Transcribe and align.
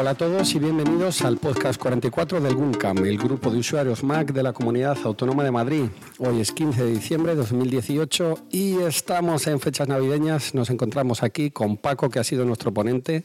Hola 0.00 0.10
a 0.10 0.14
todos 0.14 0.54
y 0.54 0.60
bienvenidos 0.60 1.22
al 1.22 1.38
podcast 1.38 1.80
44 1.80 2.40
del 2.40 2.54
GUNCAM, 2.54 2.98
el 2.98 3.18
grupo 3.18 3.50
de 3.50 3.58
usuarios 3.58 4.04
Mac 4.04 4.32
de 4.32 4.44
la 4.44 4.52
Comunidad 4.52 4.96
Autónoma 5.02 5.42
de 5.42 5.50
Madrid. 5.50 5.86
Hoy 6.18 6.40
es 6.40 6.52
15 6.52 6.84
de 6.84 6.90
diciembre 6.92 7.32
de 7.32 7.38
2018 7.38 8.46
y 8.52 8.78
estamos 8.82 9.48
en 9.48 9.58
fechas 9.58 9.88
navideñas. 9.88 10.54
Nos 10.54 10.70
encontramos 10.70 11.24
aquí 11.24 11.50
con 11.50 11.76
Paco, 11.76 12.10
que 12.10 12.20
ha 12.20 12.24
sido 12.24 12.44
nuestro 12.44 12.72
ponente. 12.72 13.24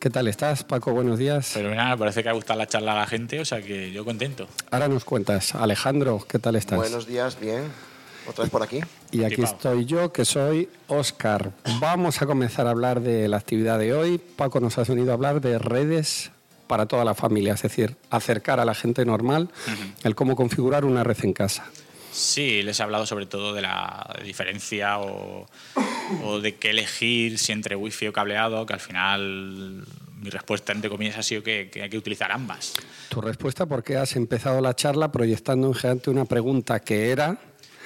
¿Qué 0.00 0.10
tal 0.10 0.26
estás, 0.26 0.64
Paco? 0.64 0.92
Buenos 0.92 1.16
días. 1.16 1.52
Pero 1.54 1.72
nada, 1.72 1.96
parece 1.96 2.24
que 2.24 2.28
ha 2.28 2.32
gustado 2.32 2.58
la 2.58 2.66
charla 2.66 2.90
a 2.90 2.96
la 2.96 3.06
gente, 3.06 3.38
o 3.38 3.44
sea 3.44 3.62
que 3.62 3.92
yo 3.92 4.04
contento. 4.04 4.48
Ahora 4.72 4.88
nos 4.88 5.04
cuentas. 5.04 5.54
Alejandro, 5.54 6.26
¿qué 6.28 6.40
tal 6.40 6.56
estás? 6.56 6.76
Buenos 6.76 7.06
días, 7.06 7.38
bien. 7.38 7.62
Otra 8.26 8.44
vez 8.44 8.50
por 8.50 8.62
aquí. 8.62 8.80
Y 9.10 9.24
aquí 9.24 9.42
estoy 9.42 9.84
yo, 9.84 10.12
que 10.12 10.24
soy 10.24 10.68
Oscar. 10.88 11.52
Vamos 11.80 12.22
a 12.22 12.26
comenzar 12.26 12.66
a 12.66 12.70
hablar 12.70 13.00
de 13.00 13.28
la 13.28 13.38
actividad 13.38 13.78
de 13.78 13.92
hoy. 13.92 14.18
Paco 14.18 14.60
nos 14.60 14.78
has 14.78 14.88
venido 14.88 15.10
a 15.10 15.14
hablar 15.14 15.40
de 15.40 15.58
redes 15.58 16.30
para 16.66 16.86
toda 16.86 17.04
la 17.04 17.14
familia, 17.14 17.54
es 17.54 17.62
decir, 17.62 17.96
acercar 18.10 18.60
a 18.60 18.64
la 18.64 18.74
gente 18.74 19.04
normal 19.04 19.48
el 20.04 20.14
cómo 20.14 20.36
configurar 20.36 20.84
una 20.84 21.02
red 21.02 21.16
en 21.24 21.32
casa. 21.32 21.64
Sí, 22.12 22.62
les 22.62 22.78
he 22.78 22.82
hablado 22.82 23.06
sobre 23.06 23.26
todo 23.26 23.54
de 23.54 23.62
la 23.62 24.16
diferencia 24.24 24.98
o, 24.98 25.46
o 26.24 26.40
de 26.40 26.56
qué 26.56 26.70
elegir 26.70 27.38
si 27.38 27.52
entre 27.52 27.74
wifi 27.74 28.06
o 28.08 28.12
cableado, 28.12 28.66
que 28.66 28.74
al 28.74 28.80
final 28.80 29.84
mi 30.20 30.30
respuesta 30.30 30.72
entre 30.72 30.90
comillas 30.90 31.18
ha 31.18 31.22
sido 31.22 31.42
que, 31.42 31.70
que 31.72 31.82
hay 31.82 31.90
que 31.90 31.98
utilizar 31.98 32.30
ambas. 32.30 32.74
Tu 33.08 33.20
respuesta, 33.20 33.66
porque 33.66 33.96
has 33.96 34.14
empezado 34.16 34.60
la 34.60 34.74
charla 34.74 35.10
proyectando 35.10 35.66
en 35.66 35.74
gigante 35.74 36.10
una 36.10 36.24
pregunta 36.24 36.80
que 36.80 37.10
era 37.10 37.38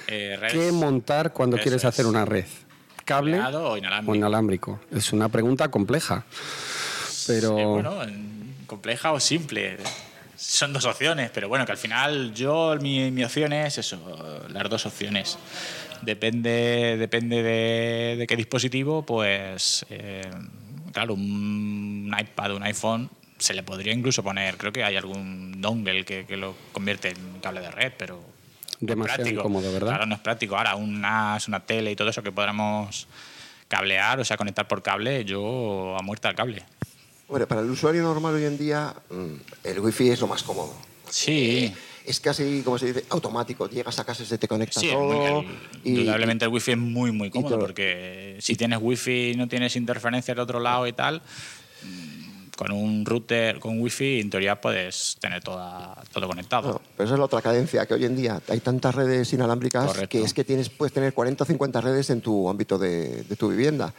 Eh, 0.07 0.37
redes- 0.39 0.53
¿qué 0.53 0.71
montar 0.71 1.33
cuando 1.33 1.57
quieres 1.57 1.81
es. 1.81 1.85
hacer 1.85 2.05
una 2.05 2.25
red? 2.25 2.45
¿Cable 3.05 3.33
¿Cableado 3.37 3.71
o 3.71 3.77
inalámbrico? 3.77 4.11
o 4.11 4.15
inalámbrico? 4.15 4.79
Es 4.91 5.13
una 5.13 5.29
pregunta 5.29 5.69
compleja, 5.69 6.25
pero... 7.27 7.57
Sí, 7.57 7.63
bueno, 7.63 8.03
en- 8.03 8.55
compleja 8.67 9.11
o 9.11 9.19
simple. 9.19 9.77
Son 10.35 10.73
dos 10.73 10.85
opciones, 10.85 11.29
pero 11.33 11.47
bueno, 11.47 11.65
que 11.65 11.71
al 11.71 11.77
final 11.77 12.33
yo, 12.33 12.75
mi, 12.81 13.09
mi 13.11 13.23
opción 13.23 13.53
es 13.53 13.77
eso, 13.77 14.43
las 14.49 14.69
dos 14.69 14.85
opciones. 14.85 15.37
Depende, 16.01 16.97
depende 16.99 17.41
de, 17.41 18.15
de 18.17 18.27
qué 18.27 18.35
dispositivo, 18.35 19.05
pues 19.05 19.85
eh, 19.89 20.21
claro, 20.91 21.13
un 21.13 22.13
iPad 22.19 22.51
o 22.51 22.55
un 22.57 22.63
iPhone 22.63 23.09
se 23.37 23.53
le 23.53 23.63
podría 23.63 23.93
incluso 23.93 24.23
poner, 24.23 24.57
creo 24.57 24.71
que 24.73 24.83
hay 24.83 24.95
algún 24.97 25.61
dongle 25.61 26.03
que, 26.05 26.25
que 26.25 26.37
lo 26.37 26.55
convierte 26.73 27.09
en 27.09 27.39
cable 27.41 27.61
de 27.61 27.71
red, 27.71 27.93
pero 27.97 28.19
Demasiado 28.79 29.17
práctico. 29.23 29.39
incómodo, 29.41 29.71
¿verdad? 29.73 29.87
Claro, 29.89 30.05
no 30.05 30.15
es 30.15 30.21
práctico. 30.21 30.57
Ahora, 30.57 30.75
un 30.75 30.99
NAS, 31.01 31.47
una 31.47 31.59
tele 31.65 31.91
y 31.91 31.95
todo 31.95 32.09
eso 32.09 32.21
que 32.23 32.31
podamos 32.31 33.07
cablear, 33.67 34.19
o 34.19 34.25
sea, 34.25 34.37
conectar 34.37 34.67
por 34.67 34.81
cable, 34.83 35.25
yo 35.25 35.95
a 35.97 36.01
muerte 36.03 36.27
al 36.27 36.35
cable. 36.35 36.63
Bueno, 37.27 37.47
para 37.47 37.61
el 37.61 37.69
usuario 37.71 38.03
normal 38.03 38.35
hoy 38.35 38.45
en 38.45 38.57
día, 38.57 38.93
mm, 39.09 39.33
el 39.63 39.79
wifi 39.79 40.09
es 40.09 40.19
lo 40.21 40.27
más 40.27 40.43
cómodo. 40.43 40.73
Sí. 41.09 41.73
Es 42.05 42.19
casi, 42.19 42.61
como 42.63 42.77
se 42.77 42.87
dice, 42.93 43.03
automático. 43.09 43.67
Llegas 43.67 43.97
a 43.97 44.03
casa, 44.05 44.23
se 44.23 44.37
te 44.37 44.47
conecta 44.47 44.79
Sí, 44.79 44.89
todo. 44.91 45.39
el- 45.39 45.47
y- 45.83 45.89
indudablemente 45.89 46.45
el 46.45 46.51
wifi 46.51 46.73
es 46.73 46.77
muy, 46.77 47.11
muy 47.11 47.31
cómodo 47.31 47.57
porque 47.57 48.37
si 48.41 48.55
tienes 48.55 48.77
wifi 48.79 49.31
y 49.31 49.35
no 49.35 49.47
tienes 49.47 49.75
interferencia 49.75 50.35
del 50.35 50.41
otro 50.41 50.59
lado 50.59 50.85
y 50.85 50.93
tal, 50.93 51.23
con 52.55 52.71
un 52.71 53.05
router 53.05 53.59
con 53.59 53.79
wifi 53.79 54.19
en 54.21 54.29
teoría 54.29 54.59
puedes 54.59 55.17
tener 55.19 55.43
toda, 55.43 55.95
todo 56.11 56.27
conectado. 56.27 56.73
No, 56.73 56.81
pero 56.95 57.05
esa 57.05 57.15
es 57.15 57.19
la 57.19 57.25
otra 57.25 57.41
cadencia, 57.41 57.85
que 57.85 57.93
hoy 57.93 58.05
en 58.05 58.15
día 58.15 58.41
hay 58.47 58.59
tantas 58.59 58.95
redes 58.95 59.31
inalámbricas 59.33 59.87
Correcto. 59.87 60.09
que 60.09 60.23
es 60.23 60.33
que 60.33 60.43
tienes, 60.43 60.69
puedes 60.69 60.93
tener 60.93 61.13
40 61.13 61.43
o 61.43 61.47
50 61.47 61.81
redes 61.81 62.09
en 62.09 62.21
tu 62.21 62.49
ámbito 62.49 62.77
de, 62.77 63.23
de 63.23 63.35
tu 63.35 63.49
vivienda. 63.49 63.93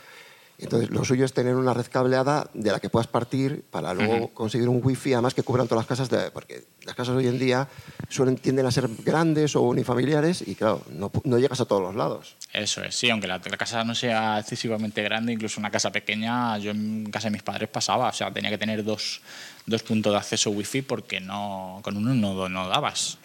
Entonces, 0.59 0.91
lo 0.91 1.05
suyo 1.05 1.25
es 1.25 1.33
tener 1.35 1.55
una 1.55 1.75
red 1.75 1.87
cableada 1.91 2.49
de 2.55 2.73
la 2.73 2.81
que 2.81 2.89
puedas 2.89 3.07
partir 3.07 3.63
para 3.71 3.93
luego 3.93 4.29
conseguir 4.35 4.69
un 4.69 4.81
wifi, 4.83 5.13
además 5.13 5.35
que 5.35 5.43
cubran 5.43 5.69
todas 5.69 5.83
las 5.83 5.87
casas, 5.87 6.09
de- 6.09 6.31
porque 6.31 6.65
las 6.85 6.95
casas 6.95 7.15
hoy 7.15 7.27
en 7.27 7.39
día 7.39 7.69
suelen, 8.09 8.37
tienden 8.37 8.65
a 8.65 8.71
ser 8.71 8.89
grandes 9.05 9.55
o 9.55 9.61
unifamiliares 9.63 10.43
y, 10.47 10.55
claro, 10.55 10.83
no, 10.93 11.13
no 11.25 11.39
llegas 11.39 11.61
a 11.61 11.67
todos 11.67 11.83
los 11.83 11.95
lados. 11.95 12.37
Eso 12.55 12.83
es, 12.83 12.95
sí, 12.97 13.11
aunque 13.11 13.27
la, 13.27 13.39
la 13.45 13.57
casa 13.59 13.85
no 13.85 13.95
sea 13.95 14.39
excesivamente 14.39 15.03
grande, 15.03 15.33
incluso 15.35 15.61
una 15.61 15.71
casa 15.71 15.93
pequeña, 15.93 16.57
yo 16.59 16.71
en 16.71 17.11
casa 17.11 17.27
de 17.29 17.33
mis 17.33 17.43
padres 17.43 17.69
pasaba, 17.69 18.09
o 18.09 18.13
sea, 18.15 18.33
tenía 18.33 18.49
que 18.51 18.59
tener 18.59 18.83
dos, 18.83 19.21
dos 19.67 19.83
puntos 19.83 20.13
de 20.13 20.19
acceso 20.19 20.51
wifi 20.51 20.81
porque 20.83 21.21
no, 21.21 21.81
con 21.83 21.97
uno 21.99 22.15
no, 22.15 22.49
no 22.49 22.69
dabas, 22.69 23.19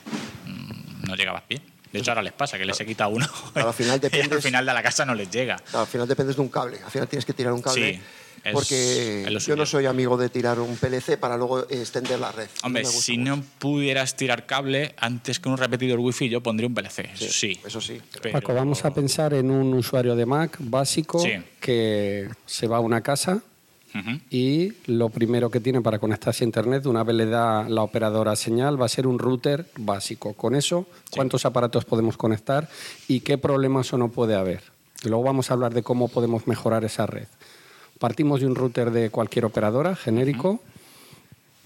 Mm, 0.45 1.07
no 1.07 1.15
llegabas 1.15 1.43
bien. 1.47 1.61
De 1.91 1.99
hecho, 1.99 2.11
ahora 2.11 2.21
les 2.21 2.33
pasa 2.33 2.57
que 2.57 2.65
les 2.65 2.79
he 2.79 2.85
quitado 2.85 3.09
uno 3.11 3.27
Claro, 3.53 3.67
al 3.69 3.73
final 3.73 3.99
y 4.01 4.05
al 4.05 4.11
dependes- 4.11 4.41
final 4.41 4.65
de 4.65 4.73
la 4.73 4.81
casa 4.83 5.05
no 5.05 5.13
les 5.15 5.29
llega. 5.29 5.57
Claro, 5.57 5.79
al 5.81 5.87
final 5.87 6.07
dependes 6.07 6.35
de 6.35 6.41
un 6.41 6.49
cable, 6.49 6.79
al 6.83 6.91
final 6.91 7.07
tienes 7.07 7.25
que 7.25 7.33
tirar 7.33 7.51
un 7.53 7.61
cable. 7.61 7.93
Sí, 7.95 8.01
es- 8.43 8.53
porque 8.53 9.25
es 9.27 9.45
yo 9.45 9.55
no 9.55 9.65
soy 9.67 9.85
amigo 9.85 10.17
de 10.17 10.29
tirar 10.29 10.59
un 10.59 10.75
PLC 10.77 11.17
para 11.19 11.37
luego 11.37 11.59
extender 11.69 12.17
la 12.19 12.31
red. 12.31 12.47
Hombre, 12.63 12.81
No 12.83 12.89
si 12.89 13.17
mucho. 13.17 13.35
no 13.35 13.43
pudieras 13.59 14.15
tirar 14.15 14.45
cable, 14.47 14.95
antes 14.97 15.39
que 15.39 15.47
un 15.49 15.57
repetidor 15.57 15.99
wifi 15.99 16.27
yo 16.29 16.41
pondría 16.41 16.67
un 16.67 16.73
PLC, 16.73 17.09
eso 17.13 17.31
sí. 17.31 17.59
Eso 17.65 17.79
sí. 17.81 18.01
Pero- 18.21 18.31
Paco, 18.39 18.53
vamos 18.55 18.83
a 18.85 18.93
pensar 18.93 19.33
en 19.35 19.51
un 19.51 19.73
usuario 19.75 20.15
de 20.15 20.25
Mac 20.25 20.57
básico 20.59 21.19
Sí. 21.19 21.33
que 21.59 22.29
se 22.45 22.67
va 22.67 22.77
a 22.77 22.79
una 22.79 23.01
casa 23.01 23.41
Y 24.29 24.73
lo 24.85 25.09
primero 25.09 25.49
que 25.49 25.59
tiene 25.59 25.81
para 25.81 25.99
conectarse 25.99 26.43
a 26.43 26.47
Internet, 26.47 26.85
una 26.85 27.03
vez 27.03 27.15
le 27.15 27.25
da 27.25 27.67
la 27.67 27.83
operadora 27.83 28.35
señal, 28.35 28.81
va 28.81 28.85
a 28.85 28.89
ser 28.89 29.05
un 29.05 29.19
router 29.19 29.67
básico. 29.77 30.33
Con 30.33 30.55
eso, 30.55 30.87
¿cuántos 31.11 31.45
aparatos 31.45 31.85
podemos 31.85 32.15
conectar 32.15 32.69
y 33.07 33.19
qué 33.19 33.37
problemas 33.37 33.91
o 33.93 33.97
no 33.97 34.09
puede 34.09 34.35
haber? 34.35 34.63
Y 35.03 35.09
luego 35.09 35.23
vamos 35.23 35.51
a 35.51 35.55
hablar 35.55 35.73
de 35.73 35.83
cómo 35.83 36.07
podemos 36.07 36.47
mejorar 36.47 36.85
esa 36.85 37.05
red. 37.05 37.27
Partimos 37.99 38.39
de 38.39 38.47
un 38.47 38.55
router 38.55 38.91
de 38.91 39.09
cualquier 39.09 39.45
operadora, 39.45 39.95
genérico. 39.95 40.61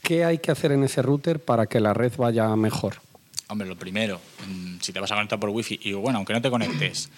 ¿Qué 0.01 0.25
hay 0.25 0.39
que 0.39 0.51
hacer 0.51 0.71
en 0.71 0.83
ese 0.83 1.01
router 1.01 1.39
para 1.39 1.67
que 1.67 1.79
la 1.79 1.93
red 1.93 2.13
vaya 2.17 2.53
mejor? 2.55 2.95
Hombre, 3.47 3.67
lo 3.67 3.75
primero, 3.75 4.19
mm, 4.47 4.77
si 4.81 4.91
te 4.91 4.99
vas 4.99 5.11
a 5.11 5.15
conectar 5.15 5.39
por 5.39 5.49
wifi, 5.49 5.79
y 5.83 5.93
bueno, 5.93 6.17
aunque 6.17 6.33
no 6.33 6.41
te 6.41 6.49
conectes, 6.49 7.09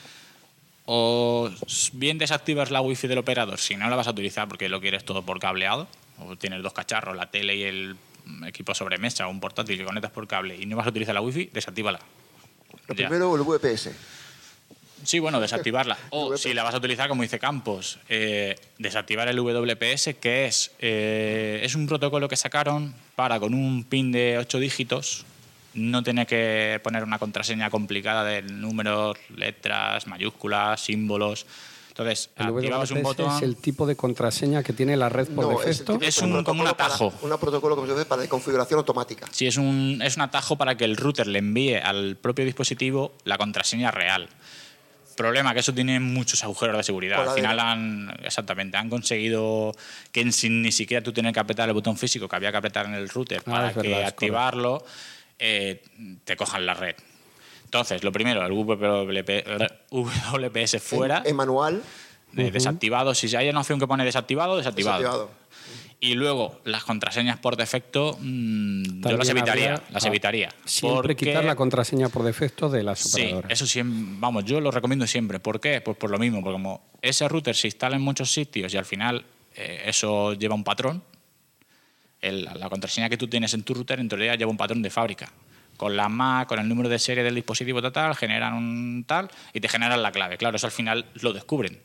o 0.89 1.49
bien 1.93 2.17
desactivas 2.17 2.71
la 2.71 2.79
wifi 2.81 3.07
del 3.07 3.17
operador 3.17 3.59
si 3.59 3.75
no 3.75 3.89
la 3.89 3.95
vas 3.97 4.07
a 4.07 4.11
utilizar 4.11 4.47
porque 4.47 4.69
lo 4.69 4.79
quieres 4.79 5.03
todo 5.03 5.21
por 5.21 5.37
cableado, 5.39 5.87
o 6.19 6.35
tienes 6.37 6.63
dos 6.63 6.71
cacharros, 6.73 7.15
la 7.15 7.29
tele 7.29 7.55
y 7.57 7.63
el 7.63 7.95
equipo 8.45 8.73
sobremesa 8.73 9.27
o 9.27 9.29
un 9.29 9.39
portátil 9.41 9.77
que 9.77 9.83
conectas 9.83 10.11
por 10.11 10.27
cable 10.27 10.55
y 10.57 10.65
no 10.65 10.77
vas 10.77 10.85
a 10.87 10.89
utilizar 10.89 11.13
la 11.13 11.21
wifi, 11.21 11.49
desactívala. 11.53 11.99
Lo 12.87 12.95
Ya. 12.95 13.07
primero, 13.09 13.35
el 13.35 13.41
VPS. 13.43 13.91
Sí, 15.03 15.19
bueno, 15.19 15.39
desactivarla. 15.41 15.97
O 16.09 16.37
si 16.37 16.53
la 16.53 16.63
vas 16.63 16.73
a 16.73 16.77
utilizar, 16.77 17.07
como 17.09 17.21
dice 17.21 17.37
Campos, 17.37 17.99
eh, 18.09 18.55
desactivar 18.77 19.27
el 19.27 19.37
WPS, 19.37 20.15
que 20.15 20.45
es, 20.47 20.71
eh, 20.79 21.59
es 21.63 21.75
un 21.75 21.85
protocolo 21.87 22.27
que 22.29 22.35
sacaron 22.37 22.95
para 23.15 23.39
con 23.39 23.53
un 23.53 23.83
pin 23.83 24.11
de 24.11 24.37
8 24.37 24.59
dígitos 24.59 25.25
no 25.77 26.03
tener 26.03 26.25
que 26.27 26.79
poner 26.83 27.03
una 27.03 27.19
contraseña 27.19 27.69
complicada 27.69 28.23
de 28.23 28.41
números, 28.41 29.15
letras, 29.35 30.07
mayúsculas, 30.07 30.81
símbolos. 30.81 31.45
Entonces, 31.89 32.29
El 32.35 32.47
activabas 32.47 32.91
un 32.91 33.01
botón. 33.03 33.35
es 33.35 33.41
el 33.43 33.55
tipo 33.57 33.85
de 33.87 33.95
contraseña 33.95 34.61
que 34.63 34.73
tiene 34.73 34.95
la 34.97 35.09
red 35.09 35.27
por 35.29 35.45
No, 35.51 35.59
defecto. 35.59 35.97
de 35.97 36.07
Es 36.07 36.17
un- 36.19 36.29
como 36.29 36.39
un 36.39 36.43
protocolo 36.45 36.77
para- 36.77 36.85
atajo. 36.89 37.13
Un 37.21 37.37
protocolo 37.39 37.75
como 37.75 37.87
se 37.87 37.93
dice, 37.93 38.05
para 38.05 38.21
de 38.23 38.27
configuración 38.29 38.79
automática. 38.79 39.27
Sí, 39.31 39.47
es 39.47 39.57
un, 39.57 39.99
es 40.03 40.15
un 40.15 40.21
atajo 40.23 40.55
para 40.57 40.75
que 40.77 40.85
el 40.85 40.95
router 40.97 41.25
le 41.27 41.39
envíe 41.39 41.75
al 41.75 42.15
propio 42.17 42.45
dispositivo 42.45 43.13
la 43.23 43.37
contraseña 43.37 43.89
real. 43.91 44.29
Problema 45.15 45.55
que 45.55 45.61
eso 45.61 45.73
tiene 45.73 45.99
muchos 45.99 46.43
agujeros 46.43 46.77
de 46.77 46.83
seguridad. 46.83 47.27
Al 47.27 47.35
final 47.35 47.59
han, 47.59 48.15
exactamente, 48.23 48.77
han 48.77 48.87
conseguido 48.89 49.71
que 50.11 50.31
sin 50.31 50.61
ni 50.61 50.71
siquiera 50.71 51.03
tú 51.03 51.11
tener 51.11 51.33
que 51.33 51.39
apretar 51.39 51.67
el 51.67 51.73
botón 51.73 51.97
físico 51.97 52.27
que 52.29 52.35
había 52.35 52.51
que 52.51 52.57
apretar 52.57 52.85
en 52.85 52.93
el 52.93 53.09
router 53.09 53.39
Ah, 53.39 53.51
para 53.51 53.69
es 53.69 53.75
verdad, 53.75 53.81
que 53.91 54.01
es 54.03 54.07
activarlo 54.07 54.85
eh, 55.39 55.83
te 56.23 56.35
cojan 56.35 56.65
la 56.65 56.73
red. 56.73 56.95
Entonces, 57.65 58.03
lo 58.03 58.11
primero, 58.11 58.45
el 58.45 58.51
WP 58.51 59.43
WPS 59.91 60.79
fuera, 60.81 61.19
En, 61.19 61.27
en 61.31 61.35
manual, 61.35 61.83
eh, 62.35 62.51
desactivado. 62.51 63.13
Si 63.13 63.33
hay 63.35 63.49
una 63.49 63.59
opción 63.61 63.79
que 63.79 63.87
pone 63.87 64.05
desactivado, 64.05 64.57
desactivado. 64.57 64.99
desactivado. 64.99 65.47
Y 65.99 66.13
luego, 66.13 66.61
las 66.63 66.83
contraseñas 66.83 67.39
por 67.39 67.55
defecto, 67.57 68.15
mm, 68.21 69.01
yo 69.01 69.17
las 69.17 69.29
evitaría. 69.29 69.73
habría- 69.73 69.83
las 69.91 70.05
ah, 70.05 70.07
evitaría. 70.07 70.49
Siempre 70.63 70.95
Porque- 71.01 71.15
quitar 71.15 71.43
la 71.43 71.55
contraseña 71.55 72.07
por 72.09 72.23
defecto 72.23 72.69
de 72.69 72.83
las 72.83 72.99
Sí, 72.99 73.21
operadoras. 73.23 73.51
eso 73.51 73.65
siempre, 73.65 74.15
vamos, 74.19 74.45
yo 74.45 74.61
lo 74.61 74.69
recomiendo 74.69 75.07
siempre. 75.07 75.39
¿Por 75.39 75.59
qué? 75.59 75.81
Pues 75.81 75.97
por 75.97 76.11
lo 76.11 76.19
mismo, 76.19 76.41
porque 76.41 76.53
como 76.53 76.81
ese 77.01 77.27
router 77.27 77.55
se 77.55 77.67
instala 77.67 77.95
en 77.95 78.03
muchos 78.03 78.31
sitios 78.31 78.73
y 78.73 78.77
al 78.77 78.85
final 78.85 79.25
eh, 79.55 79.83
eso 79.87 80.33
lleva 80.35 80.53
un 80.53 80.63
patrón, 80.63 81.01
el- 82.27 82.45
la 82.45 82.69
contraseña 82.69 83.09
que 83.09 83.17
tú 83.17 83.27
tienes 83.27 83.53
en 83.53 83.63
tu 83.63 83.73
router 83.73 83.99
en 83.99 84.07
teoría 84.09 84.35
lleva 84.35 84.51
un 84.51 84.57
patrón 84.57 84.81
de 84.81 84.89
fábrica. 84.89 85.31
Con 85.77 85.95
la 85.95 86.09
MAC, 86.09 86.47
con 86.47 86.59
el 86.59 86.67
número 86.67 86.89
de 86.89 86.97
serie 86.99 87.23
del 87.23 87.35
dispositivo 87.35 87.81
total, 87.81 88.15
generan 88.15 88.53
un 88.53 89.03
tal 89.07 89.29
y 89.53 89.59
te 89.59 89.69
generan 89.69 90.01
la 90.01 90.11
clave. 90.11 90.37
Claro, 90.37 90.55
eso 90.57 90.65
al 90.67 90.71
final 90.71 91.05
lo 91.21 91.33
descubren. 91.33 91.79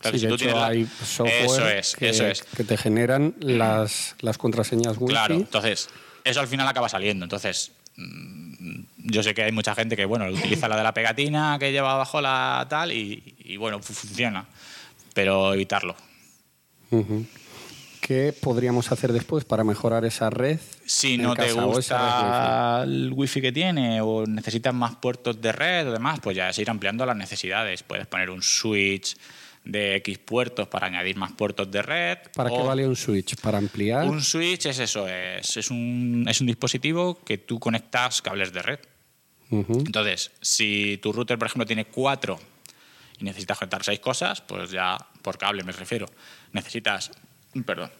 Claro, 0.00 0.16
Sí, 0.16 0.20
si 0.20 0.26
de 0.26 0.28
tú 0.28 0.34
hecho, 0.34 0.44
tienes 0.44 0.60
la- 0.60 0.66
hay 0.68 0.86
software 1.02 1.44
Eso 1.44 1.68
es, 1.68 1.96
que, 1.96 2.08
eso 2.10 2.26
es. 2.26 2.42
que 2.42 2.64
te 2.64 2.76
generan 2.76 3.34
las, 3.40 4.14
las 4.20 4.36
contraseñas 4.36 4.96
wifi. 4.98 5.06
Claro, 5.14 5.34
entonces, 5.36 5.88
eso 6.24 6.40
al 6.40 6.46
final 6.48 6.68
acaba 6.68 6.90
saliendo. 6.90 7.24
Entonces, 7.24 7.72
mm, 7.96 8.80
yo 9.06 9.22
sé 9.22 9.32
que 9.32 9.44
hay 9.44 9.52
mucha 9.52 9.74
gente 9.74 9.96
que, 9.96 10.04
bueno, 10.04 10.26
utiliza 10.28 10.68
la 10.68 10.76
de 10.76 10.82
la 10.82 10.92
pegatina 10.92 11.56
que 11.58 11.72
lleva 11.72 11.92
abajo 11.94 12.20
la 12.20 12.66
tal 12.68 12.92
y, 12.92 13.34
y, 13.38 13.56
bueno, 13.56 13.80
fu- 13.82 13.94
funciona. 13.94 14.44
Pero 15.14 15.54
evitarlo. 15.54 15.96
¿Qué 18.06 18.32
podríamos 18.32 18.92
hacer 18.92 19.12
después 19.12 19.44
para 19.44 19.64
mejorar 19.64 20.04
esa 20.04 20.30
red? 20.30 20.60
Si 20.84 21.18
no 21.18 21.34
te 21.34 21.50
gusta 21.50 22.84
el 22.84 23.12
wifi 23.12 23.40
que 23.40 23.50
tiene 23.50 24.00
o 24.00 24.24
necesitas 24.24 24.72
más 24.72 24.94
puertos 24.94 25.40
de 25.40 25.50
red 25.50 25.88
o 25.88 25.90
demás, 25.90 26.20
pues 26.22 26.36
ya 26.36 26.48
es 26.48 26.58
ir 26.60 26.70
ampliando 26.70 27.04
las 27.04 27.16
necesidades. 27.16 27.82
Puedes 27.82 28.06
poner 28.06 28.30
un 28.30 28.44
switch 28.44 29.16
de 29.64 29.96
X 29.96 30.18
puertos 30.18 30.68
para 30.68 30.86
añadir 30.86 31.16
más 31.16 31.32
puertos 31.32 31.68
de 31.68 31.82
red. 31.82 32.18
¿Para 32.32 32.48
qué 32.48 32.62
vale 32.62 32.86
un 32.86 32.94
switch? 32.94 33.34
¿Para 33.40 33.58
ampliar? 33.58 34.06
Un 34.08 34.22
switch 34.22 34.66
es 34.66 34.78
eso, 34.78 35.08
es, 35.08 35.56
es, 35.56 35.68
un, 35.72 36.26
es 36.28 36.40
un 36.40 36.46
dispositivo 36.46 37.18
que 37.24 37.38
tú 37.38 37.58
conectas 37.58 38.22
cables 38.22 38.52
de 38.52 38.62
red. 38.62 38.78
Entonces, 39.50 40.30
si 40.40 41.00
tu 41.02 41.12
router, 41.12 41.38
por 41.38 41.48
ejemplo, 41.48 41.66
tiene 41.66 41.86
cuatro 41.86 42.38
y 43.18 43.24
necesitas 43.24 43.58
conectar 43.58 43.82
seis 43.82 43.98
cosas, 43.98 44.42
pues 44.42 44.70
ya 44.70 44.96
por 45.22 45.38
cable 45.38 45.64
me 45.64 45.72
refiero. 45.72 46.06
Necesitas, 46.52 47.10
perdón, 47.64 47.90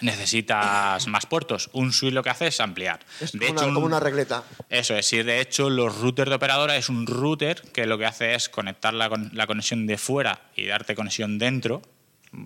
necesitas 0.00 1.06
más 1.06 1.26
puertos. 1.26 1.70
Un 1.72 1.92
switch 1.92 2.12
lo 2.12 2.22
que 2.22 2.30
hace 2.30 2.46
es 2.48 2.60
ampliar. 2.60 3.00
Es 3.20 3.32
de 3.32 3.38
como, 3.38 3.50
hecho, 3.50 3.58
una, 3.60 3.66
un- 3.68 3.74
como 3.74 3.86
una 3.86 4.00
regleta. 4.00 4.44
eso 4.68 4.96
es, 4.96 5.12
y 5.12 5.22
de 5.22 5.40
hecho 5.40 5.70
los 5.70 5.98
routers 5.98 6.28
de 6.30 6.36
operadora 6.36 6.76
es 6.76 6.88
un 6.88 7.06
router 7.06 7.62
que 7.72 7.86
lo 7.86 7.98
que 7.98 8.06
hace 8.06 8.34
es 8.34 8.48
conectar 8.48 8.94
la, 8.94 9.08
con- 9.08 9.30
la 9.34 9.46
conexión 9.46 9.86
de 9.86 9.98
fuera 9.98 10.40
y 10.56 10.66
darte 10.66 10.94
conexión 10.94 11.38
dentro, 11.38 11.82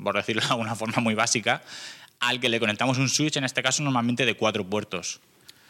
por 0.03 0.17
decirlo 0.17 0.43
de 0.43 0.49
alguna 0.49 0.75
forma 0.75 1.00
muy 1.00 1.15
básica, 1.15 1.62
al 2.21 2.41
que 2.41 2.49
le 2.49 2.59
conectamos 2.61 2.99
un 2.99 3.09
switch, 3.09 3.37
en 3.37 3.44
este 3.44 3.62
caso 3.62 3.82
normalmente 3.82 4.25
de 4.27 4.35
cuatro 4.37 4.65
puertos. 4.65 5.20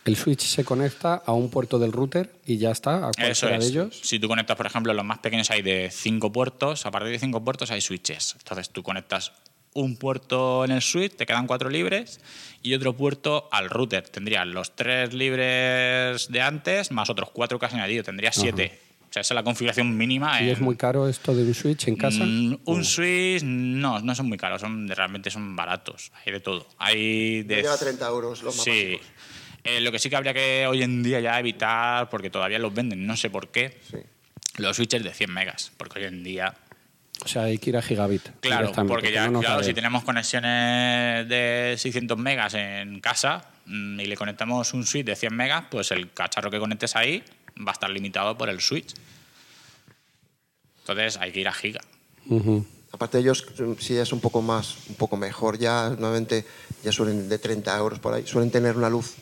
El 0.05 0.17
switch 0.17 0.43
se 0.43 0.65
conecta 0.65 1.23
a 1.25 1.33
un 1.33 1.49
puerto 1.51 1.79
del 1.79 1.91
router 1.91 2.31
y 2.45 2.59
ya 2.59 2.71
está, 2.71 3.07
a 3.07 3.11
Eso 3.11 3.47
cualquiera 3.47 3.59
de 3.59 3.65
es. 3.65 3.71
ellos. 3.71 4.01
Si 4.03 4.19
tú 4.19 4.29
conectas, 4.29 4.55
por 4.55 4.67
ejemplo, 4.67 4.93
los 4.93 5.05
más 5.05 5.19
pequeños 5.21 5.51
hay 5.51 5.63
de 5.63 5.91
cinco 5.91 6.31
puertos, 6.31 6.85
a 6.85 6.91
partir 6.91 7.11
de 7.13 7.19
cinco 7.19 7.43
puertos 7.43 7.71
hay 7.71 7.81
switches. 7.81 8.35
Entonces 8.39 8.69
tú 8.69 8.83
conectas 8.83 9.33
un 9.75 9.97
puerto 9.97 10.65
en 10.65 10.71
el 10.71 10.83
switch, 10.83 11.17
te 11.17 11.27
quedan 11.27 11.47
cuatro 11.47 11.69
libres, 11.69 12.21
y 12.63 12.75
otro 12.75 12.95
puerto 12.97 13.49
al 13.53 13.69
router. 13.69 14.09
Tendrías 14.09 14.47
los 14.47 14.75
tres 14.75 15.13
libres 15.13 16.29
de 16.31 16.41
antes, 16.41 16.91
más 16.91 17.11
otros 17.11 17.31
cuatro 17.31 17.59
que 17.59 17.67
has 17.67 17.75
añadido. 17.75 18.03
Tendrías 18.03 18.37
siete. 18.37 18.79
O 19.11 19.13
sea, 19.15 19.21
esa 19.21 19.35
es 19.35 19.37
la 19.37 19.43
configuración 19.45 19.97
mínima. 19.97 20.41
¿Y 20.41 20.45
en- 20.47 20.51
es 20.51 20.61
muy 20.61 20.77
caro 20.77 21.09
esto 21.09 21.35
de 21.35 21.43
un 21.45 21.55
switch 21.55 21.87
en 21.89 21.97
casa? 21.97 22.25
Mm, 22.25 22.59
un 22.65 22.85
switch, 22.85 23.43
no, 23.45 24.01
no 24.01 24.15
son 24.15 24.27
muy 24.29 24.39
caros, 24.39 24.61
son, 24.61 24.89
realmente 24.89 25.31
son 25.31 25.55
baratos. 25.55 26.11
Hay 26.25 26.33
de 26.33 26.41
todo. 26.41 26.67
Hay 26.79 27.43
de 27.43 27.57
llega 27.57 27.75
a 27.75 27.79
30 27.79 28.09
euros 28.09 28.43
los 28.43 28.57
más 28.57 28.65
Sí. 28.65 28.99
Eh, 29.63 29.81
lo 29.81 29.93
que 29.93 29.99
sí 29.99 30.11
que 30.11 30.17
habría 30.17 30.35
que 30.35 30.67
hoy 30.67 30.83
en 30.83 31.03
día 31.03 31.21
ya 31.21 31.39
evitar, 31.39 32.09
porque 32.11 32.29
todavía 32.31 32.59
los 32.59 32.75
venden, 32.75 33.07
no 33.07 33.17
sé 33.17 33.31
por 33.31 33.49
qué, 33.49 33.79
Sí. 33.91 33.99
los 34.59 34.77
switches 34.77 35.03
de 35.05 35.13
100 35.15 35.33
megas, 35.33 35.73
porque 35.77 36.01
hoy 36.01 36.05
en 36.07 36.23
día, 36.25 36.55
O 37.23 37.29
sea, 37.29 37.45
hay 37.45 37.59
que 37.59 37.71
ir 37.71 37.77
a 37.77 37.83
gigabit. 37.83 38.23
claro, 38.41 38.73
porque 38.89 39.09
que 39.09 39.15
ya, 39.15 39.29
no 39.29 39.41
claro, 39.41 39.63
si 39.63 39.73
tenemos 39.73 40.05
conexiones 40.05 41.29
de 41.29 41.75
600 41.79 42.19
megas 42.19 42.55
en 42.55 43.01
casa 43.01 43.45
mm, 43.67 44.01
y 44.01 44.07
le 44.07 44.17
conectamos 44.17 44.75
un 44.75 44.85
switch 44.85 45.07
de 45.07 45.17
100 45.17 45.35
megas, 45.35 45.65
pues 45.71 45.91
el 45.93 46.13
cacharro 46.13 46.51
que 46.51 46.59
conectes 46.59 46.97
ahí 46.97 47.23
va 47.57 47.71
a 47.71 47.75
estar 47.75 47.89
limitado 47.91 48.37
por 48.37 48.49
el 48.49 48.61
switch. 48.61 48.95
Entonces 50.81 51.17
hay 51.17 51.33
que 51.33 51.41
ir 51.41 51.49
a 51.49 51.53
giga. 51.53 51.81
Ujú. 52.27 52.67
Aparte 52.93 53.19
ellos, 53.19 53.47
si 53.79 53.97
es 53.97 54.13
un 54.13 54.21
poco 54.21 54.43
más, 54.43 54.77
un 54.89 54.95
poco 54.97 55.17
mejor, 55.17 55.59
ya 55.59 55.91
normalmente 55.91 56.45
ya 56.83 56.93
suelen 56.93 57.29
de 57.29 57.39
30 57.39 57.77
euros 57.77 57.99
por 57.99 58.15
ahí, 58.15 58.27
suelen 58.27 58.51
tener 58.51 58.77
una 58.77 58.89
luz. 58.89 59.15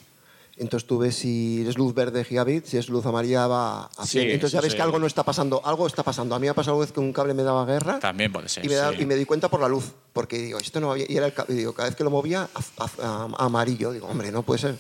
Entonces 0.59 0.87
tú 0.87 0.99
ves 0.99 1.17
si 1.17 1.65
es 1.67 1.79
luz 1.79 1.95
verde 1.95 2.25
gigabit, 2.25 2.67
si 2.67 2.77
es 2.77 2.89
luz 2.91 3.07
amarilla 3.07 3.47
va 3.47 3.85
a 3.87 4.07
100. 4.07 4.07
Sí, 4.07 4.19
Entonces 4.33 4.53
ya 4.53 4.61
ves 4.61 4.73
sí. 4.73 4.77
que 4.77 4.83
algo 4.83 4.99
no 4.99 5.07
está 5.07 5.23
pasando, 5.25 5.63
algo 5.65 5.87
está 5.87 6.03
pasando. 6.03 6.35
A 6.35 6.39
mí 6.39 6.45
me 6.45 6.51
ha 6.51 6.55
pasado 6.55 6.77
una 6.77 6.85
vez 6.85 6.93
que 6.93 7.01
un 7.01 7.13
cable 7.13 7.33
me 7.33 7.43
daba 7.43 7.65
guerra 7.65 7.99
También 8.01 8.31
puede 8.33 8.49
ser. 8.51 8.65
y 8.65 8.69
me, 8.69 8.75
da- 8.75 8.93
sí. 8.93 8.99
y 9.01 9.07
me 9.07 9.15
di 9.15 9.25
cuenta 9.25 9.49
por 9.49 9.61
la 9.61 9.69
luz, 9.69 9.93
porque 10.13 10.37
digo, 10.39 10.59
esto 10.59 10.79
no 10.81 10.93
bien. 10.93 11.07
Y 11.11 11.17
era 11.17 11.27
el 11.27 11.35
y 11.49 11.55
digo, 11.55 11.73
cada 11.73 11.89
vez 11.89 11.97
que 11.97 12.05
lo 12.05 12.11
movía, 12.11 12.49
a- 12.55 12.85
a- 12.85 13.25
a- 13.39 13.45
amarillo. 13.47 13.93
Digo, 13.93 14.07
hombre, 14.09 14.31
no 14.31 14.43
puede 14.43 14.61
ser. 14.61 14.75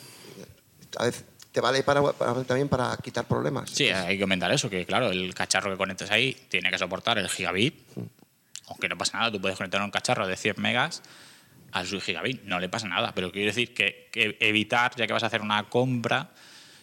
A 0.98 1.04
veces 1.06 1.24
te 1.50 1.60
vale 1.62 1.82
para, 1.82 2.02
para- 2.12 2.44
también 2.44 2.68
para 2.68 2.94
quitar 2.98 3.26
problemas. 3.26 3.70
Sí, 3.70 3.88
hay 3.88 4.16
que 4.16 4.22
comentar 4.22 4.52
eso, 4.52 4.68
que 4.68 4.84
claro, 4.84 5.10
el 5.10 5.34
cacharro 5.34 5.70
que 5.70 5.78
conectes 5.78 6.10
ahí 6.10 6.36
tiene 6.50 6.70
que 6.70 6.76
soportar 6.78 7.16
el 7.18 7.28
gigabit. 7.30 7.74
Aunque 8.68 8.88
no 8.90 8.96
pasa 8.98 9.18
nada, 9.18 9.32
tú 9.32 9.40
puedes 9.40 9.56
conectar 9.56 9.82
un 9.82 9.90
cacharro 9.90 10.26
de 10.26 10.36
100 10.36 10.54
megas 10.58 11.02
al 11.72 11.86
su 11.86 12.00
gigabit, 12.00 12.42
no 12.44 12.60
le 12.60 12.68
pasa 12.68 12.86
nada. 12.88 13.12
Pero 13.14 13.32
quiero 13.32 13.46
decir 13.48 13.74
que, 13.74 14.08
que 14.12 14.36
evitar, 14.40 14.94
ya 14.96 15.06
que 15.06 15.12
vas 15.12 15.22
a 15.22 15.26
hacer 15.26 15.40
una 15.40 15.64
compra, 15.64 16.30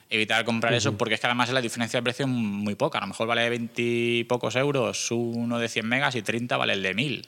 evitar 0.09 0.43
comprar 0.45 0.73
eso, 0.73 0.97
porque 0.97 1.13
es 1.15 1.21
que 1.21 1.27
además 1.27 1.49
la 1.51 1.61
diferencia 1.61 1.99
de 1.99 2.03
precio 2.03 2.25
es 2.25 2.31
muy 2.31 2.75
poca. 2.75 2.97
A 2.97 3.01
lo 3.01 3.07
mejor 3.07 3.27
vale 3.27 3.47
20 3.49 3.81
y 3.81 4.23
pocos 4.23 4.55
euros 4.55 5.11
uno 5.11 5.59
de 5.59 5.69
100 5.69 5.85
megas 5.87 6.15
y 6.15 6.21
30 6.21 6.57
vale 6.57 6.73
el 6.73 6.81
de 6.83 6.93
1000. 6.93 7.27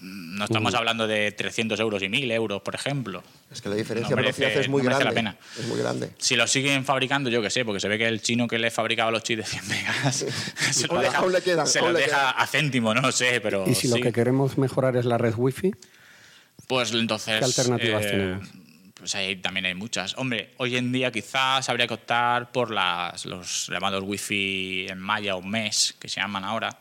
No 0.00 0.44
estamos 0.44 0.74
hablando 0.74 1.06
de 1.06 1.32
300 1.32 1.80
euros 1.80 2.02
y 2.02 2.10
1000 2.10 2.30
euros, 2.32 2.60
por 2.60 2.74
ejemplo. 2.74 3.22
Es 3.50 3.62
que 3.62 3.70
la 3.70 3.74
diferencia 3.76 4.10
No 4.14 4.16
de 4.20 4.28
merece- 4.28 4.40
velocidad 4.40 4.60
es 4.60 4.68
muy 4.68 4.82
no 4.82 4.88
grande. 4.90 5.04
la 5.06 5.12
pena. 5.12 5.36
Es 5.58 5.66
muy 5.66 5.78
grande. 5.78 6.10
Si 6.18 6.36
lo 6.36 6.46
siguen 6.46 6.84
fabricando, 6.84 7.30
yo 7.30 7.40
qué 7.40 7.48
sé, 7.48 7.64
porque 7.64 7.80
se 7.80 7.88
ve 7.88 7.96
que 7.96 8.06
el 8.06 8.20
chino 8.20 8.46
que 8.46 8.58
le 8.58 8.70
fabricaba 8.70 9.10
los 9.10 9.22
chips 9.22 9.44
de 9.44 9.46
100 9.46 9.68
megas 9.68 10.16
se 10.72 10.86
aún 11.14 11.32
le 11.32 11.40
quedan, 11.40 11.66
se 11.66 11.80
le 11.80 11.92
deja 11.94 12.32
a 12.32 12.46
céntimo, 12.46 12.92
no 12.92 13.00
lo 13.00 13.12
sé, 13.12 13.40
pero 13.40 13.64
Y 13.66 13.74
si 13.74 13.88
lo 13.88 13.96
que 13.96 14.12
queremos 14.12 14.58
mejorar 14.58 14.94
es 14.96 15.06
la 15.06 15.16
red 15.16 15.32
wifi, 15.38 15.72
Pues 16.66 16.92
entonces... 16.92 17.38
¿Qué 17.38 17.44
alternativas 17.44 18.04
eh, 18.04 18.10
tenemos? 18.10 18.48
Pues 18.94 19.14
ahí 19.16 19.36
también 19.36 19.66
hay 19.66 19.74
muchas. 19.74 20.16
Hombre, 20.16 20.54
hoy 20.56 20.76
en 20.76 20.90
día 20.90 21.12
quizás 21.12 21.68
habría 21.68 21.86
que 21.86 21.94
optar 21.94 22.50
por 22.52 22.70
las, 22.70 23.26
los 23.26 23.68
llamados 23.68 24.02
wifi 24.02 24.86
en 24.88 24.98
malla 24.98 25.36
o 25.36 25.42
mesh, 25.42 25.92
que 25.98 26.08
se 26.08 26.20
llaman 26.20 26.44
ahora. 26.44 26.78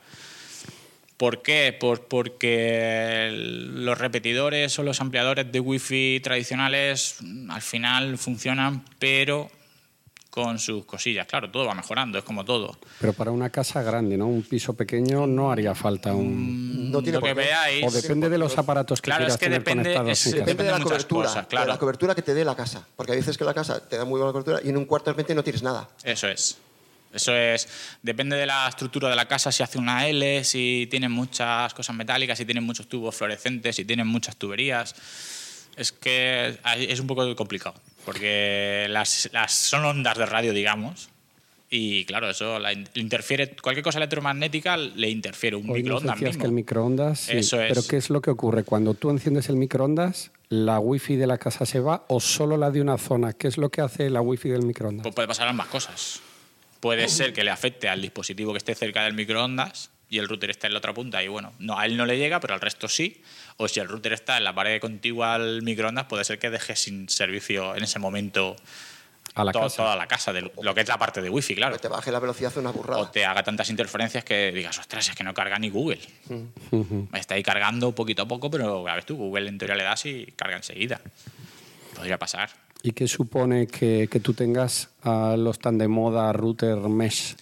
¿Por 1.17 1.41
qué? 1.41 1.75
Pues 1.79 1.99
porque 1.99 3.29
los 3.33 3.97
repetidores 3.97 4.77
o 4.79 4.83
los 4.83 4.99
ampliadores 4.99 5.51
de 5.51 5.59
wifi 5.59 6.19
tradicionales 6.23 7.17
al 7.49 7.61
final 7.61 8.17
funcionan, 8.17 8.83
pero 8.99 9.51
con 10.33 10.57
sus 10.57 10.83
cosillas. 10.85 11.27
Claro, 11.27 11.51
todo 11.51 11.67
va 11.67 11.75
mejorando, 11.75 12.17
es 12.17 12.23
como 12.23 12.43
todo. 12.43 12.75
pero 12.99 13.13
para 13.13 13.29
una 13.29 13.51
casa 13.51 13.83
grande, 13.83 14.17
¿no? 14.17 14.25
Un 14.25 14.41
piso 14.41 14.73
pequeño 14.73 15.27
no 15.27 15.51
haría 15.51 15.75
falta 15.75 16.11
un... 16.15 16.89
No 16.91 17.03
tiene 17.03 17.19
Lo 17.19 17.23
que 17.23 17.35
veáis... 17.35 17.85
O 17.85 17.91
depende 17.91 18.27
de 18.29 18.39
los 18.39 18.57
aparatos 18.57 18.99
que 18.99 19.05
Claro, 19.11 19.19
quieras 19.25 19.35
es 19.35 19.39
que 19.39 19.45
tener 19.45 19.59
depende- 19.63 19.93
conectados 19.93 20.25
es-. 20.25 20.33
Depende 20.33 20.63
de 20.63 20.71
la 20.71 20.79
cobertura, 20.79 21.27
cosas, 21.27 21.47
de 21.47 21.65
la 21.67 21.77
cobertura 21.77 22.15
que 22.15 22.23
te 22.23 22.33
dé 22.33 22.43
la 22.43 22.55
casa. 22.55 22.83
Porque 22.95 23.11
hay 23.11 23.19
veces 23.19 23.37
que 23.37 23.43
la 23.43 23.53
casa 23.53 23.79
te 23.87 23.95
da 23.95 24.05
muy 24.05 24.17
buena 24.19 24.31
cobertura 24.31 24.59
y 24.63 24.69
en 24.69 24.77
un 24.77 24.85
cuarto 24.85 25.11
de 25.11 25.13
repente 25.13 25.35
no 25.35 25.43
tienes 25.43 25.61
nada. 25.61 25.87
Eso 26.03 26.27
es. 26.27 26.57
Eso 27.13 27.35
es. 27.35 27.67
Depende 28.01 28.35
de 28.35 28.47
la 28.47 28.67
estructura 28.67 29.09
de 29.09 29.15
la 29.15 29.27
casa, 29.27 29.51
si 29.51 29.61
hace 29.61 29.77
una 29.77 30.07
L, 30.07 30.43
si 30.43 30.87
tiene 30.89 31.09
muchas 31.09 31.71
cosas 31.75 31.95
metálicas, 31.95 32.39
si 32.39 32.45
tiene 32.45 32.59
muchos 32.59 32.87
tubos 32.87 33.15
fluorescentes, 33.15 33.75
si 33.75 33.85
tienen 33.85 34.07
muchas 34.07 34.35
tuberías. 34.35 34.95
Es 35.75 35.91
que 35.91 36.57
es 36.77 36.99
un 36.99 37.05
poco 37.05 37.35
complicado, 37.35 37.75
porque 38.05 38.87
las, 38.89 39.29
las 39.33 39.51
son 39.53 39.85
ondas 39.85 40.17
de 40.17 40.25
radio, 40.25 40.53
digamos. 40.53 41.09
Y 41.69 42.05
claro, 42.05 42.29
eso 42.29 42.59
la 42.59 42.71
in- 42.71 42.87
interfiere, 42.93 43.55
cualquier 43.55 43.83
cosa 43.83 43.97
electromagnética 43.97 44.77
le 44.77 45.09
interfiere, 45.09 45.55
un 45.55 45.67
Hoy 45.69 45.81
microondas 45.81 46.21
mismo. 46.21 46.39
que 46.39 46.45
el 46.45 46.51
microondas... 46.51 47.19
sí, 47.21 47.37
Eso 47.37 47.59
es. 47.59 47.69
Pero 47.69 47.81
¿qué 47.87 47.97
es 47.97 48.11
lo 48.11 48.21
que 48.21 48.29
ocurre? 48.29 48.63
Cuando 48.63 48.93
tú 48.93 49.09
enciendes 49.09 49.49
el 49.49 49.55
microondas, 49.55 50.29
¿la 50.49 50.79
wifi 50.79 51.15
de 51.15 51.25
la 51.25 51.39
casa 51.39 51.65
se 51.65 51.79
va 51.79 52.05
o 52.09 52.19
solo 52.19 52.57
la 52.57 52.69
de 52.69 52.79
una 52.81 52.99
zona? 52.99 53.33
¿Qué 53.33 53.47
es 53.47 53.57
lo 53.57 53.69
que 53.69 53.81
hace 53.81 54.11
la 54.11 54.21
wifi 54.21 54.49
del 54.49 54.61
microondas? 54.63 55.01
Pues 55.03 55.15
puede 55.15 55.27
pasar 55.27 55.47
ambas 55.47 55.65
cosas. 55.67 56.19
Puede 56.79 57.07
ser 57.07 57.33
que 57.33 57.43
le 57.43 57.49
afecte 57.49 57.89
al 57.89 58.01
dispositivo 58.01 58.51
que 58.51 58.57
esté 58.59 58.75
cerca 58.75 59.03
del 59.05 59.13
microondas 59.15 59.89
y 60.13 60.19
el 60.19 60.27
router 60.29 60.51
está 60.51 60.67
en 60.67 60.73
la 60.73 60.79
otra 60.79 60.93
punta 60.93 61.23
y 61.23 61.27
bueno, 61.27 61.53
no, 61.57 61.79
a 61.79 61.85
él 61.87 61.97
no 61.97 62.05
le 62.05 62.17
llega, 62.19 62.39
pero 62.39 62.53
al 62.53 62.61
resto 62.61 62.87
sí. 62.87 63.21
O 63.57 63.67
si 63.67 63.79
el 63.79 63.87
router 63.87 64.13
está 64.13 64.37
en 64.37 64.43
la 64.43 64.53
pared 64.53 64.79
contigua 64.79 65.33
al 65.33 65.61
microondas, 65.63 66.05
puede 66.05 66.23
ser 66.23 66.37
que 66.37 66.49
deje 66.51 66.75
sin 66.75 67.09
servicio 67.09 67.75
en 67.75 67.83
ese 67.83 67.97
momento 67.97 68.55
A 69.33 69.43
la 69.43 69.51
to- 69.51 69.61
casa. 69.61 69.77
toda 69.77 69.95
la 69.95 70.05
casa, 70.07 70.31
de 70.31 70.51
lo 70.61 70.75
que 70.75 70.81
es 70.81 70.87
la 70.87 70.99
parte 70.99 71.19
de 71.21 71.29
wifi, 71.31 71.55
claro. 71.55 71.73
Que 71.75 71.81
te 71.81 71.87
baje 71.87 72.11
la 72.11 72.19
velocidad 72.19 72.51
es 72.51 72.57
una 72.57 72.69
O 72.69 72.73
burrada. 72.73 73.11
te 73.11 73.25
haga 73.25 73.41
tantas 73.41 73.69
interferencias 73.71 74.23
que 74.23 74.51
digas, 74.51 74.77
ostras, 74.77 75.09
es 75.09 75.15
que 75.15 75.23
no 75.23 75.33
carga 75.33 75.57
ni 75.57 75.69
Google. 75.71 75.99
Ujú. 76.71 77.07
Está 77.13 77.33
ahí 77.33 77.41
cargando 77.43 77.91
poquito 77.93 78.21
a 78.21 78.27
poco, 78.27 78.51
pero 78.51 78.87
a 78.87 78.93
ver 78.93 79.03
tú, 79.05 79.15
Google 79.15 79.49
en 79.49 79.57
teoría 79.57 79.75
le 79.75 79.83
das 79.83 80.05
y 80.05 80.27
carga 80.35 80.57
enseguida. 80.57 81.01
Podría 81.95 82.19
pasar. 82.19 82.49
¿Y 82.83 82.91
qué 82.91 83.07
supone 83.07 83.65
que, 83.67 84.07
que 84.11 84.19
tú 84.19 84.33
tengas 84.33 84.89
a 85.03 85.35
los 85.37 85.57
tan 85.57 85.77
de 85.77 85.87
moda 85.87 86.31
router 86.33 86.77
mesh 86.77 87.35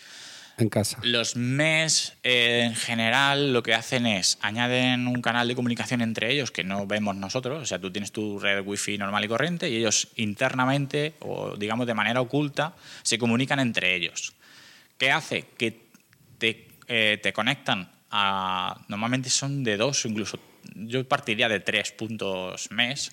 en 0.62 0.70
casa? 0.70 1.00
Los 1.04 1.36
MES 1.36 2.14
eh, 2.24 2.64
en 2.66 2.76
general 2.76 3.54
lo 3.54 3.64
que 3.64 3.74
hacen 3.74 4.06
es 4.06 4.38
añaden 4.42 5.08
un 5.08 5.22
canal 5.22 5.48
de 5.48 5.56
comunicación 5.56 6.02
entre 6.02 6.32
ellos 6.32 6.52
que 6.52 6.64
no 6.64 6.88
vemos 6.88 7.16
nosotros. 7.16 7.64
O 7.64 7.66
sea, 7.66 7.80
tú 7.80 7.92
tienes 7.92 8.12
tu 8.12 8.40
red 8.40 8.66
wifi 8.66 8.98
normal 8.98 9.26
y 9.26 9.28
corriente 9.28 9.70
y 9.70 9.78
ellos 9.78 10.10
internamente 10.16 11.16
o 11.20 11.56
digamos 11.58 11.88
de 11.88 11.94
manera 11.94 12.22
oculta 12.22 12.76
se 13.04 13.18
comunican 13.18 13.60
entre 13.60 13.96
ellos. 13.96 14.34
¿Qué 14.98 15.12
hace? 15.12 15.46
Que 15.58 15.88
te, 16.38 16.68
eh, 16.88 17.20
te 17.22 17.34
conectan 17.34 17.90
a... 18.12 18.86
Normalmente 18.88 19.30
son 19.30 19.64
de 19.64 19.78
dos 19.78 20.06
incluso... 20.06 20.40
Yo 20.76 21.08
partiría 21.08 21.50
de 21.50 21.60
tres 21.60 21.92
puntos 21.92 22.70
MES 22.72 23.12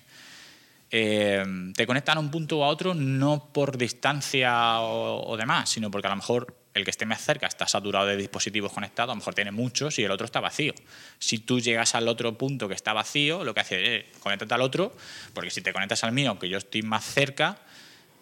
eh, 0.91 1.43
te 1.75 1.85
conectan 1.85 2.17
a 2.17 2.19
un 2.19 2.31
punto 2.31 2.59
o 2.59 2.63
a 2.63 2.67
otro 2.67 2.95
no 2.95 3.49
por 3.53 3.77
distancia 3.77 4.79
o, 4.81 5.23
o 5.29 5.37
demás, 5.37 5.69
sino 5.69 5.91
porque 5.91 6.07
a 6.07 6.09
lo 6.09 6.15
mejor 6.15 6.58
el 6.73 6.83
que 6.85 6.91
esté 6.91 7.05
más 7.05 7.21
cerca 7.21 7.47
está 7.47 7.67
saturado 7.67 8.05
de 8.05 8.15
dispositivos 8.15 8.71
conectados, 8.71 9.09
a 9.11 9.15
lo 9.15 9.17
mejor 9.17 9.33
tiene 9.33 9.51
muchos 9.51 9.97
y 9.99 10.03
el 10.03 10.11
otro 10.11 10.25
está 10.25 10.39
vacío. 10.39 10.73
Si 11.17 11.39
tú 11.39 11.59
llegas 11.59 11.95
al 11.95 12.07
otro 12.07 12.37
punto 12.37 12.67
que 12.67 12.75
está 12.75 12.93
vacío, 12.93 13.43
lo 13.43 13.53
que 13.53 13.59
hace 13.61 13.97
es 13.97 14.05
conéctate 14.19 14.53
al 14.53 14.61
otro, 14.61 14.95
porque 15.33 15.49
si 15.49 15.61
te 15.61 15.73
conectas 15.73 16.03
al 16.03 16.11
mío, 16.11 16.29
aunque 16.29 16.47
yo 16.47 16.57
estoy 16.59 16.83
más 16.83 17.03
cerca, 17.03 17.57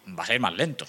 vas 0.06 0.30
a 0.30 0.34
ir 0.34 0.40
más 0.40 0.54
lento. 0.54 0.86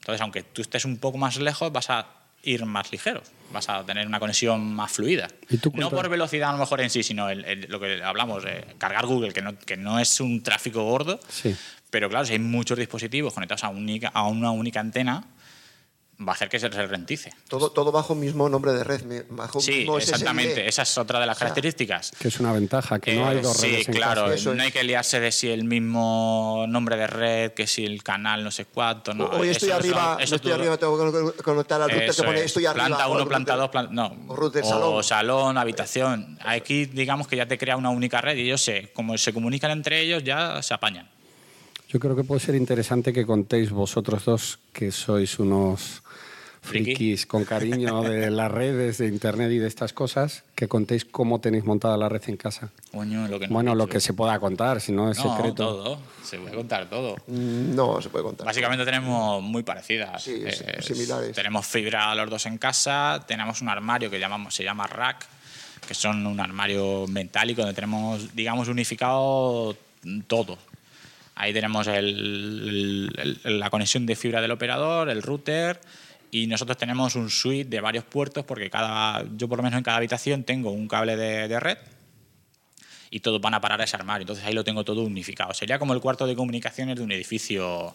Entonces, 0.00 0.20
aunque 0.20 0.42
tú 0.42 0.60
estés 0.60 0.84
un 0.84 0.98
poco 0.98 1.16
más 1.16 1.36
lejos, 1.38 1.72
vas 1.72 1.88
a 1.88 2.06
ir 2.42 2.66
más 2.66 2.92
ligero, 2.92 3.22
vas 3.50 3.70
a 3.70 3.82
tener 3.86 4.06
una 4.06 4.20
conexión 4.20 4.74
más 4.74 4.92
fluida. 4.92 5.28
¿Y 5.48 5.56
tú 5.56 5.72
no 5.74 5.88
por 5.88 6.10
velocidad 6.10 6.50
a 6.50 6.52
lo 6.52 6.58
mejor 6.58 6.82
en 6.82 6.90
sí, 6.90 7.02
sino 7.02 7.30
el- 7.30 7.42
el- 7.46 7.66
lo 7.70 7.80
que 7.80 8.02
hablamos, 8.02 8.44
eh, 8.46 8.66
cargar 8.76 9.06
Google, 9.06 9.32
que 9.32 9.40
no, 9.40 9.58
que 9.58 9.78
no 9.78 9.98
es 9.98 10.20
un 10.20 10.42
tráfico 10.42 10.84
gordo, 10.84 11.18
Sí. 11.30 11.56
pero 11.88 12.10
claro, 12.10 12.26
si 12.26 12.34
hay 12.34 12.38
muchos 12.40 12.76
dispositivos 12.78 13.32
conectados 13.32 13.64
a 13.64 13.70
una 13.70 14.50
única 14.50 14.80
antena, 14.80 15.24
va 16.20 16.32
a 16.32 16.34
hacer 16.36 16.48
que 16.48 16.58
se 16.60 16.68
ralentice. 16.68 17.32
Todo, 17.48 17.70
todo 17.70 17.90
bajo 17.90 18.14
mismo 18.14 18.48
nombre 18.48 18.72
de 18.72 18.84
red, 18.84 19.24
bajo 19.30 19.58
un 19.58 19.64
Sí, 19.64 19.72
mismo 19.78 19.98
exactamente. 19.98 20.68
Esa 20.68 20.82
es 20.82 20.96
otra 20.98 21.18
de 21.20 21.26
las 21.26 21.36
O 21.36 21.38
sea, 21.38 21.46
características. 21.48 22.12
Que 22.18 22.28
es 22.28 22.38
una 22.40 22.52
ventaja, 22.52 22.98
que 23.00 23.14
no 23.14 23.26
hay 23.26 23.38
Eh, 23.38 23.42
dos 23.42 23.56
sí, 23.56 23.66
redes 23.68 23.88
en 23.88 23.94
claro, 23.94 24.26
no 24.54 24.62
hay 24.62 24.70
que 24.70 24.84
liarse 24.84 25.18
de 25.20 25.32
si 25.32 25.48
el 25.48 25.64
mismo 25.64 26.66
nombre 26.68 26.96
de 26.96 27.06
red, 27.06 27.52
que 27.52 27.66
si 27.66 27.84
el 27.84 28.02
canal 28.02 28.44
no 28.44 28.50
sé 28.50 28.66
cuánto. 28.66 29.12
No, 29.14 29.26
Hoy 29.26 29.48
estoy 29.48 29.70
Eso- 29.70 29.78
arriba, 29.78 30.16
eso 30.20 30.36
estoy 30.36 30.52
tú- 30.52 30.58
arriba, 30.58 30.76
tengo 30.76 31.12
que 31.36 31.42
conectar 31.42 31.82
al 31.82 31.90
router 31.90 32.08
eso 32.10 32.22
que 32.22 32.26
pone 32.26 32.38
es. 32.40 32.46
estoy 32.46 32.66
arriba. 32.66 32.86
Planta 32.86 33.08
o 33.08 33.12
1, 33.12 33.20
el 33.22 33.28
planta 33.28 33.52
router- 33.56 33.60
2, 33.62 33.70
planta, 33.70 33.92
no. 33.92 34.32
o 34.32 34.36
router 34.36 34.62
O 34.62 34.68
salón. 34.68 35.04
salón, 35.04 35.58
habitación. 35.58 36.38
Aquí 36.44 36.86
digamos 36.86 37.26
que 37.26 37.36
ya 37.36 37.46
te 37.46 37.58
crea 37.58 37.76
una 37.76 37.90
única 37.90 38.20
red 38.20 38.36
y 38.36 38.42
ellos 38.42 38.62
se, 38.62 38.92
como 38.92 39.18
se 39.18 39.32
comunican 39.32 39.70
entre 39.72 40.00
ellos 40.00 40.22
ya 40.22 40.62
se 40.62 40.74
apañan. 40.74 41.08
Yo 41.88 42.00
creo 42.00 42.16
que 42.16 42.24
puede 42.24 42.40
ser 42.40 42.54
interesante 42.56 43.12
que 43.12 43.24
contéis 43.24 43.70
vosotros 43.70 44.24
dos, 44.24 44.58
que 44.72 44.90
sois 44.90 45.38
unos. 45.38 46.02
Frikis 46.64 47.26
con 47.26 47.44
cariño 47.44 48.02
de 48.02 48.30
las 48.30 48.50
redes, 48.50 48.98
de 48.98 49.06
internet 49.08 49.50
y 49.52 49.58
de 49.58 49.68
estas 49.68 49.92
cosas, 49.92 50.42
que 50.54 50.66
contéis 50.66 51.04
cómo 51.04 51.40
tenéis 51.40 51.64
montada 51.64 51.96
la 51.96 52.08
red 52.08 52.22
en 52.28 52.36
casa. 52.36 52.70
Coño, 52.92 53.28
lo 53.28 53.38
que 53.38 53.46
no 53.48 53.54
Bueno, 53.54 53.74
lo 53.74 53.86
que 53.86 54.00
se 54.00 54.14
pueda 54.14 54.38
contar, 54.40 54.80
si 54.80 54.90
no 54.92 55.10
es 55.10 55.18
No, 55.18 55.36
secreto. 55.36 55.54
todo. 55.54 55.98
Se 56.24 56.38
puede 56.38 56.54
contar 56.56 56.88
todo. 56.88 57.16
Mm, 57.26 57.74
No, 57.74 58.00
se 58.00 58.08
puede 58.08 58.24
contar. 58.24 58.46
Básicamente 58.46 58.84
tenemos 58.84 59.42
muy 59.42 59.62
parecidas. 59.62 60.22
Sí, 60.22 60.42
sí, 60.50 60.64
Eh, 60.66 60.82
similares. 60.82 61.32
Tenemos 61.36 61.66
fibra 61.66 62.14
los 62.14 62.30
dos 62.30 62.46
en 62.46 62.56
casa, 62.58 63.22
tenemos 63.28 63.60
un 63.60 63.68
armario 63.68 64.10
que 64.10 64.18
llamamos, 64.18 64.54
se 64.54 64.64
llama 64.64 64.86
rack, 64.86 65.26
que 65.86 65.94
son 65.94 66.26
un 66.26 66.40
armario 66.40 67.06
metálico 67.08 67.60
donde 67.60 67.74
tenemos, 67.74 68.34
digamos, 68.34 68.68
unificado 68.68 69.76
todo. 70.26 70.56
Ahí 71.36 71.52
tenemos 71.52 71.86
el- 71.88 73.10
el- 73.18 73.38
el- 73.44 73.60
la 73.60 73.68
conexión 73.68 74.06
de 74.06 74.14
fibra 74.16 74.40
del 74.40 74.52
operador, 74.52 75.10
el 75.10 75.20
router 75.20 75.80
y 76.34 76.48
nosotros 76.48 76.76
tenemos 76.76 77.14
un 77.14 77.30
suite 77.30 77.70
de 77.70 77.80
varios 77.80 78.02
puertos 78.02 78.44
porque 78.44 78.68
cada, 78.68 79.24
yo 79.36 79.48
por 79.48 79.58
lo 79.58 79.62
menos 79.62 79.78
en 79.78 79.84
cada 79.84 79.98
habitación 79.98 80.42
tengo 80.42 80.72
un 80.72 80.88
cable 80.88 81.16
de, 81.16 81.46
de 81.46 81.60
red 81.60 81.78
y 83.08 83.20
todos 83.20 83.40
van 83.40 83.54
a 83.54 83.60
parar 83.60 83.80
a 83.80 83.84
ese 83.84 83.94
armario. 83.94 84.24
Entonces 84.24 84.44
ahí 84.44 84.52
lo 84.52 84.64
tengo 84.64 84.84
todo 84.84 85.04
unificado. 85.04 85.54
Sería 85.54 85.78
como 85.78 85.94
el 85.94 86.00
cuarto 86.00 86.26
de 86.26 86.34
comunicaciones 86.34 86.96
de 86.96 87.02
un 87.04 87.12
edificio 87.12 87.94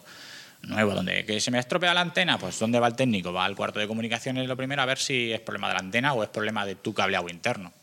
nuevo, 0.62 0.94
donde 0.94 1.26
que 1.26 1.38
se 1.38 1.50
me 1.50 1.58
estropea 1.58 1.92
la 1.92 2.00
antena, 2.00 2.38
pues 2.38 2.58
¿dónde 2.58 2.80
va 2.80 2.86
el 2.86 2.96
técnico? 2.96 3.30
Va 3.30 3.44
al 3.44 3.54
cuarto 3.54 3.78
de 3.78 3.86
comunicaciones 3.86 4.48
lo 4.48 4.56
primero 4.56 4.80
a 4.80 4.86
ver 4.86 4.96
si 4.96 5.30
es 5.30 5.40
problema 5.40 5.68
de 5.68 5.74
la 5.74 5.80
antena 5.80 6.14
o 6.14 6.22
es 6.22 6.30
problema 6.30 6.64
de 6.64 6.76
tu 6.76 6.94
cableado 6.94 7.28
interno. 7.28 7.74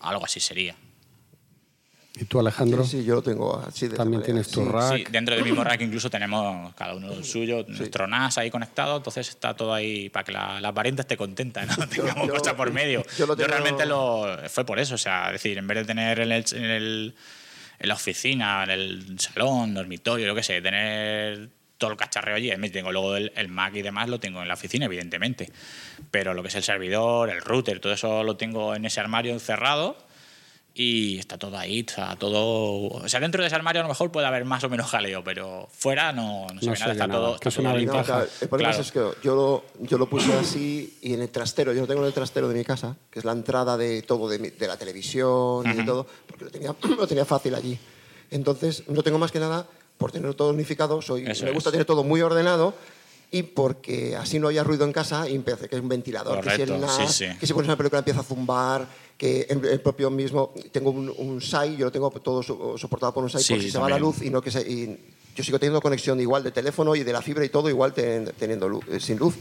Algo 0.00 0.24
así 0.24 0.40
sería. 0.40 0.74
¿Y 2.18 2.24
tú, 2.24 2.40
Alejandro? 2.40 2.82
Sí, 2.84 3.00
sí, 3.00 3.04
yo 3.04 3.16
lo 3.16 3.22
tengo 3.22 3.58
así 3.58 3.86
de 3.88 3.94
esa 3.94 4.02
También 4.02 4.22
tienes 4.22 4.48
tu 4.48 4.62
sí. 4.64 4.68
rack. 4.70 4.96
Sí, 4.96 5.04
dentro 5.10 5.34
del 5.34 5.44
mismo 5.44 5.62
rack 5.62 5.82
incluso 5.82 6.08
tenemos 6.08 6.74
cada 6.74 6.94
uno 6.94 7.12
el 7.12 7.24
suyo, 7.24 7.64
nuestro 7.68 8.06
NAS 8.06 8.38
ahí 8.38 8.50
conectado, 8.50 8.96
entonces 8.96 9.28
está 9.28 9.54
todo 9.54 9.74
ahí 9.74 10.08
para 10.08 10.24
que 10.24 10.32
la, 10.32 10.60
la 10.60 10.72
parienta 10.72 11.02
esté 11.02 11.16
contenta, 11.16 11.66
no 11.66 11.76
tengamos 11.88 12.26
yo- 12.26 12.32
cosas 12.34 12.54
por 12.54 12.72
medio. 12.72 13.02
yo 13.18 13.26
lo 13.26 13.36
tengo- 13.36 13.48
realmente 13.48 13.84
lo, 13.84 14.38
fue 14.48 14.64
por 14.64 14.78
eso, 14.78 14.94
o 14.94 14.98
sea, 14.98 15.26
es 15.26 15.32
decir, 15.34 15.58
en 15.58 15.66
vez 15.66 15.76
de 15.78 15.84
tener 15.84 16.20
en, 16.20 16.32
el, 16.32 16.44
en, 16.52 16.64
el- 16.64 17.14
en 17.78 17.88
la 17.88 17.94
oficina, 17.94 18.64
en 18.64 18.70
el 18.70 19.20
salón, 19.20 19.74
dormitorio, 19.74 20.26
yo 20.26 20.34
qué 20.34 20.42
sé, 20.42 20.62
tener 20.62 21.50
todo 21.76 21.90
el 21.90 21.98
cacharreo 21.98 22.36
allí, 22.36 22.50
tengo 22.70 22.90
luego 22.92 23.16
el, 23.16 23.30
el 23.36 23.48
Mac 23.48 23.74
y 23.76 23.82
demás, 23.82 24.08
lo 24.08 24.18
tengo 24.18 24.40
en 24.40 24.48
la 24.48 24.54
oficina, 24.54 24.86
evidentemente, 24.86 25.52
pero 26.10 26.32
lo 26.32 26.40
que 26.40 26.48
es 26.48 26.54
el 26.54 26.62
servidor, 26.62 27.28
el 27.28 27.42
router, 27.42 27.78
todo 27.80 27.92
eso 27.92 28.24
lo 28.24 28.38
tengo 28.38 28.74
en 28.74 28.86
ese 28.86 29.00
armario 29.00 29.34
encerrado 29.34 29.98
y 30.78 31.18
está 31.18 31.38
todo 31.38 31.56
ahí, 31.56 31.80
está 31.80 32.16
todo... 32.16 32.88
O 32.88 33.08
sea, 33.08 33.18
dentro 33.18 33.40
de 33.42 33.46
ese 33.46 33.56
armario 33.56 33.80
a 33.80 33.84
lo 33.84 33.88
mejor 33.88 34.12
puede 34.12 34.26
haber 34.26 34.44
más 34.44 34.62
o 34.64 34.68
menos 34.68 34.90
jaleo, 34.90 35.24
pero 35.24 35.66
fuera 35.72 36.12
no, 36.12 36.46
no 36.52 36.60
se 36.60 36.66
No 36.66 36.72
ve 36.72 36.78
nada, 36.78 36.92
está 36.92 37.06
nada, 37.06 37.20
todo... 37.20 37.34
está 37.36 37.48
es 37.48 37.54
todo. 37.54 37.64
No, 37.64 38.02
claro, 38.04 38.26
el 38.42 38.48
problema 38.48 38.70
Claro. 38.72 38.82
es 38.82 38.92
que 38.92 39.00
yo 39.24 39.34
lo, 39.34 39.64
yo 39.86 39.96
lo 39.96 40.06
puse 40.08 40.34
así 40.34 40.98
y 41.00 41.14
en 41.14 41.22
el 41.22 41.30
trastero, 41.30 41.72
yo 41.72 41.80
lo 41.80 41.86
tengo 41.86 42.02
en 42.02 42.08
el 42.08 42.12
trastero 42.12 42.46
de 42.48 42.54
mi 42.54 42.64
casa, 42.64 42.94
que 43.10 43.20
es 43.20 43.24
la 43.24 43.32
entrada 43.32 43.76
de 43.78 44.02
todo, 44.02 44.28
de, 44.28 44.38
mi- 44.38 44.50
de 44.50 44.66
la 44.66 44.76
televisión 44.76 45.64
y 45.66 45.72
de 45.76 45.82
todo, 45.84 46.06
porque 46.26 46.44
lo 46.44 46.50
tenía, 46.50 46.74
lo 46.98 47.06
tenía 47.06 47.24
fácil 47.24 47.54
allí. 47.54 47.78
Entonces, 48.30 48.82
no 48.88 49.02
tengo 49.02 49.18
más 49.18 49.32
que 49.32 49.40
nada 49.40 49.66
por 49.96 50.12
tener 50.12 50.34
todo 50.34 50.50
unificado, 50.50 51.00
soy, 51.00 51.24
Eso 51.26 51.44
me 51.46 51.52
gusta 51.52 51.70
es. 51.70 51.72
tener 51.72 51.86
todo 51.86 52.04
muy 52.04 52.20
ordenado 52.20 52.74
y 53.30 53.42
porque 53.42 54.14
así 54.14 54.38
no 54.38 54.48
haya 54.48 54.62
ruido 54.62 54.84
en 54.84 54.92
casa 54.92 55.28
y 55.28 55.34
empiece 55.34 55.68
que 55.68 55.76
es 55.76 55.82
un 55.82 55.88
ventilador, 55.88 56.40
que 56.42 56.50
si 56.54 56.62
el 56.62 56.68
Correcto, 56.68 56.86
NAS, 56.98 57.12
sí, 57.16 57.24
sí. 57.32 57.38
que 57.38 57.46
si 57.46 57.52
pones 57.54 57.66
una 57.68 57.76
película 57.76 57.98
empieza 58.00 58.20
a 58.20 58.22
zumbar, 58.22 58.86
que 59.16 59.46
el 59.50 59.80
propio 59.80 60.10
mismo, 60.10 60.52
tengo 60.72 60.90
un, 60.90 61.08
un 61.16 61.40
SAI, 61.40 61.76
yo 61.76 61.86
lo 61.86 61.92
tengo 61.92 62.10
todo 62.10 62.42
so- 62.42 62.76
soportado 62.76 63.14
por 63.14 63.24
un 63.24 63.30
SAI 63.30 63.42
por 63.42 63.56
Sí, 63.58 63.62
si 63.62 63.70
se 63.70 63.78
va 63.78 63.88
la 63.88 63.98
luz 63.98 64.22
y 64.22 64.30
no 64.30 64.42
que 64.42 64.50
se, 64.50 64.60
y 64.60 64.98
yo 65.34 65.42
sigo 65.44 65.58
teniendo 65.58 65.80
conexión 65.80 66.20
igual 66.20 66.42
de 66.42 66.50
teléfono 66.50 66.94
y 66.94 67.02
de 67.02 67.12
la 67.12 67.22
fibra 67.22 67.44
y 67.44 67.48
todo 67.48 67.68
igual 67.70 67.92
ten- 67.94 68.30
teniendo 68.38 68.68
luz- 68.68 68.84
eh, 68.90 69.00
sin 69.00 69.16
luz 69.18 69.34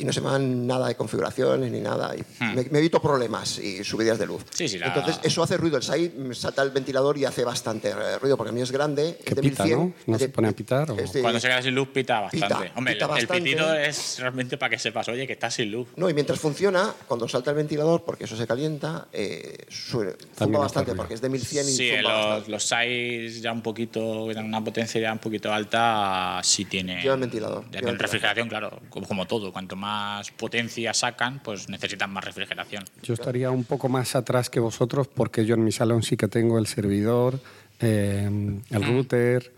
y 0.00 0.04
no 0.04 0.12
se 0.12 0.20
me 0.20 0.30
dan 0.30 0.66
nada 0.66 0.88
de 0.88 0.94
configuraciones 0.96 1.70
ni 1.70 1.80
nada 1.80 2.14
y 2.16 2.22
me, 2.44 2.64
me 2.70 2.78
evito 2.78 3.00
problemas 3.00 3.58
y 3.58 3.84
subidas 3.84 4.18
de 4.18 4.26
luz 4.26 4.42
Hmm. 4.42 4.46
Sí, 4.54 4.68
sí, 4.68 4.78
la- 4.78 4.86
entonces 4.86 5.20
eso 5.22 5.42
hace 5.42 5.56
ruido 5.56 5.76
el 5.76 5.82
SAI 5.82 6.12
salta 6.32 6.62
el 6.62 6.70
ventilador 6.70 7.16
y 7.18 7.24
hace 7.24 7.44
bastante 7.44 7.90
eh, 7.90 8.18
ruido 8.18 8.36
porque 8.36 8.50
a 8.50 8.52
mí 8.52 8.60
es 8.62 8.70
grande 8.72 9.18
Que 9.24 9.30
es 9.30 9.36
de 9.36 9.42
pita, 9.42 9.64
1100 9.64 9.78
¿no? 9.78 9.92
¿No 10.06 10.16
es 10.16 10.22
se 10.22 10.28
pone 10.30 10.48
a 10.48 10.52
pitar 10.52 10.90
o- 10.90 10.98
es 10.98 11.12
de- 11.12 11.20
Cuando 11.22 11.38
se 11.40 11.48
queda 11.48 11.62
sin 11.62 11.74
luz 11.74 11.88
pita 11.88 12.20
bastante. 12.20 12.46
Pita, 12.46 12.72
Hombre, 12.76 12.94
pita 12.94 13.04
el- 13.06 13.10
el 13.10 13.16
bastante. 13.26 13.42
pitido 13.44 13.74
es 13.74 14.18
realmente 14.18 14.56
para 14.56 14.70
que 14.70 14.78
sepas, 14.78 15.08
oye, 15.08 15.26
que 15.26 15.32
está 15.34 15.50
sin 15.50 15.70
luz. 15.70 15.88
no, 15.96 16.08
y 16.08 16.14
mientras 16.14 16.38
funciona, 16.38 16.94
cuando 17.06 17.28
salta 17.28 17.50
el 17.50 17.56
ventilador, 17.56 18.02
porque 18.04 18.24
eso 18.24 18.36
se 18.36 18.46
calienta, 18.46 19.08
eh, 19.12 19.66
hace 19.68 20.46
bastante, 20.50 20.94
porque 20.94 21.14
es 21.14 21.20
de 21.20 21.28
1100 21.28 21.66
y 21.68 21.70
Sí, 21.72 21.90
zumba 21.90 22.02
los, 22.02 22.26
bastante. 22.26 22.50
los 22.50 22.64
SAIs 22.64 23.42
ya 23.42 23.52
un 23.52 23.62
poquito, 23.62 24.26
que 24.26 24.32
tienen 24.34 24.46
una 24.48 24.64
potencia 24.64 25.00
ya 25.00 25.12
un 25.12 25.18
poquito 25.18 25.52
alta, 25.52 26.40
sí 26.42 26.64
tienen. 26.64 27.00
Llevan 27.02 27.20
ventilador, 27.20 27.64
Ya 27.70 27.80
refrigeración, 27.80 28.48
claro, 28.48 28.80
como, 28.88 29.06
como 29.06 29.26
todo. 29.26 29.52
Cuanto 29.52 29.76
más 29.76 29.89
potencia 30.36 30.92
sacan, 30.94 31.40
pues 31.42 31.68
necesitan 31.68 32.10
más 32.12 32.24
refrigeración. 32.24 32.84
Yo 33.02 33.14
estaría 33.14 33.50
un 33.50 33.64
poco 33.64 33.88
más 33.88 34.14
atrás 34.16 34.50
que 34.50 34.60
vosotros 34.60 35.08
porque 35.08 35.44
yo 35.44 35.54
en 35.54 35.64
mi 35.64 35.72
salón 35.72 36.02
sí 36.02 36.16
que 36.16 36.28
tengo 36.28 36.58
el 36.58 36.66
servidor, 36.66 37.40
eh, 37.80 38.28
el 38.70 38.82
router, 38.84 39.52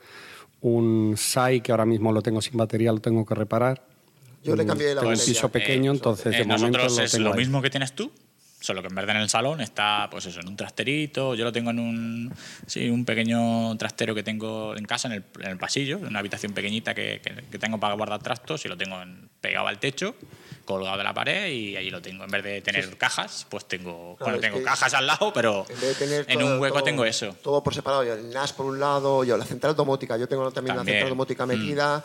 un 0.61 1.15
SAI 1.17 1.61
que 1.61 1.73
ahora 1.73 1.87
mismo 1.87 2.13
lo 2.13 2.23
tengo 2.23 2.41
sin 2.41 2.57
batería, 2.57 2.93
lo 2.93 3.01
tengo 3.01 3.25
que 3.27 3.35
reparar. 3.35 3.83
Yo 4.45 4.57
le 4.57 4.67
cambié 4.67 4.89
la 4.95 5.01
Tengo 5.01 5.09
un 5.11 5.15
batería. 5.17 5.35
piso 5.35 5.49
pequeño, 5.51 5.93
Eh, 5.93 5.95
entonces 5.95 6.35
eh, 6.35 6.39
de 6.39 6.45
momento 6.45 6.79
nosotros 6.79 6.97
lo 6.99 7.05
es 7.05 7.13
tengo 7.13 7.25
lo 7.29 7.33
ahí. 7.35 7.39
mismo 7.39 7.63
que 7.63 7.71
tienes 7.71 7.93
tú, 7.93 8.11
solo 8.63 8.81
que 8.81 8.89
en 8.89 8.95
vez 8.95 9.05
de 9.07 9.11
en 9.13 9.19
el 9.19 9.29
salón 9.29 9.61
está 9.61 10.09
pues 10.11 10.25
eso, 10.27 10.41
en 10.41 10.49
un 10.49 10.57
trasterito. 10.57 11.35
Yo 11.35 11.45
lo 11.45 11.53
tengo 11.53 11.71
en 11.71 11.79
un, 11.81 12.35
sí, 12.67 12.89
un 12.89 13.05
pequeño 13.05 13.77
trastero 13.77 14.15
que 14.15 14.23
tengo 14.23 14.77
en 14.77 14.85
casa, 14.85 15.09
en 15.09 15.15
el, 15.15 15.25
en 15.41 15.51
el 15.51 15.59
pasillo, 15.59 15.99
en 15.99 16.07
una 16.07 16.21
habitación 16.21 16.53
pequeñita 16.53 16.95
que, 16.95 17.21
que- 17.23 17.45
que 17.51 17.59
tengo 17.59 17.79
para 17.81 17.95
guardar 17.95 18.23
trastos 18.23 18.65
y 18.65 18.69
lo 18.69 18.77
tengo 18.77 19.03
en- 19.03 19.29
pegado 19.41 19.67
al 19.67 19.81
techo, 19.81 20.15
colgado 20.65 20.97
de 20.97 21.03
la 21.03 21.13
pared 21.13 21.49
y 21.53 21.77
allí 21.77 21.91
lo 21.91 22.01
tengo. 22.01 22.23
En 22.23 22.31
vez 22.31 22.45
de 22.45 22.61
tener 22.63 22.97
cajas, 22.97 23.45
pues 23.51 23.67
tengo, 23.67 24.15
Claro, 24.17 24.39
bueno, 24.39 24.41
tengo 24.41 24.63
cajas 24.65 24.95
al 24.95 25.07
lado, 25.09 25.33
pero 25.33 25.67
En 25.69 25.81
vez 25.81 25.99
de 25.99 26.07
tener 26.07 26.25
en 26.29 26.39
todo- 26.39 26.55
un 26.55 26.61
hueco 26.61 26.77
todo- 26.77 26.85
tengo 26.85 27.05
eso. 27.05 27.37
Todo 27.43 27.63
por 27.65 27.75
separado. 27.75 28.05
Yo 28.05 28.15
el 28.15 28.31
NAS 28.31 28.53
por 28.53 28.67
un 28.67 28.79
lado, 28.79 29.25
yo 29.25 29.37
la 29.37 29.45
central 29.45 29.75
domótica. 29.75 30.17
Yo 30.17 30.29
tengo 30.29 30.49
también, 30.53 30.77
la 30.77 30.85
central 30.85 31.09
domótica 31.09 31.45
Mm. 31.45 31.49
metida. 31.49 32.05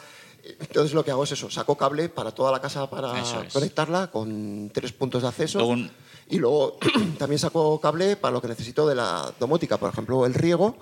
Entonces 0.59 0.93
lo 0.93 1.03
que 1.03 1.11
hago 1.11 1.25
es 1.25 1.31
eso, 1.33 1.49
saco 1.51 1.75
cable 1.77 2.07
para 2.09 2.31
toda 2.31 2.51
la 2.51 2.61
casa 2.61 2.89
para 2.89 3.19
es. 3.19 3.53
conectarla 3.53 4.07
con 4.07 4.71
tres 4.73 4.91
puntos 4.93 5.21
de 5.21 5.27
acceso. 5.27 5.65
Un- 5.67 5.91
Y 6.29 6.37
luego 6.39 6.77
también 7.17 7.39
saco 7.39 7.79
cable 7.79 8.15
para 8.15 8.33
lo 8.33 8.41
que 8.41 8.47
necesito 8.47 8.87
de 8.87 8.95
la 8.95 9.31
domótica. 9.39 9.77
Por 9.77 9.91
ejemplo, 9.91 10.25
el 10.25 10.33
riego 10.33 10.75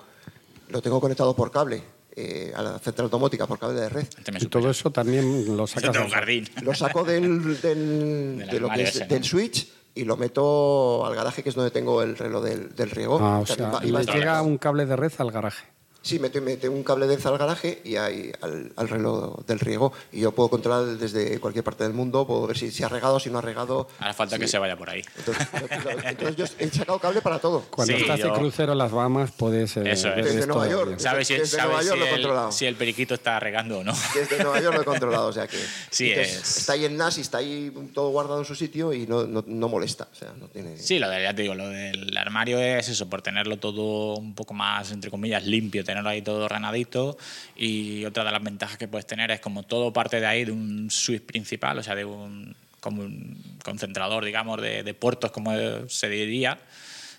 lo 0.68 0.82
tengo 0.82 1.00
conectado 1.00 1.34
por 1.36 1.50
cable 1.50 1.82
eh, 2.16 2.52
a 2.56 2.62
la 2.62 2.78
central 2.78 3.08
domótica, 3.10 3.46
por 3.46 3.58
cable 3.58 3.80
de 3.80 3.88
red. 3.88 4.06
Este 4.18 4.32
Y 4.44 4.46
todo 4.48 4.70
eso 4.70 4.90
también 4.90 5.56
lo 5.56 5.66
sacas. 5.66 5.96
jardín. 6.10 6.48
Lo 6.62 6.74
saco 6.74 7.04
del, 7.04 7.60
del, 7.60 8.38
Del 8.38 8.46
de 8.48 8.60
lo 8.60 8.66
que 8.68 8.72
armario 8.72 8.84
es- 8.84 8.94
ese, 8.96 9.04
¿no? 9.04 9.14
del 9.14 9.24
switch 9.24 9.68
y 9.94 10.04
lo 10.04 10.16
meto 10.16 11.06
al 11.06 11.14
garaje, 11.14 11.42
que 11.42 11.48
es 11.50 11.54
donde 11.54 11.70
tengo 11.70 12.02
el 12.02 12.16
reloj 12.18 12.42
del, 12.44 12.74
del 12.74 12.90
riego. 12.90 13.18
Ah, 13.20 13.40
o 13.40 13.44
También 13.44 13.70
sea, 13.70 13.78
va- 13.80 13.84
y 13.86 13.90
va 13.92 14.02
llega 14.02 14.42
un 14.42 14.58
cable 14.58 14.84
de 14.86 14.96
red 14.96 15.12
al 15.18 15.30
garaje. 15.30 15.64
Sí, 16.06 16.20
mete, 16.20 16.40
mete 16.40 16.68
un 16.68 16.84
cable 16.84 17.08
denso 17.08 17.28
al 17.30 17.36
garaje 17.36 17.80
y 17.82 17.96
hay 17.96 18.30
al, 18.40 18.72
al 18.76 18.88
reloj 18.88 19.44
del 19.44 19.58
riego. 19.58 19.92
Y 20.12 20.20
yo 20.20 20.30
puedo 20.30 20.48
controlar 20.48 20.84
desde 20.98 21.40
cualquier 21.40 21.64
parte 21.64 21.82
del 21.82 21.94
mundo, 21.94 22.24
puedo 22.28 22.46
ver 22.46 22.56
si, 22.56 22.70
si 22.70 22.84
ha 22.84 22.88
regado, 22.88 23.18
si 23.18 23.28
no 23.28 23.38
ha 23.38 23.42
regado. 23.42 23.88
Ahora 23.98 24.14
falta 24.14 24.36
si- 24.36 24.42
que 24.42 24.46
se 24.46 24.56
vaya 24.58 24.76
por 24.76 24.88
ahí. 24.88 25.02
Entonces, 25.18 25.48
entonces 26.04 26.36
yo 26.36 26.44
he 26.60 26.68
sacado 26.70 27.00
cable 27.00 27.20
para 27.22 27.40
todo. 27.40 27.62
Cuando 27.70 27.92
Sí, 27.92 28.02
estás 28.02 28.20
yo- 28.20 28.32
de 28.32 28.38
crucero 28.38 28.70
en 28.72 28.78
las 28.78 28.92
Bahamas 28.92 29.32
puedes 29.32 29.76
eh, 29.78 29.82
Eso 29.90 30.08
es. 30.14 30.24
Desde 30.24 30.46
Nueva 30.46 30.68
York. 30.68 30.98
¿Sabes 30.98 31.26
si, 31.26 31.34
Desde 31.34 31.56
sabes 31.56 31.66
Nueva 31.66 31.82
York 31.82 31.94
si 31.94 31.98
lo 31.98 32.04
he 32.04 32.08
el, 32.08 32.14
controlado. 32.14 32.52
si 32.52 32.66
el 32.66 32.76
periquito 32.76 33.14
está 33.14 33.40
regando 33.40 33.78
o 33.78 33.82
no? 33.84 33.92
Desde 34.14 34.42
Nueva 34.44 34.60
York 34.60 34.76
lo 34.76 34.82
he 34.82 34.84
controlado, 34.84 35.26
o 35.26 35.32
sea 35.32 35.48
que. 35.48 35.58
Sí, 35.90 36.10
entonces, 36.12 36.36
es- 36.40 36.56
Está 36.58 36.74
ahí 36.74 36.84
en 36.84 36.96
NAS 36.96 37.18
y 37.18 37.22
está 37.22 37.38
ahí 37.38 37.72
todo 37.92 38.10
guardado 38.10 38.38
en 38.38 38.44
su 38.44 38.54
sitio 38.54 38.92
y 38.92 39.08
no, 39.08 39.26
no, 39.26 39.42
no 39.44 39.68
molesta. 39.68 40.06
O 40.12 40.14
sea, 40.14 40.32
no 40.38 40.46
tiene. 40.46 40.76
Sí, 40.78 41.00
lo 41.00 41.08
de, 41.10 41.22
ya 41.22 41.34
te 41.34 41.42
digo, 41.42 41.54
lo 41.56 41.68
del 41.68 42.16
armario 42.16 42.60
es 42.60 42.88
eso, 42.88 43.08
por 43.10 43.22
tenerlo 43.22 43.56
todo 43.58 44.14
un 44.16 44.34
poco 44.36 44.54
más, 44.54 44.92
entre 44.92 45.10
comillas, 45.10 45.44
limpio, 45.44 45.84
tenerlo 45.96 46.10
ahí 46.10 46.22
todo 46.22 46.44
ordenadito. 46.44 47.16
Y 47.56 48.04
otra 48.04 48.24
de 48.24 48.30
las 48.32 48.42
ventajas 48.42 48.76
que 48.76 48.88
puedes 48.88 49.06
tener 49.06 49.30
es 49.30 49.40
como 49.40 49.62
todo 49.62 49.92
parte 49.92 50.20
de 50.20 50.26
ahí, 50.26 50.44
de 50.44 50.52
un 50.52 50.90
switch 50.90 51.22
principal, 51.22 51.78
o 51.78 51.82
sea, 51.82 51.94
de 51.94 52.04
un, 52.04 52.54
como 52.80 53.02
un 53.02 53.58
concentrador, 53.64 54.24
digamos, 54.24 54.60
de, 54.60 54.82
de 54.82 54.94
puertos, 54.94 55.30
como 55.30 55.52
se 55.88 56.08
diría. 56.08 56.58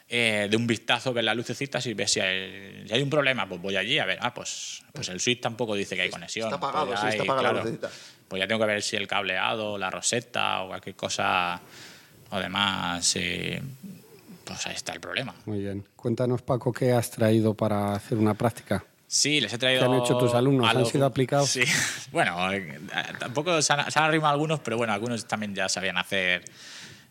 eh, 0.10 0.48
de 0.50 0.56
un 0.56 0.66
vistazo, 0.68 1.12
ver 1.12 1.24
las 1.26 1.36
lucecitas 1.36 1.86
y 1.88 1.94
ves 1.94 2.12
si 2.12 2.20
hay, 2.22 2.86
si 2.88 2.94
hay 2.94 3.02
un 3.02 3.10
problema, 3.10 3.46
pues 3.50 3.60
voy 3.62 3.76
allí 3.76 4.00
a 4.00 4.06
ver. 4.06 4.18
Ah, 4.22 4.34
pues, 4.34 4.82
pues 4.94 5.10
el 5.10 5.20
switch 5.20 5.42
tampoco 5.42 5.76
dice 5.76 5.96
que 5.98 6.04
hay 6.04 6.10
conexión. 6.10 6.48
Está 6.48 6.56
apagado, 6.56 6.88
Pues 6.88 7.00
sí, 7.02 7.08
está 7.08 7.24
apagada 7.24 7.42
la 7.42 7.50
claro. 7.52 7.66
lucecita. 7.66 7.90
Pues 8.28 8.40
ya 8.40 8.48
tengo 8.48 8.60
que 8.62 8.68
ver 8.68 8.82
si 8.84 8.96
el 8.96 9.08
cableado, 9.08 9.78
la 9.78 9.90
roseta 9.90 10.62
o 10.62 10.68
cualquier 10.68 10.96
cosa 10.96 11.60
o 12.30 12.40
demás, 12.40 13.16
eh, 13.18 13.62
pues 14.48 14.66
ahí 14.68 14.74
está 14.76 14.94
el 14.94 15.00
problema. 15.00 15.36
Muy 15.46 15.60
bien. 15.60 15.88
Cuéntanos, 15.96 16.42
Paco, 16.42 16.72
qué 16.74 16.92
has 16.94 17.12
traído 17.12 17.54
para 17.54 17.94
hacer 17.94 18.18
una 18.18 18.34
práctica. 18.34 18.84
Sí, 19.08 19.40
les 19.40 19.54
he 19.54 19.58
traído. 19.58 19.82
¿Qué 19.82 19.86
han 19.86 20.04
hecho 20.04 20.18
tus 20.18 20.34
alumnos? 20.34 20.68
¿Han 20.76 20.86
sido 20.86 21.06
aplicados? 21.06 21.50
Sí, 21.50 21.64
bueno, 22.12 22.52
eh, 22.52 22.80
tampoco 23.20 23.62
se 23.62 23.74
han, 23.74 23.90
se 23.92 24.00
han 24.00 24.06
arrimado 24.06 24.34
algunos, 24.34 24.60
pero 24.60 24.78
bueno, 24.78 24.92
algunos 24.94 25.26
también 25.28 25.56
ya 25.56 25.70
sabían 25.70 25.98
hacer, 25.98 26.44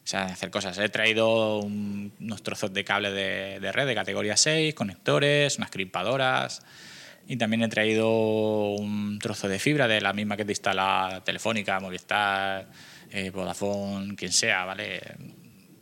sabían 0.04 0.32
hacer 0.32 0.50
cosas. 0.50 0.76
He 0.78 0.88
traído 0.90 1.58
un- 1.60 2.12
unos 2.20 2.42
trozos 2.42 2.72
de 2.72 2.84
cable 2.84 3.10
de, 3.12 3.60
de 3.60 3.72
red 3.72 3.86
de 3.86 3.94
categoría 3.94 4.36
6, 4.36 4.74
conectores, 4.74 5.56
unas 5.58 5.70
crispadoras. 5.70 6.62
Y 7.28 7.38
también 7.38 7.62
he 7.62 7.68
traído 7.68 8.08
un 8.74 9.18
trozo 9.18 9.48
de 9.48 9.58
fibra 9.58 9.88
de 9.88 10.00
la 10.00 10.12
misma 10.12 10.36
que 10.36 10.44
te 10.44 10.52
instala 10.52 11.22
Telefónica, 11.24 11.80
Movistar, 11.80 12.68
eh, 13.10 13.30
Vodafone, 13.30 14.14
quien 14.14 14.32
sea, 14.32 14.64
¿vale? 14.64 15.00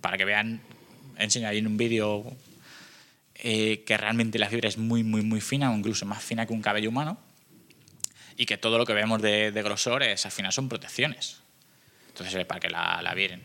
Para 0.01 0.17
que 0.17 0.25
vean, 0.25 0.61
enseño 1.19 1.49
en 1.51 1.67
un 1.67 1.77
vídeo 1.77 2.25
eh, 3.35 3.85
que 3.85 3.97
realmente 3.97 4.39
la 4.39 4.49
fibra 4.49 4.69
es 4.69 4.79
muy, 4.79 5.03
muy, 5.03 5.23
muy 5.23 5.41
fina, 5.41 5.71
o 5.73 5.75
incluso 5.75 6.07
más 6.07 6.23
fina 6.23 6.47
que 6.47 6.53
un 6.53 6.63
cabello 6.63 6.89
humano, 6.89 7.19
y 8.37 8.47
que 8.47 8.57
todo 8.57 8.79
lo 8.79 8.87
que 8.87 8.95
vemos 8.95 9.23
de, 9.23 9.53
de 9.53 9.63
grosor 9.63 10.03
es, 10.03 10.25
al 10.27 10.33
final 10.33 10.53
son 10.53 10.69
protecciones. 10.69 11.39
Entonces, 12.09 12.35
eh, 12.35 12.45
para 12.45 12.61
que 12.61 12.71
la, 12.71 13.01
la 13.03 13.15
vieren. 13.15 13.43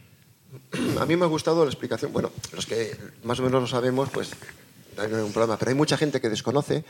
A 0.99 1.05
mí 1.05 1.15
me 1.15 1.25
ha 1.25 1.27
gustado 1.27 1.63
la 1.63 1.69
explicación. 1.69 2.11
Bueno, 2.11 2.31
los 2.53 2.65
que 2.65 2.95
más 3.23 3.39
o 3.39 3.43
menos 3.43 3.61
lo 3.61 3.67
sabemos, 3.67 4.09
pues 4.09 4.31
no 4.97 5.03
hay 5.03 5.09
ningún 5.09 5.33
problema. 5.33 5.57
Pero 5.57 5.69
hay 5.69 5.75
mucha 5.75 5.97
gente 5.97 6.19
que 6.21 6.29
desconoce 6.29 6.83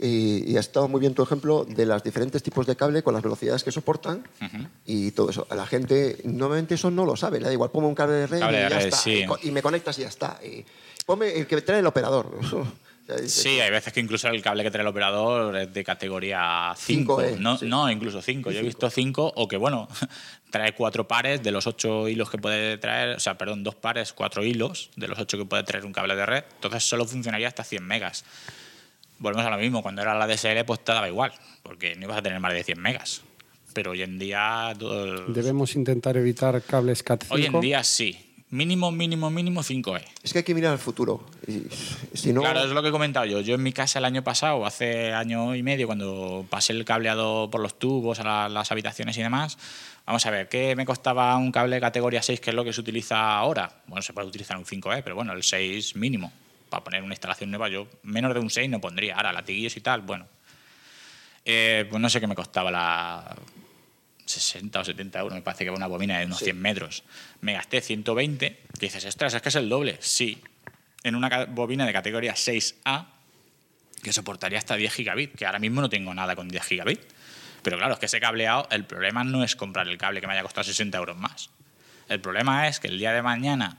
y, 0.00 0.50
y 0.50 0.56
ha 0.56 0.60
estado 0.60 0.88
muy 0.88 1.00
bien 1.00 1.14
tu 1.14 1.22
ejemplo 1.22 1.64
de 1.64 1.84
los 1.86 2.02
diferentes 2.02 2.42
tipos 2.42 2.66
de 2.66 2.76
cable 2.76 3.02
con 3.02 3.14
las 3.14 3.22
velocidades 3.22 3.62
que 3.62 3.70
soportan 3.72 4.26
y 4.86 5.10
todo 5.10 5.30
eso. 5.30 5.46
La 5.54 5.66
gente 5.66 6.18
normalmente 6.24 6.74
eso 6.74 6.90
no 6.90 7.04
lo 7.04 7.16
sabe. 7.16 7.38
Le 7.40 7.46
da 7.46 7.52
igual, 7.52 7.70
ponme 7.70 7.88
un 7.88 7.94
cable 7.94 8.14
de 8.14 8.26
red 8.26 8.40
Cable 8.40 8.58
y 8.58 8.62
de 8.62 8.68
ya 8.68 8.76
red, 8.78 8.84
está. 8.86 8.96
sí. 8.96 9.24
Y, 9.42 9.48
y 9.48 9.50
me 9.50 9.62
conectas 9.62 9.98
y 9.98 10.02
ya 10.02 10.08
está. 10.08 10.38
Y 10.42 10.64
ponme 11.04 11.32
el 11.34 11.46
que 11.46 11.60
trae 11.62 11.80
el 11.80 11.86
operador. 11.86 12.30
Sí, 13.26 13.60
hay 13.60 13.70
veces 13.70 13.92
que 13.92 13.98
incluso 14.00 14.28
el 14.28 14.40
cable 14.42 14.62
que 14.62 14.70
trae 14.70 14.82
el 14.82 14.88
operador 14.88 15.56
es 15.56 15.72
de 15.72 15.84
categoría 15.84 16.72
5. 16.76 17.20
5E, 17.20 17.38
no, 17.38 17.58
sí. 17.58 17.66
no, 17.66 17.90
incluso 17.90 18.22
5. 18.22 18.50
Yo 18.52 18.60
he 18.60 18.62
visto 18.62 18.88
5 18.88 19.32
o 19.34 19.48
que, 19.48 19.56
bueno, 19.56 19.88
trae 20.50 20.74
cuatro 20.74 21.08
pares 21.08 21.42
de 21.42 21.50
los 21.50 21.66
ocho 21.66 22.08
hilos 22.08 22.30
que 22.30 22.38
puede 22.38 22.78
traer, 22.78 23.16
o 23.16 23.20
sea, 23.20 23.36
perdón, 23.36 23.64
dos 23.64 23.74
pares, 23.74 24.12
cuatro 24.12 24.44
hilos 24.44 24.90
de 24.96 25.08
los 25.08 25.18
ocho 25.18 25.38
que 25.38 25.44
puede 25.44 25.64
traer 25.64 25.84
un 25.84 25.92
cable 25.92 26.14
de 26.14 26.26
red. 26.26 26.44
Entonces 26.54 26.84
solo 26.84 27.04
funcionaría 27.04 27.48
hasta 27.48 27.64
100 27.64 27.84
megas. 27.84 28.24
Volvemos 29.20 29.46
a 29.46 29.50
lo 29.50 29.58
mismo, 29.58 29.82
cuando 29.82 30.02
era 30.02 30.14
la 30.18 30.26
DSL 30.26 30.64
pues 30.66 30.80
te 30.82 30.92
daba 30.92 31.06
igual, 31.08 31.32
porque 31.62 31.94
no 31.94 32.06
ibas 32.06 32.18
a 32.18 32.22
tener 32.22 32.40
más 32.40 32.52
de 32.52 32.64
100 32.64 32.80
megas. 32.80 33.22
Pero 33.72 33.92
hoy 33.92 34.02
en 34.02 34.18
día... 34.18 34.74
todo 34.76 35.04
el- 35.26 35.32
Debemos 35.32 35.76
intentar 35.76 36.16
evitar 36.16 36.60
cables 36.62 37.04
Cat5. 37.04 37.26
Hoy 37.30 37.46
en 37.46 37.60
día 37.60 37.84
sí. 37.84 38.26
Mínimo, 38.52 38.90
mínimo, 38.90 39.30
mínimo 39.30 39.60
5E. 39.62 40.02
Es 40.24 40.32
que 40.32 40.38
hay 40.40 40.44
que 40.44 40.56
mirar 40.56 40.72
al 40.72 40.80
futuro. 40.80 41.24
Y, 41.46 41.62
si 42.16 42.32
no, 42.32 42.40
Claro, 42.40 42.64
es 42.64 42.70
lo 42.70 42.82
que 42.82 42.88
he 42.88 42.90
comentado 42.90 43.24
yo. 43.26 43.40
Yo 43.40 43.54
en 43.54 43.62
mi 43.62 43.72
casa 43.72 44.00
el 44.00 44.04
año 44.04 44.24
pasado, 44.24 44.66
hace 44.66 45.12
año 45.12 45.54
y 45.54 45.62
medio, 45.62 45.86
cuando 45.86 46.44
pasé 46.50 46.72
el 46.72 46.84
cableado 46.84 47.48
por 47.48 47.60
los 47.60 47.78
tubos 47.78 48.18
a 48.18 48.24
la- 48.24 48.48
las 48.48 48.72
habitaciones 48.72 49.16
y 49.18 49.22
demás, 49.22 49.56
vamos 50.04 50.26
a 50.26 50.30
ver, 50.32 50.48
¿qué 50.48 50.74
me 50.74 50.84
costaba 50.84 51.36
un 51.36 51.52
cable 51.52 51.76
de 51.76 51.80
categoría 51.80 52.22
6, 52.22 52.40
que 52.40 52.50
es 52.50 52.56
lo 52.56 52.64
que 52.64 52.72
se 52.72 52.80
utiliza 52.80 53.36
ahora? 53.36 53.70
Bueno, 53.86 54.02
se 54.02 54.12
puede 54.12 54.26
utilizar 54.26 54.56
un 54.56 54.64
5E, 54.64 55.02
pero 55.04 55.14
bueno, 55.14 55.32
el 55.32 55.44
6 55.44 55.94
mínimo. 55.94 56.32
Para 56.70 56.84
poner 56.84 57.02
una 57.02 57.12
instalación 57.12 57.50
nueva, 57.50 57.68
yo 57.68 57.88
menos 58.04 58.32
de 58.32 58.40
un 58.40 58.48
6 58.48 58.70
no 58.70 58.80
pondría. 58.80 59.16
Ahora, 59.16 59.32
latiguillos 59.32 59.76
y 59.76 59.80
tal, 59.80 60.00
bueno. 60.00 60.26
Eh, 61.44 61.86
pues 61.90 62.00
no 62.00 62.08
sé 62.08 62.20
qué 62.20 62.26
me 62.26 62.34
costaba 62.34 62.70
la 62.70 63.36
60 64.24 64.80
o 64.80 64.84
70 64.84 65.18
euros, 65.18 65.34
me 65.34 65.42
parece 65.42 65.64
que 65.64 65.70
una 65.70 65.86
bobina 65.88 66.18
de 66.18 66.26
unos 66.26 66.38
Sí. 66.38 66.44
100 66.46 66.60
metros. 66.60 67.02
Me 67.40 67.54
gasté 67.54 67.80
120, 67.80 68.60
que 68.78 68.86
dices, 68.86 69.04
ostras, 69.04 69.34
es 69.34 69.42
que 69.42 69.48
es 69.48 69.54
el 69.56 69.68
doble. 69.68 69.98
Sí, 70.00 70.40
en 71.02 71.16
una 71.16 71.46
bobina 71.46 71.84
de 71.86 71.92
categoría 71.92 72.34
6A 72.34 73.06
que 74.02 74.12
soportaría 74.12 74.58
hasta 74.58 74.76
10 74.76 74.94
gigabit, 74.94 75.34
que 75.34 75.44
ahora 75.46 75.58
mismo 75.58 75.80
no 75.80 75.88
tengo 75.90 76.14
nada 76.14 76.36
con 76.36 76.48
10 76.48 76.64
gigabit. 76.64 77.00
Pero 77.62 77.76
claro, 77.76 77.94
es 77.94 77.98
que 77.98 78.06
ese 78.06 78.20
cableado, 78.20 78.68
el 78.70 78.84
problema 78.84 79.24
no 79.24 79.42
es 79.44 79.56
comprar 79.56 79.88
el 79.88 79.98
cable 79.98 80.20
que 80.20 80.26
me 80.26 80.32
haya 80.34 80.42
costado 80.42 80.64
60 80.64 80.96
euros 80.96 81.16
más. 81.16 81.50
El 82.08 82.20
problema 82.20 82.68
es 82.68 82.80
que 82.80 82.88
el 82.88 82.98
día 82.98 83.12
de 83.12 83.22
mañana, 83.22 83.78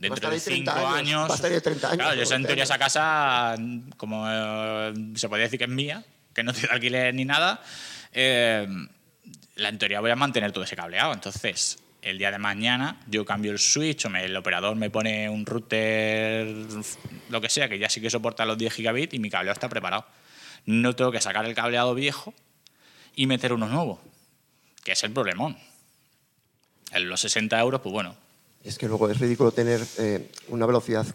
dentro 0.00 0.28
de 0.30 0.36
ahí 0.36 0.40
30 0.42 0.72
5 0.74 0.86
años, 0.86 0.98
años. 0.98 1.28
va 1.28 1.32
a 1.32 1.36
estar 1.36 1.52
ahí 1.52 1.60
30 1.60 1.86
años, 1.88 1.98
Claro, 1.98 2.22
yo 2.24 2.34
en 2.36 2.44
teoría 2.44 2.64
esa 2.64 2.78
casa, 2.78 3.54
como 3.96 4.24
eh, 4.28 4.94
se 5.14 5.28
podría 5.28 5.44
decir 5.44 5.58
que 5.58 5.64
es 5.64 5.70
mía, 5.70 6.04
que 6.34 6.42
no 6.42 6.52
tiene 6.52 6.68
alquiler 6.70 7.14
ni 7.14 7.24
nada, 7.24 7.60
eh, 8.12 8.66
la, 9.56 9.68
en 9.70 9.78
teoría 9.78 10.00
voy 10.00 10.10
a 10.10 10.16
mantener 10.16 10.52
todo 10.52 10.64
ese 10.64 10.76
cableado. 10.76 11.12
Entonces, 11.12 11.78
el 12.02 12.16
día 12.16 12.30
de 12.30 12.38
mañana 12.38 13.00
yo 13.08 13.24
cambio 13.24 13.50
el 13.52 13.58
switch 13.58 14.04
o 14.06 14.10
me- 14.10 14.24
el 14.24 14.36
operador 14.36 14.76
me 14.76 14.88
pone 14.88 15.28
un 15.28 15.44
router, 15.44 16.46
lo 17.28 17.40
que 17.40 17.48
sea, 17.48 17.68
que 17.68 17.78
ya 17.78 17.88
sí 17.90 18.00
que 18.00 18.08
soporta 18.08 18.46
los 18.46 18.56
10 18.56 18.72
gigabit 18.72 19.14
y 19.14 19.18
mi 19.18 19.30
cableado 19.30 19.54
está 19.54 19.68
preparado. 19.68 20.06
No 20.64 20.94
tengo 20.94 21.10
que 21.10 21.20
sacar 21.20 21.44
el 21.44 21.54
cableado 21.54 21.94
viejo 21.94 22.34
y 23.16 23.26
meter 23.26 23.52
uno 23.52 23.66
nuevo, 23.68 24.00
que 24.84 24.92
es 24.92 25.02
el 25.02 25.10
problemón. 25.12 25.58
En 26.92 27.08
los 27.08 27.20
60 27.20 27.58
euros, 27.58 27.80
pues 27.80 27.92
bueno, 27.92 28.14
Es 28.64 28.76
que 28.78 28.86
luego 28.88 29.08
es 29.08 29.18
ridículo 29.18 29.52
tener 29.52 29.80
eh, 29.98 30.30
una 30.48 30.66
velocidad 30.66 31.06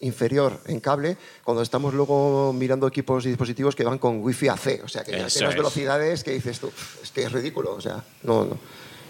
inferior 0.00 0.60
en 0.66 0.80
cable 0.80 1.16
cuando 1.42 1.62
estamos 1.62 1.92
luego 1.92 2.52
mirando 2.52 2.86
equipos 2.86 3.26
y 3.26 3.28
dispositivos 3.30 3.74
que 3.74 3.84
van 3.84 3.98
con 3.98 4.22
wifi 4.22 4.48
AC. 4.48 4.80
O 4.84 4.88
sea, 4.88 5.02
que 5.04 5.12
tienes 5.12 5.34
es. 5.36 5.42
velocidades 5.54 6.22
que 6.24 6.32
dices 6.32 6.60
tú, 6.60 6.70
es 7.02 7.10
que 7.10 7.22
es 7.22 7.32
ridículo. 7.32 7.72
O 7.74 7.80
sea, 7.80 8.02
no, 8.22 8.44
no. 8.44 8.58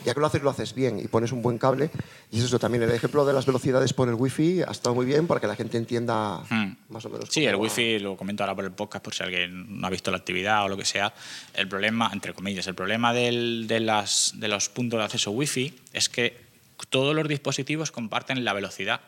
Ya 0.05 0.14
que 0.14 0.21
lo 0.21 0.27
haces, 0.27 0.43
lo 0.43 0.49
haces 0.51 0.75
bien 0.75 0.99
y 1.01 1.09
pones 1.09 1.33
un 1.33 1.43
buen 1.43 1.59
cable. 1.59 1.91
Y 2.31 2.38
es 2.38 2.45
eso 2.45 2.59
también, 2.59 2.85
el 2.85 2.91
ejemplo 2.93 3.27
de 3.27 3.33
las 3.33 3.45
velocidades 3.45 3.93
por 3.93 4.09
el 4.09 4.14
wifi 4.14 4.62
ha 4.62 4.71
estado 4.71 4.95
muy 4.95 5.05
bien 5.05 5.27
para 5.27 5.41
que 5.41 5.47
la 5.47 5.57
gente 5.57 5.77
entienda 5.77 6.38
Hmm. 6.49 6.77
más 6.88 7.05
o 7.05 7.11
menos. 7.11 7.29
Sí, 7.31 7.45
el 7.45 7.57
va. 7.57 7.59
wifi, 7.59 7.99
lo 7.99 8.17
comento 8.17 8.43
ahora 8.45 8.55
por 8.55 8.64
el 8.64 8.71
podcast 8.73 9.05
por 9.05 9.12
si 9.14 9.23
alguien 9.25 9.81
no 9.81 9.87
ha 9.87 9.91
visto 9.91 10.11
la 10.11 10.17
actividad 10.19 10.64
o 10.64 10.69
lo 10.69 10.77
que 10.77 10.85
sea. 10.85 11.12
El 11.53 11.69
problema, 11.69 12.09
entre 12.12 12.33
comillas, 12.33 12.67
el 12.69 12.75
problema 12.75 13.12
del- 13.12 13.67
de, 13.67 13.81
las, 13.81 14.33
de 14.37 14.49
los 14.49 14.69
puntos 14.69 14.99
de 14.99 15.05
acceso 15.05 15.33
wifi 15.33 15.79
es 15.93 16.09
que 16.09 16.48
todos 16.87 17.14
los 17.14 17.27
dispositivos 17.29 17.91
comparten 17.91 18.45
la 18.45 18.53
velocidad. 18.53 19.01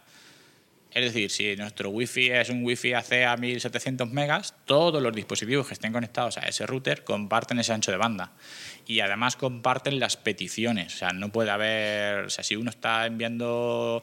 Es 0.92 1.04
decir, 1.04 1.30
si 1.30 1.54
nuestro 1.54 1.90
wifi 1.90 2.30
es 2.30 2.50
un 2.50 2.64
wifi 2.64 2.94
AC 2.94 3.24
a 3.24 3.36
1700 3.36 4.10
megas, 4.10 4.54
todos 4.64 5.00
los 5.00 5.14
dispositivos 5.14 5.68
que 5.68 5.74
estén 5.74 5.92
conectados 5.92 6.36
a 6.36 6.40
ese 6.40 6.66
router 6.66 7.04
comparten 7.04 7.60
ese 7.60 7.72
ancho 7.72 7.92
de 7.92 7.96
banda. 7.96 8.32
Y 8.86 8.98
además 8.98 9.36
comparten 9.36 10.00
las 10.00 10.16
peticiones. 10.16 10.94
O 10.94 10.98
sea, 10.98 11.12
no 11.12 11.30
puede 11.30 11.50
haber. 11.50 12.24
O 12.24 12.30
sea, 12.30 12.42
si 12.42 12.56
uno 12.56 12.70
está 12.70 13.06
enviando 13.06 14.02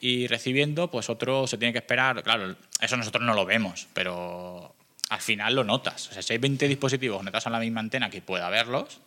y 0.00 0.28
recibiendo, 0.28 0.90
pues 0.90 1.10
otro 1.10 1.48
se 1.48 1.58
tiene 1.58 1.72
que 1.72 1.78
esperar. 1.78 2.22
Claro, 2.22 2.54
eso 2.80 2.96
nosotros 2.96 3.24
no 3.24 3.34
lo 3.34 3.44
vemos, 3.44 3.88
pero 3.92 4.76
al 5.10 5.20
final 5.20 5.56
lo 5.56 5.64
notas. 5.64 6.08
O 6.10 6.12
sea, 6.12 6.22
si 6.22 6.34
hay 6.34 6.38
20 6.38 6.68
dispositivos 6.68 7.18
conectados 7.18 7.48
a 7.48 7.50
la 7.50 7.58
misma 7.58 7.80
antena 7.80 8.10
que 8.10 8.22
pueda 8.22 8.48
verlos, 8.48 9.00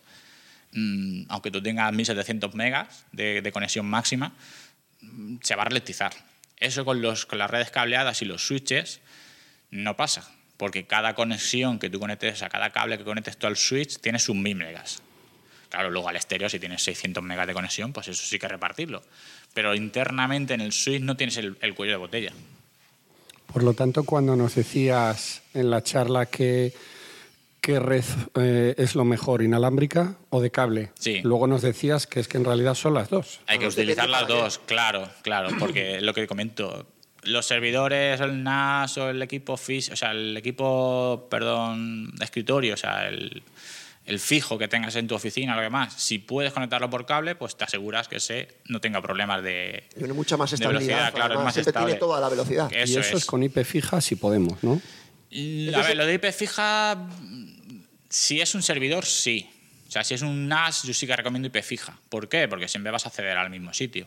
mm, 0.72 1.24
aunque 1.28 1.50
tú 1.50 1.62
tengas 1.62 1.92
1700 1.92 2.54
megas 2.54 3.04
de, 3.12 3.42
de 3.42 3.52
conexión 3.52 3.86
máxima, 3.86 4.32
mm, 5.00 5.36
se 5.42 5.54
va 5.54 5.62
a 5.62 5.64
ralentizar. 5.66 6.12
Eso 6.58 6.84
con, 6.84 7.02
los, 7.02 7.26
con 7.26 7.38
las 7.38 7.50
redes 7.50 7.70
cableadas 7.70 8.22
y 8.22 8.24
los 8.24 8.46
switches 8.46 9.00
no 9.70 9.96
pasa, 9.96 10.30
porque 10.56 10.86
cada 10.86 11.14
conexión 11.14 11.78
que 11.78 11.90
tú 11.90 11.98
conectes, 11.98 12.42
a 12.42 12.48
cada 12.48 12.70
cable 12.70 12.98
que 12.98 13.04
conectes 13.04 13.36
tú 13.36 13.46
al 13.46 13.56
switch, 13.56 13.98
tiene 13.98 14.18
sus 14.18 14.36
1000 14.36 14.56
megas. 14.56 15.02
Claro, 15.70 15.90
luego 15.90 16.08
al 16.08 16.16
estéreo, 16.16 16.48
si 16.48 16.60
tienes 16.60 16.82
600 16.82 17.24
megas 17.24 17.46
de 17.46 17.54
conexión, 17.54 17.92
pues 17.92 18.06
eso 18.08 18.22
sí 18.24 18.38
que 18.38 18.46
repartirlo. 18.46 19.02
Pero 19.54 19.74
internamente 19.74 20.54
en 20.54 20.60
el 20.60 20.72
switch 20.72 21.02
no 21.02 21.16
tienes 21.16 21.36
el, 21.38 21.56
el 21.62 21.74
cuello 21.74 21.92
de 21.92 21.98
botella. 21.98 22.32
Por 23.52 23.62
lo 23.64 23.74
tanto, 23.74 24.04
cuando 24.04 24.36
nos 24.36 24.54
decías 24.54 25.42
en 25.52 25.70
la 25.70 25.82
charla 25.82 26.26
que 26.26 26.72
¿Qué 27.62 27.78
red 27.78 28.04
eh, 28.34 28.74
es 28.76 28.96
lo 28.96 29.04
mejor, 29.04 29.40
inalámbrica 29.40 30.16
o 30.30 30.40
de 30.40 30.50
cable? 30.50 30.90
Sí. 30.98 31.20
Luego 31.22 31.46
nos 31.46 31.62
decías 31.62 32.08
que 32.08 32.18
es 32.18 32.26
que 32.26 32.36
en 32.36 32.44
realidad 32.44 32.74
son 32.74 32.92
las 32.92 33.08
dos. 33.08 33.38
Hay 33.46 33.60
que 33.60 33.68
utilizar 33.68 34.08
las 34.08 34.26
dos, 34.26 34.58
claro, 34.66 35.08
claro, 35.22 35.48
porque 35.60 36.00
lo 36.02 36.12
que 36.12 36.26
comento, 36.26 36.88
los 37.22 37.46
servidores, 37.46 38.20
el 38.20 38.42
NAS 38.42 38.98
o 38.98 39.10
el 39.10 39.22
equipo 39.22 39.56
fis, 39.56 39.90
o 39.90 39.96
sea, 39.96 40.10
el 40.10 40.36
equipo, 40.36 41.28
perdón, 41.30 42.10
de 42.16 42.24
escritorio, 42.24 42.74
o 42.74 42.76
sea, 42.76 43.06
el, 43.06 43.44
el 44.06 44.18
fijo 44.18 44.58
que 44.58 44.66
tengas 44.66 44.96
en 44.96 45.06
tu 45.06 45.14
oficina, 45.14 45.54
lo 45.54 45.62
demás, 45.62 45.94
si 45.96 46.18
puedes 46.18 46.52
conectarlo 46.52 46.90
por 46.90 47.06
cable, 47.06 47.36
pues 47.36 47.54
te 47.54 47.62
aseguras 47.62 48.08
que 48.08 48.16
ese 48.16 48.48
no 48.66 48.80
tenga 48.80 49.00
problemas 49.00 49.40
de, 49.40 49.84
Tiene 49.96 50.14
mucha 50.14 50.36
más 50.36 50.52
estabilidad. 50.52 50.80
velocidad, 50.80 51.14
claro, 51.14 51.34
es 51.34 51.44
más 51.44 51.54
siempre 51.54 51.70
estable. 51.70 51.92
tiene 51.92 52.00
toda 52.00 52.20
la 52.20 52.28
velocidad. 52.28 52.72
Y 52.72 52.74
eso 52.74 52.98
es. 52.98 53.12
es. 53.12 53.24
con 53.24 53.40
IP 53.44 53.62
fija 53.62 54.00
si 54.00 54.16
podemos, 54.16 54.64
¿no? 54.64 54.82
A 55.32 55.82
ver, 55.82 55.96
lo 55.96 56.04
de 56.04 56.14
IP 56.14 56.30
fija, 56.30 57.08
si 58.12 58.40
es 58.40 58.54
un 58.54 58.62
servidor, 58.62 59.04
sí. 59.06 59.48
O 59.88 59.90
sea, 59.90 60.04
si 60.04 60.14
es 60.14 60.22
un 60.22 60.48
NAS, 60.48 60.84
yo 60.84 60.94
sí 60.94 61.06
que 61.06 61.14
recomiendo 61.16 61.48
IP 61.48 61.62
fija. 61.62 61.98
¿Por 62.08 62.28
qué? 62.28 62.48
Porque 62.48 62.68
siempre 62.68 62.90
vas 62.92 63.04
a 63.04 63.08
acceder 63.08 63.36
al 63.36 63.50
mismo 63.50 63.74
sitio. 63.74 64.06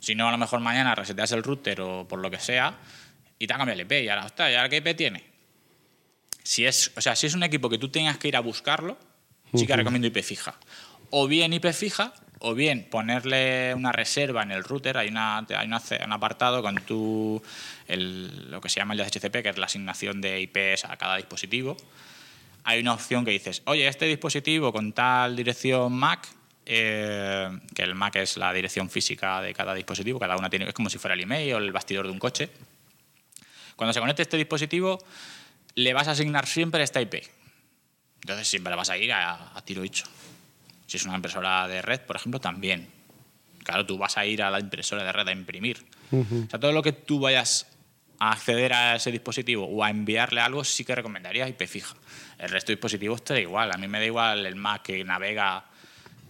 Si 0.00 0.14
no, 0.14 0.28
a 0.28 0.32
lo 0.32 0.38
mejor 0.38 0.60
mañana 0.60 0.94
reseteas 0.94 1.32
el 1.32 1.42
router 1.42 1.80
o 1.80 2.06
por 2.06 2.18
lo 2.18 2.30
que 2.30 2.38
sea 2.38 2.76
y 3.38 3.46
te 3.46 3.54
ha 3.54 3.56
cambiado 3.56 3.80
el 3.80 3.86
IP 3.86 4.04
y 4.04 4.08
ahora, 4.08 4.26
hostia, 4.26 4.50
¿y 4.50 4.54
ahora 4.54 4.68
qué 4.68 4.76
IP 4.78 4.94
tiene? 4.96 5.24
Si 6.42 6.66
es, 6.66 6.92
o 6.96 7.00
sea, 7.00 7.16
si 7.16 7.26
es 7.26 7.34
un 7.34 7.42
equipo 7.42 7.70
que 7.70 7.78
tú 7.78 7.88
tengas 7.88 8.18
que 8.18 8.28
ir 8.28 8.36
a 8.36 8.40
buscarlo, 8.40 8.98
sí 9.54 9.66
que 9.66 9.76
recomiendo 9.76 10.08
IP 10.08 10.22
fija. 10.22 10.54
O 11.10 11.26
bien 11.26 11.52
IP 11.54 11.72
fija, 11.72 12.12
o 12.40 12.54
bien 12.54 12.86
ponerle 12.90 13.72
una 13.74 13.92
reserva 13.92 14.42
en 14.42 14.50
el 14.50 14.62
router. 14.62 14.98
Hay, 14.98 15.08
una, 15.08 15.38
hay 15.38 15.66
una- 15.66 15.82
un 16.04 16.12
apartado 16.12 16.60
con 16.62 16.74
tu, 16.84 17.42
el- 17.88 18.50
lo 18.50 18.60
que 18.60 18.68
se 18.68 18.80
llama 18.80 18.92
el 18.94 18.98
DHCP, 19.00 19.42
que 19.42 19.48
es 19.48 19.56
la 19.58 19.66
asignación 19.66 20.20
de 20.20 20.40
IPs 20.42 20.84
a 20.84 20.96
cada 20.98 21.16
dispositivo. 21.16 21.76
Hay 22.64 22.80
una 22.80 22.94
opción 22.94 23.24
que 23.24 23.30
dices, 23.30 23.62
oye, 23.66 23.86
este 23.86 24.06
dispositivo 24.06 24.72
con 24.72 24.92
tal 24.92 25.36
dirección 25.36 25.92
MAC, 25.92 26.28
eh, 26.66 27.50
que 27.74 27.82
el 27.82 27.94
MAC 27.94 28.16
es 28.16 28.36
la 28.38 28.52
dirección 28.52 28.88
física 28.88 29.42
de 29.42 29.52
cada 29.52 29.74
dispositivo, 29.74 30.18
cada 30.18 30.36
una 30.36 30.48
tiene, 30.48 30.66
es 30.66 30.74
como 30.74 30.88
si 30.88 30.98
fuera 30.98 31.14
el 31.14 31.20
email 31.20 31.54
o 31.54 31.58
el 31.58 31.72
bastidor 31.72 32.06
de 32.06 32.12
un 32.12 32.18
coche. 32.18 32.50
Cuando 33.76 33.92
se 33.92 34.00
conecte 34.00 34.22
este 34.22 34.36
dispositivo, 34.36 34.98
le 35.74 35.92
vas 35.92 36.08
a 36.08 36.12
asignar 36.12 36.46
siempre 36.46 36.82
esta 36.82 37.00
IP. 37.00 37.14
Entonces 38.22 38.48
siempre 38.48 38.74
vas 38.74 38.88
a 38.88 38.96
ir 38.96 39.12
a, 39.12 39.56
a 39.56 39.64
tiro 39.64 39.82
hecho. 39.82 40.06
Si 40.86 40.96
es 40.96 41.04
una 41.04 41.16
impresora 41.16 41.68
de 41.68 41.82
red, 41.82 42.00
por 42.00 42.16
ejemplo, 42.16 42.40
también. 42.40 42.88
Claro, 43.62 43.84
tú 43.84 43.98
vas 43.98 44.16
a 44.16 44.26
ir 44.26 44.42
a 44.42 44.50
la 44.50 44.60
impresora 44.60 45.02
de 45.04 45.12
red 45.12 45.28
a 45.28 45.32
imprimir. 45.32 45.84
O 46.12 46.50
sea, 46.50 46.60
todo 46.60 46.72
lo 46.72 46.82
que 46.82 46.92
tú 46.92 47.18
vayas 47.18 47.66
a 48.18 48.32
acceder 48.32 48.72
a 48.72 48.96
ese 48.96 49.10
dispositivo 49.10 49.66
o 49.66 49.82
a 49.82 49.90
enviarle 49.90 50.40
algo, 50.40 50.62
sí 50.64 50.84
que 50.84 50.94
recomendaría 50.94 51.48
IP 51.48 51.66
fija. 51.66 51.94
El 52.44 52.50
resto 52.50 52.72
de 52.72 52.76
dispositivos 52.76 53.22
te 53.24 53.34
da 53.34 53.40
igual. 53.40 53.70
A 53.72 53.76
mí 53.78 53.88
me 53.88 53.98
da 53.98 54.04
igual 54.06 54.46
el 54.46 54.54
Mac 54.56 54.82
que 54.82 55.02
navega, 55.04 55.64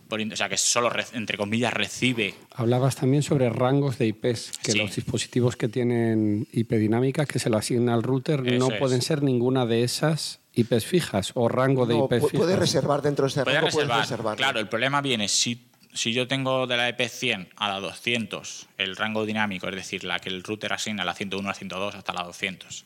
por, 0.09 0.21
o 0.21 0.37
sea, 0.37 0.49
que 0.49 0.57
solo, 0.57 0.91
re- 0.91 1.05
entre 1.15 1.37
comillas, 1.39 1.73
recibe 1.73 2.35
Hablabas 2.55 2.97
también 2.97 3.23
sobre 3.23 3.49
rangos 3.51 3.99
de 3.99 4.07
IPs, 4.09 4.53
que 4.63 4.73
Sí. 4.73 4.79
los 4.79 4.95
dispositivos 4.95 5.57
que 5.57 5.69
tienen 5.69 6.47
IP 6.53 6.73
dinámica, 6.79 7.27
que 7.27 7.39
se 7.39 7.51
le 7.51 7.57
asigna 7.57 7.95
al 7.95 8.03
router, 8.03 8.43
no 8.59 8.71
es. 8.71 8.79
pueden 8.79 9.03
ser 9.03 9.23
ninguna 9.23 9.67
de 9.67 9.83
esas 9.83 10.41
IPs 10.55 10.85
fijas 10.87 11.33
o 11.35 11.49
rango 11.49 11.87
de 11.87 11.95
No, 11.95 12.05
IPs 12.05 12.17
fijas. 12.27 12.33
puedes 12.41 12.59
reservar 12.59 13.03
dentro 13.03 13.25
de 13.25 13.31
ese 13.31 13.45
rango, 13.45 13.61
puedes 13.61 13.75
reservar. 13.75 14.01
reservarlo. 14.01 14.37
Claro, 14.37 14.61
el 14.61 14.69
problema 14.69 15.01
viene 15.01 15.27
si, 15.29 15.67
si 15.93 16.13
yo 16.13 16.29
tengo 16.29 16.67
de 16.69 16.77
la 16.77 16.89
EP 16.89 17.09
100 17.09 17.49
a 17.57 17.69
la 17.69 17.81
200 17.81 18.69
el 18.79 18.95
rango 18.97 19.25
dinámico, 19.27 19.69
es 19.69 19.75
decir, 19.75 20.05
la 20.05 20.19
que 20.21 20.29
el 20.29 20.43
router 20.45 20.73
asigna 20.75 21.03
a 21.03 21.07
la 21.07 21.15
101 21.15 21.49
a 21.49 21.53
la 21.53 21.55
102 21.55 21.95
hasta 21.97 22.13
la 22.13 22.23
200. 22.23 22.85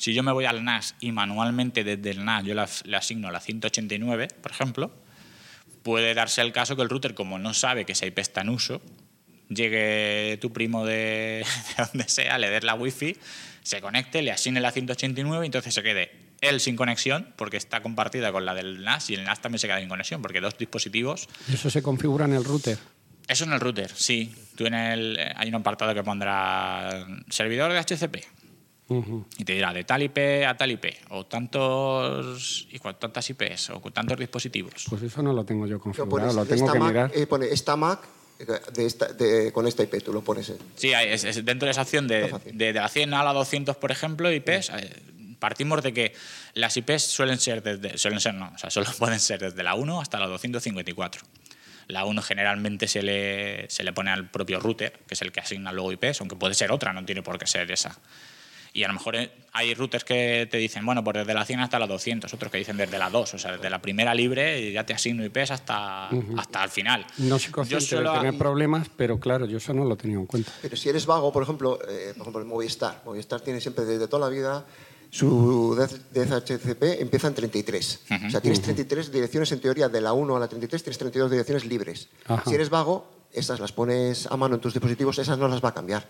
Si 0.00 0.14
yo 0.14 0.22
me 0.22 0.32
voy 0.32 0.46
al 0.46 0.64
NAS 0.64 0.94
y 0.98 1.12
manualmente 1.12 1.84
desde 1.84 2.12
el 2.12 2.24
NAS 2.24 2.46
yo 2.46 2.54
le 2.54 2.96
asigno 2.96 3.30
la 3.30 3.38
189, 3.38 4.28
por 4.40 4.50
ejemplo, 4.50 4.90
puede 5.82 6.14
darse 6.14 6.40
el 6.40 6.52
caso 6.52 6.74
que 6.74 6.80
el 6.80 6.88
router, 6.88 7.12
como 7.12 7.38
no 7.38 7.52
sabe 7.52 7.84
que 7.84 7.92
esa 7.92 8.06
IP 8.06 8.18
está 8.18 8.40
en 8.40 8.48
uso, 8.48 8.80
llegue 9.50 10.38
tu 10.40 10.54
primo 10.54 10.86
de, 10.86 11.44
de 11.76 11.84
donde 11.84 12.08
sea, 12.08 12.38
le 12.38 12.48
dé 12.48 12.62
la 12.62 12.76
wifi, 12.76 13.14
se 13.62 13.82
conecte, 13.82 14.22
le 14.22 14.32
asigne 14.32 14.60
la 14.60 14.72
189 14.72 15.44
y 15.44 15.48
entonces 15.48 15.74
se 15.74 15.82
quede 15.82 16.10
él 16.40 16.60
sin 16.60 16.76
conexión 16.76 17.34
porque 17.36 17.58
está 17.58 17.82
compartida 17.82 18.32
con 18.32 18.46
la 18.46 18.54
del 18.54 18.82
NAS 18.82 19.10
y 19.10 19.16
el 19.16 19.24
NAS 19.24 19.42
también 19.42 19.58
se 19.58 19.66
queda 19.66 19.80
sin 19.80 19.90
conexión 19.90 20.22
porque 20.22 20.40
dos 20.40 20.56
dispositivos. 20.56 21.28
¿Y 21.46 21.56
eso 21.56 21.68
se 21.68 21.82
configura 21.82 22.24
en 22.24 22.32
el 22.32 22.44
router? 22.44 22.78
Eso 23.28 23.44
en 23.44 23.52
el 23.52 23.60
router, 23.60 23.90
sí. 23.94 24.34
Tú 24.56 24.64
en 24.64 24.72
el, 24.72 25.18
eh, 25.18 25.34
hay 25.36 25.50
un 25.50 25.56
apartado 25.56 25.92
que 25.92 26.02
pondrá 26.02 27.06
servidor 27.28 27.70
de 27.70 27.78
HCP 27.80 28.39
Ujú. 28.90 29.24
y 29.38 29.44
te 29.44 29.52
dirá 29.52 29.72
de 29.72 29.84
tal 29.84 30.02
IP 30.02 30.18
a 30.44 30.56
tal 30.56 30.70
IP 30.72 30.84
o 31.10 31.24
tantos 31.24 32.66
y 32.70 32.78
tantas 32.80 33.30
IPs 33.30 33.70
o 33.70 33.80
tantos 33.92 34.18
dispositivos. 34.18 34.84
Pues 34.90 35.02
eso 35.02 35.22
no 35.22 35.32
lo 35.32 35.44
tengo 35.44 35.66
yo 35.66 35.78
configurado, 35.78 36.10
pones, 36.30 36.34
lo 36.34 36.44
tengo 36.44 36.72
que 36.72 36.78
Mac, 36.78 36.88
mirar. 36.88 37.10
eh, 37.14 37.26
pone 37.26 37.46
esta 37.46 37.76
Mac 37.76 38.00
de 38.72 38.86
esta- 38.86 39.12
de- 39.12 39.52
con 39.52 39.66
esta 39.68 39.82
IP, 39.84 40.00
tú 40.00 40.12
lo 40.12 40.22
pones. 40.22 40.48
en- 40.50 40.58
Sí, 40.74 40.92
hay- 40.92 41.10
es, 41.10 41.24
es 41.24 41.44
dentro 41.44 41.66
de 41.66 41.72
esa 41.72 41.82
opción 41.82 42.08
de, 42.08 42.24
Está 42.24 42.38
fácil. 42.38 42.58
de, 42.58 42.72
de 42.72 42.80
la 42.80 42.88
100 42.88 43.14
a 43.14 43.22
la 43.22 43.32
200, 43.32 43.76
por 43.76 43.92
ejemplo, 43.92 44.32
IPs, 44.32 44.70
eh, 44.70 44.90
partimos 45.38 45.82
de 45.82 45.92
que 45.92 46.14
las 46.54 46.76
IPs 46.76 47.02
suelen 47.02 47.38
ser 47.38 47.62
desde, 47.62 47.96
suelen 47.98 48.18
ser 48.20 48.34
no, 48.34 48.50
o 48.54 48.58
sea, 48.58 48.70
solo 48.70 48.90
pueden 48.98 49.20
ser 49.20 49.40
desde 49.40 49.62
la 49.62 49.74
1 49.74 50.00
hasta 50.00 50.18
la 50.18 50.26
254. 50.26 51.22
La 51.86 52.04
1 52.04 52.22
generalmente 52.22 52.88
se 52.88 53.02
le, 53.02 53.68
se 53.68 53.82
le 53.82 53.92
pone 53.92 54.10
al 54.10 54.30
propio 54.30 54.58
router, 54.60 54.92
que 55.06 55.14
es 55.14 55.22
el 55.22 55.32
que 55.32 55.40
asigna 55.40 55.70
luego 55.72 55.92
IPs, 55.92 56.20
aunque 56.20 56.36
puede 56.36 56.54
ser 56.54 56.70
otra, 56.72 56.92
no 56.92 57.04
tiene 57.04 57.22
por 57.22 57.38
qué 57.38 57.46
ser 57.46 57.70
esa. 57.70 57.98
Y 58.72 58.84
a 58.84 58.88
lo 58.88 58.94
mejor 58.94 59.16
eh, 59.16 59.32
hay 59.52 59.74
routers 59.74 60.04
que 60.04 60.46
te 60.50 60.56
dicen, 60.58 60.86
bueno, 60.86 61.02
pues 61.02 61.16
desde 61.18 61.34
la 61.34 61.44
100 61.44 61.60
hasta 61.60 61.78
la 61.78 61.86
200, 61.88 62.32
otros 62.32 62.52
que 62.52 62.58
dicen 62.58 62.76
desde 62.76 62.98
la 62.98 63.10
2, 63.10 63.34
o 63.34 63.38
sea, 63.38 63.52
desde 63.52 63.68
la 63.68 63.82
primera 63.82 64.14
libre 64.14 64.60
y 64.60 64.72
ya 64.72 64.86
te 64.86 64.94
asigno 64.94 65.24
IPs 65.24 65.50
hasta, 65.50 66.08
hasta 66.36 66.62
el 66.64 66.70
final. 66.70 67.04
No 67.18 67.38
soy 67.38 67.50
consciente 67.50 67.84
suelo- 67.84 68.12
de 68.12 68.18
tener 68.20 68.38
problemas, 68.38 68.88
pero 68.96 69.18
claro, 69.18 69.46
yo 69.46 69.56
eso 69.58 69.74
no 69.74 69.84
lo 69.84 69.96
tenía 69.96 70.16
en 70.18 70.26
cuenta. 70.26 70.52
Pero 70.62 70.76
si 70.76 70.88
eres 70.88 71.04
vago, 71.06 71.32
por 71.32 71.42
ejemplo, 71.42 71.78
eh, 71.88 72.12
por 72.16 72.22
ejemplo, 72.22 72.40
el 72.42 72.46
Movistar. 72.46 73.02
Movistar 73.04 73.40
tiene 73.40 73.60
siempre 73.60 73.84
desde 73.84 74.06
toda 74.06 74.28
la 74.28 74.34
vida 74.34 74.64
su 75.12 75.74
DHCP 76.12 77.00
empieza 77.00 77.26
en 77.26 77.34
33. 77.34 78.00
O 78.26 78.30
sea, 78.30 78.40
tienes 78.40 78.62
33 78.62 79.10
direcciones 79.10 79.50
en 79.50 79.60
teoría 79.60 79.88
de 79.88 80.00
la 80.00 80.12
1 80.12 80.36
a 80.36 80.38
la 80.38 80.46
33, 80.46 80.84
tienes 80.84 80.98
32 80.98 81.30
direcciones 81.32 81.64
libres. 81.64 82.08
Ajá. 82.26 82.44
Si 82.48 82.54
eres 82.54 82.70
vago, 82.70 83.10
esas 83.32 83.58
las 83.58 83.72
pones 83.72 84.26
a 84.26 84.36
mano 84.36 84.54
en 84.54 84.60
tus 84.60 84.72
dispositivos, 84.72 85.18
esas 85.18 85.36
no 85.38 85.48
las 85.48 85.62
va 85.64 85.70
a 85.70 85.74
cambiar. 85.74 86.08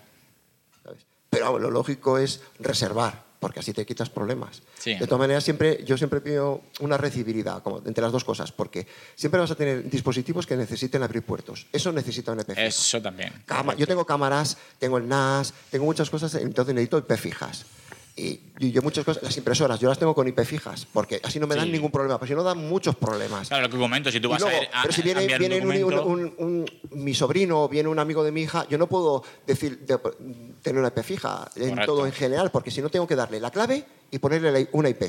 ¿sabes? 0.83 1.01
Pero 1.31 1.57
lo 1.57 1.71
lógico 1.71 2.17
es 2.19 2.41
reservar, 2.59 3.23
porque 3.39 3.61
así 3.61 3.71
te 3.73 3.85
quitas 3.85 4.09
problemas. 4.09 4.61
Sí. 4.77 4.95
De 4.95 5.07
todas 5.07 5.19
maneras, 5.19 5.43
siempre, 5.43 5.83
yo 5.85 5.97
siempre 5.97 6.19
pido 6.21 6.61
una 6.81 6.97
híbrida 7.29 7.61
como 7.63 7.81
entre 7.85 8.03
las 8.03 8.11
dos 8.11 8.23
cosas, 8.23 8.51
porque 8.51 8.85
siempre 9.15 9.39
vas 9.39 9.49
a 9.49 9.55
tener 9.55 9.89
dispositivos 9.89 10.45
que 10.45 10.55
necesiten 10.57 11.01
abrir 11.03 11.23
puertos. 11.23 11.65
Eso 11.71 11.91
necesita 11.91 12.33
un 12.33 12.41
EP. 12.41 12.49
fija. 12.49 12.63
Eso 12.65 13.01
también. 13.01 13.31
Cama- 13.45 13.75
yo 13.75 13.87
tengo 13.87 14.05
cámaras, 14.05 14.57
tengo 14.77 14.97
el 14.97 15.07
NAS, 15.07 15.53
tengo 15.71 15.85
muchas 15.85 16.09
cosas, 16.09 16.35
entonces 16.35 16.75
necesito 16.75 16.97
IP 16.97 17.15
fijas. 17.17 17.65
Y 18.15 18.39
y 18.59 18.71
yo 18.71 18.81
muchas 18.83 19.03
cosas, 19.03 19.23
las 19.23 19.35
impresoras, 19.37 19.79
yo 19.79 19.89
las 19.89 19.97
tengo 19.97 20.13
con 20.13 20.27
IP 20.27 20.41
fijas, 20.45 20.85
porque 20.93 21.19
así 21.23 21.39
no 21.39 21.47
me 21.47 21.55
dan 21.55 21.65
Sí. 21.65 21.71
ningún 21.71 21.89
problema, 21.89 22.19
porque 22.19 22.31
si 22.33 22.35
no 22.35 22.43
dan 22.43 22.59
muchos 22.59 22.95
problemas. 22.95 23.47
Claro, 23.47 23.63
lo 23.63 23.69
que 23.71 23.77
comento, 23.77 24.11
si 24.11 24.19
tú 24.19 24.29
vas 24.29 24.39
luego, 24.41 24.55
a, 24.55 24.61
ir 24.61 24.69
a, 24.71 24.81
pero 24.83 24.93
si 24.93 25.01
viene, 25.01 25.21
enviar 25.21 25.39
viene 25.39 25.55
un 25.57 25.63
un- 25.63 25.89
documento... 25.95 26.35
un- 26.37 26.65
un- 26.91 27.03
mi 27.03 27.13
sobrino 27.15 27.63
o 27.63 27.69
viene 27.69 27.89
un 27.89 27.97
amigo 27.97 28.23
de 28.23 28.31
mi 28.31 28.41
hija, 28.43 28.67
yo 28.69 28.77
no 28.77 28.85
puedo 28.87 29.23
decir 29.47 29.79
de- 29.79 29.97
tener 30.61 30.79
una 30.79 30.89
IP 30.89 31.01
fija 31.03 31.49
en 31.55 31.75
todo 31.85 32.05
en 32.05 32.11
general, 32.11 32.51
porque 32.51 32.69
si 32.69 32.81
no 32.83 32.89
tengo 32.89 33.07
que 33.07 33.15
darle 33.15 33.39
la 33.39 33.49
clave 33.49 33.83
y 34.11 34.19
ponerle 34.19 34.51
la- 34.51 34.67
una 34.73 34.89
IP. 34.89 35.01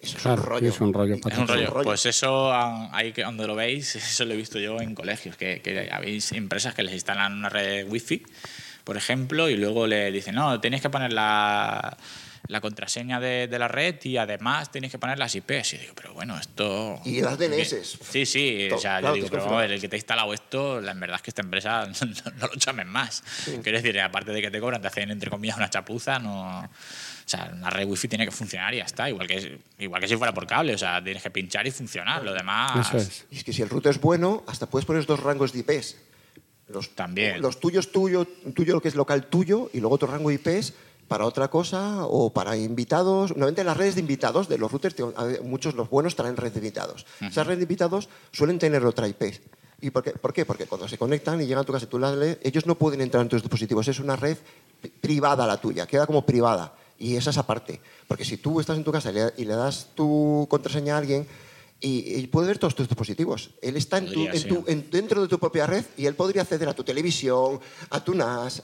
Eso 0.00 0.18
es 0.18 0.24
un 0.26 0.36
rollo. 0.36 0.68
es 0.68 0.80
un 0.80 0.92
rollo 0.92 1.14
Es 1.14 1.38
un 1.38 1.46
rollo. 1.48 1.72
Pues 1.84 2.06
eso, 2.06 2.52
ah, 2.52 2.90
ahí 2.92 3.12
que 3.12 3.22
donde 3.22 3.46
lo 3.46 3.54
veis, 3.54 3.94
eso 3.96 4.24
lo 4.24 4.34
he 4.34 4.36
visto 4.36 4.58
yo 4.58 4.80
en 4.80 4.94
colegios, 4.96 5.36
que, 5.36 5.60
que 5.62 5.88
habéis 5.92 6.32
empresas 6.32 6.74
que 6.74 6.82
les 6.82 6.94
instalan 6.94 7.34
una 7.34 7.48
red 7.48 7.86
wifi, 7.88 8.24
por 8.82 8.96
ejemplo, 8.96 9.48
y 9.48 9.56
luego 9.56 9.86
le 9.86 10.10
dicen, 10.10 10.34
no, 10.34 10.58
tenéis 10.60 10.82
que 10.82 10.90
poner 10.90 11.12
la, 11.12 11.96
la 12.48 12.60
contraseña 12.60 13.20
de, 13.20 13.48
de 13.48 13.58
la 13.58 13.68
red 13.68 13.96
y 14.04 14.16
además 14.16 14.70
tenéis 14.70 14.92
que 14.92 14.98
poner 14.98 15.18
las 15.18 15.34
IPs. 15.34 15.74
Y 15.74 15.78
digo, 15.78 15.94
pero 15.94 16.14
bueno, 16.14 16.38
esto... 16.38 17.00
Y 17.04 17.20
las 17.20 17.38
DNS. 17.38 17.98
Sí, 18.10 18.26
sí, 18.26 18.66
Todo, 18.68 18.78
o 18.78 18.80
sea, 18.80 19.00
claro, 19.00 19.16
yo 19.16 19.22
digo, 19.22 19.28
pero 19.30 19.46
vamos 19.46 19.64
el 19.64 19.80
que 19.80 19.88
te 19.88 19.96
ha 19.96 19.98
instalado 19.98 20.32
esto, 20.32 20.80
la 20.80 20.94
verdad 20.94 21.16
es 21.16 21.22
que 21.22 21.30
esta 21.30 21.42
empresa 21.42 21.86
no, 22.00 22.30
no 22.38 22.46
lo 22.46 22.54
llamen 22.54 22.88
más. 22.88 23.22
Quiero 23.62 23.78
decir, 23.78 24.00
aparte 24.00 24.32
de 24.32 24.42
que 24.42 24.50
te 24.50 24.60
cobran, 24.60 24.80
te 24.80 24.88
hacen 24.88 25.10
entre 25.10 25.30
comillas 25.30 25.56
una 25.56 25.70
chapuza, 25.70 26.18
no... 26.18 26.60
O 26.60 27.28
sea, 27.28 27.50
una 27.52 27.70
red 27.70 27.88
wifi 27.88 28.06
tiene 28.06 28.24
que 28.24 28.30
funcionar 28.30 28.72
y 28.72 28.76
ya 28.76 28.84
está, 28.84 29.10
igual 29.10 29.26
que, 29.26 29.58
igual 29.80 30.00
que 30.00 30.06
si 30.06 30.16
fuera 30.16 30.32
por 30.32 30.46
cable, 30.46 30.74
o 30.74 30.78
sea, 30.78 31.02
tienes 31.02 31.24
que 31.24 31.30
pinchar 31.30 31.66
y 31.66 31.72
funcionar, 31.72 32.22
lo 32.22 32.32
demás... 32.32 32.86
Eso 32.86 32.98
es. 32.98 33.26
Y 33.32 33.38
es 33.38 33.44
que 33.44 33.52
si 33.52 33.62
el 33.62 33.68
router 33.68 33.90
es 33.90 34.00
bueno, 34.00 34.44
hasta 34.46 34.66
puedes 34.70 34.86
poner 34.86 35.04
dos 35.06 35.18
rangos 35.18 35.52
de 35.52 35.58
IPs. 35.58 35.96
Los, 36.68 36.94
También. 36.94 37.40
Los 37.40 37.58
tuyos, 37.58 37.90
tuyo, 37.90 38.26
tuyo, 38.54 38.74
lo 38.74 38.80
que 38.80 38.88
es 38.88 38.94
local 38.94 39.26
tuyo, 39.26 39.70
y 39.72 39.80
luego 39.80 39.96
otro 39.96 40.08
rango 40.08 40.30
de 40.30 40.36
IPs 40.36 40.74
para 41.08 41.24
otra 41.26 41.48
cosa 41.48 42.04
o 42.06 42.32
para 42.32 42.56
invitados. 42.56 43.30
Normalmente 43.30 43.64
las 43.64 43.76
redes 43.76 43.94
de 43.94 44.00
invitados 44.00 44.48
de 44.48 44.58
los 44.58 44.70
routers, 44.72 44.94
muchos 45.44 45.74
los 45.74 45.88
buenos 45.90 46.16
traen 46.16 46.36
redes 46.36 46.54
de 46.54 46.60
invitados. 46.60 47.06
Esas 47.20 47.46
redes 47.46 47.58
de 47.58 47.64
invitados 47.64 48.08
suelen 48.32 48.58
tener 48.58 48.84
otra 48.84 49.06
IP. 49.08 49.22
¿Y 49.80 49.90
por 49.90 50.02
qué? 50.02 50.12
por 50.12 50.32
qué? 50.32 50.44
Porque 50.46 50.66
cuando 50.66 50.88
se 50.88 50.96
conectan 50.96 51.40
y 51.40 51.44
llegan 51.46 51.60
a 51.62 51.64
tu 51.64 51.72
casa 51.72 51.84
y 51.84 51.88
tú 51.88 51.98
las 51.98 52.16
lees, 52.16 52.38
ellos 52.42 52.64
no 52.66 52.76
pueden 52.76 53.00
entrar 53.02 53.22
en 53.22 53.28
tus 53.28 53.42
dispositivos. 53.42 53.86
Es 53.88 54.00
una 54.00 54.16
red 54.16 54.38
pri- 54.80 54.90
privada 54.90 55.46
la 55.46 55.60
tuya, 55.60 55.86
queda 55.86 56.06
como 56.06 56.24
privada. 56.24 56.74
Y 56.98 57.14
esa 57.16 57.28
es 57.30 57.36
aparte. 57.36 57.80
Porque 58.08 58.24
si 58.24 58.38
tú 58.38 58.58
estás 58.58 58.78
en 58.78 58.84
tu 58.84 58.90
casa 58.90 59.10
y 59.10 59.14
le, 59.14 59.32
y 59.36 59.44
le 59.44 59.54
das 59.54 59.88
tu 59.94 60.46
contraseña 60.48 60.94
a 60.94 60.98
alguien, 60.98 61.26
y, 61.78 62.14
y 62.20 62.26
puede 62.28 62.46
ver 62.48 62.58
todos 62.58 62.74
tus 62.74 62.88
dispositivos. 62.88 63.50
Él 63.60 63.76
está 63.76 63.98
en 63.98 64.10
tu- 64.10 64.20
en 64.34 64.48
tu- 64.48 64.64
en- 64.66 64.90
dentro 64.90 65.20
de 65.20 65.28
tu 65.28 65.38
propia 65.38 65.66
red 65.66 65.84
y 65.98 66.06
él 66.06 66.14
podría 66.14 66.40
acceder 66.40 66.70
a 66.70 66.74
tu 66.74 66.82
televisión, 66.82 67.60
a 67.90 68.02
tu 68.02 68.14
NAS. 68.14 68.62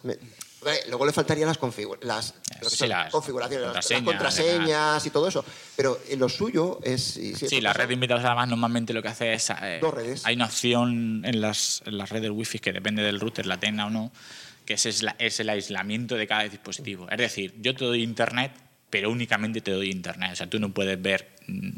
Luego 0.88 1.06
le 1.06 1.12
faltarían 1.12 1.48
las, 1.48 1.56
Sí, 1.56 2.84
configuraciones, 3.10 3.66
las- 3.66 3.74
las 3.90 4.02
contraseñas, 4.02 5.06
y 5.06 5.10
todo 5.10 5.28
eso. 5.28 5.44
Pero 5.76 5.98
lo 6.16 6.28
suyo 6.28 6.78
es... 6.82 7.02
Sí, 7.02 7.32
eso 7.34 7.60
la 7.60 7.72
red 7.72 7.88
de 7.88 7.94
invitados 7.94 8.24
además 8.24 8.48
normalmente 8.48 8.92
lo 8.92 9.02
que 9.02 9.08
hace 9.08 9.32
es... 9.32 9.50
eh, 9.62 9.78
Dos 9.80 9.92
redes. 9.94 10.24
Hay 10.24 10.36
una 10.36 10.46
opción 10.46 11.22
en 11.24 11.40
las, 11.40 11.82
en 11.86 11.98
las 11.98 12.10
redes 12.10 12.30
wifi 12.30 12.58
que 12.58 12.72
depende 12.72 13.02
del 13.02 13.18
router, 13.20 13.46
la 13.46 13.58
tenga 13.58 13.86
o 13.86 13.90
no, 13.90 14.12
que 14.64 14.74
es, 14.74 14.86
es 14.86 15.02
la- 15.02 15.16
es 15.18 15.40
el 15.40 15.48
aislamiento 15.48 16.14
de 16.14 16.26
cada 16.26 16.44
dispositivo. 16.44 17.08
Es 17.10 17.18
decir, 17.18 17.54
yo 17.58 17.74
te 17.74 17.84
doy 17.84 18.02
internet, 18.02 18.52
pero 18.92 19.10
únicamente 19.10 19.62
te 19.62 19.70
doy 19.70 19.90
internet. 19.90 20.32
O 20.34 20.36
sea, 20.36 20.46
tú 20.50 20.60
no 20.60 20.68
puedes 20.68 21.00
ver 21.00 21.26
mm, 21.46 21.70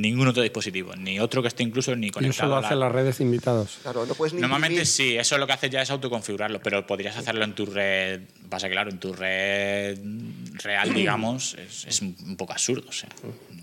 ningún 0.00 0.26
otro 0.28 0.42
dispositivo, 0.42 0.96
ni 0.96 1.20
otro 1.20 1.42
que 1.42 1.48
esté 1.48 1.62
incluso 1.62 1.94
ni 1.94 2.06
Y 2.06 2.08
eso 2.08 2.14
conectado 2.14 2.48
lo 2.48 2.56
a 2.56 2.60
la- 2.62 2.66
hacen 2.68 2.80
las 2.80 2.90
redes 2.90 3.18
de 3.18 3.24
invitados. 3.24 3.78
Claro, 3.82 4.06
no 4.06 4.14
puedes 4.14 4.32
ni 4.32 4.40
Normalmente 4.40 4.86
sí, 4.86 5.14
eso 5.14 5.36
lo 5.36 5.46
que 5.46 5.52
hace 5.52 5.68
ya 5.68 5.82
es 5.82 5.90
autoconfigurarlo, 5.90 6.60
pero 6.62 6.86
podrías 6.86 7.18
hacerlo 7.18 7.44
en 7.44 7.54
tu 7.54 7.66
red. 7.66 8.22
Pasa 8.48 8.66
que, 8.68 8.72
claro, 8.72 8.90
en 8.90 8.98
tu 8.98 9.12
red 9.12 9.98
real, 10.62 10.94
digamos, 10.94 11.54
es, 11.54 11.84
es 11.84 12.00
un 12.00 12.36
poco 12.38 12.52
absurdo. 12.54 12.88
O 12.88 12.92
sea, 12.92 13.10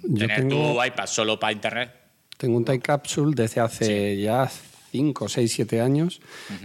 Yo 0.04 0.20
tener 0.28 0.38
tengo- 0.48 0.74
tu 0.76 0.84
iPad 0.86 1.08
solo 1.08 1.40
para 1.40 1.54
internet. 1.54 1.92
Tengo 2.38 2.56
un 2.58 2.66
Time 2.66 2.82
Capsule 2.82 3.34
desde 3.36 3.62
hace 3.62 4.22
ya 4.22 4.48
5, 4.92 5.28
6, 5.28 5.52
7 5.52 5.82
años 5.82 6.22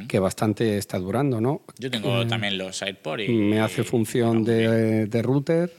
que 0.09 0.19
bastante 0.19 0.77
está 0.77 0.99
durando, 0.99 1.41
¿no? 1.41 1.63
Yo 1.79 1.91
tengo 1.91 2.21
Eh, 2.23 2.27
también 2.27 2.59
los 2.59 2.83
AirPods 2.83 3.23
y. 3.25 3.29
Me 3.33 3.61
hace 3.61 3.85
función 3.85 4.45
de, 4.45 5.07
de 5.07 5.23
router 5.23 5.73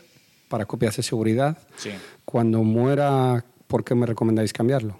para 0.47 0.65
copias 0.65 0.97
de 0.97 1.03
seguridad. 1.03 1.57
Sí. 1.77 1.91
Cuando 2.25 2.63
muera, 2.63 3.45
¿por 3.67 3.83
qué 3.83 3.95
me 3.95 4.05
recomendáis 4.05 4.53
cambiarlo? 4.53 4.99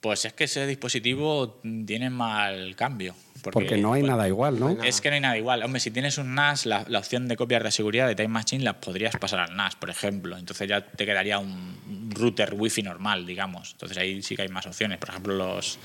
Pues 0.00 0.24
es 0.24 0.32
que 0.34 0.44
ese 0.44 0.66
dispositivo 0.66 1.60
tiene 1.84 2.10
mal 2.10 2.76
cambio. 2.76 3.14
Porque 3.52 3.76
no 3.76 3.92
hay 3.92 4.02
pues, 4.02 4.10
nada 4.10 4.28
igual, 4.28 4.58
¿no? 4.58 4.70
Es 4.82 5.00
que 5.00 5.08
no 5.08 5.14
hay 5.14 5.20
nada 5.20 5.38
igual. 5.38 5.62
Hombre, 5.62 5.80
si 5.80 5.90
tienes 5.90 6.18
un 6.18 6.34
NAS, 6.34 6.66
la, 6.66 6.84
la 6.88 6.98
opción 6.98 7.28
de 7.28 7.36
copias 7.36 7.62
de 7.62 7.70
seguridad 7.70 8.08
de 8.08 8.14
Time 8.14 8.28
Machine 8.28 8.64
las 8.64 8.74
podrías 8.74 9.16
pasar 9.16 9.40
al 9.40 9.56
NAS, 9.56 9.76
por 9.76 9.90
ejemplo. 9.90 10.36
Entonces 10.36 10.68
ya 10.68 10.80
te 10.80 11.06
quedaría 11.06 11.38
un 11.38 12.10
router 12.10 12.54
wifi 12.54 12.82
normal, 12.82 13.26
digamos. 13.26 13.72
Entonces 13.72 13.98
ahí 13.98 14.22
sí 14.22 14.36
que 14.36 14.42
hay 14.42 14.48
más 14.48 14.66
opciones. 14.66 14.98
Por 14.98 15.10
ejemplo, 15.10 15.34
los, 15.36 15.78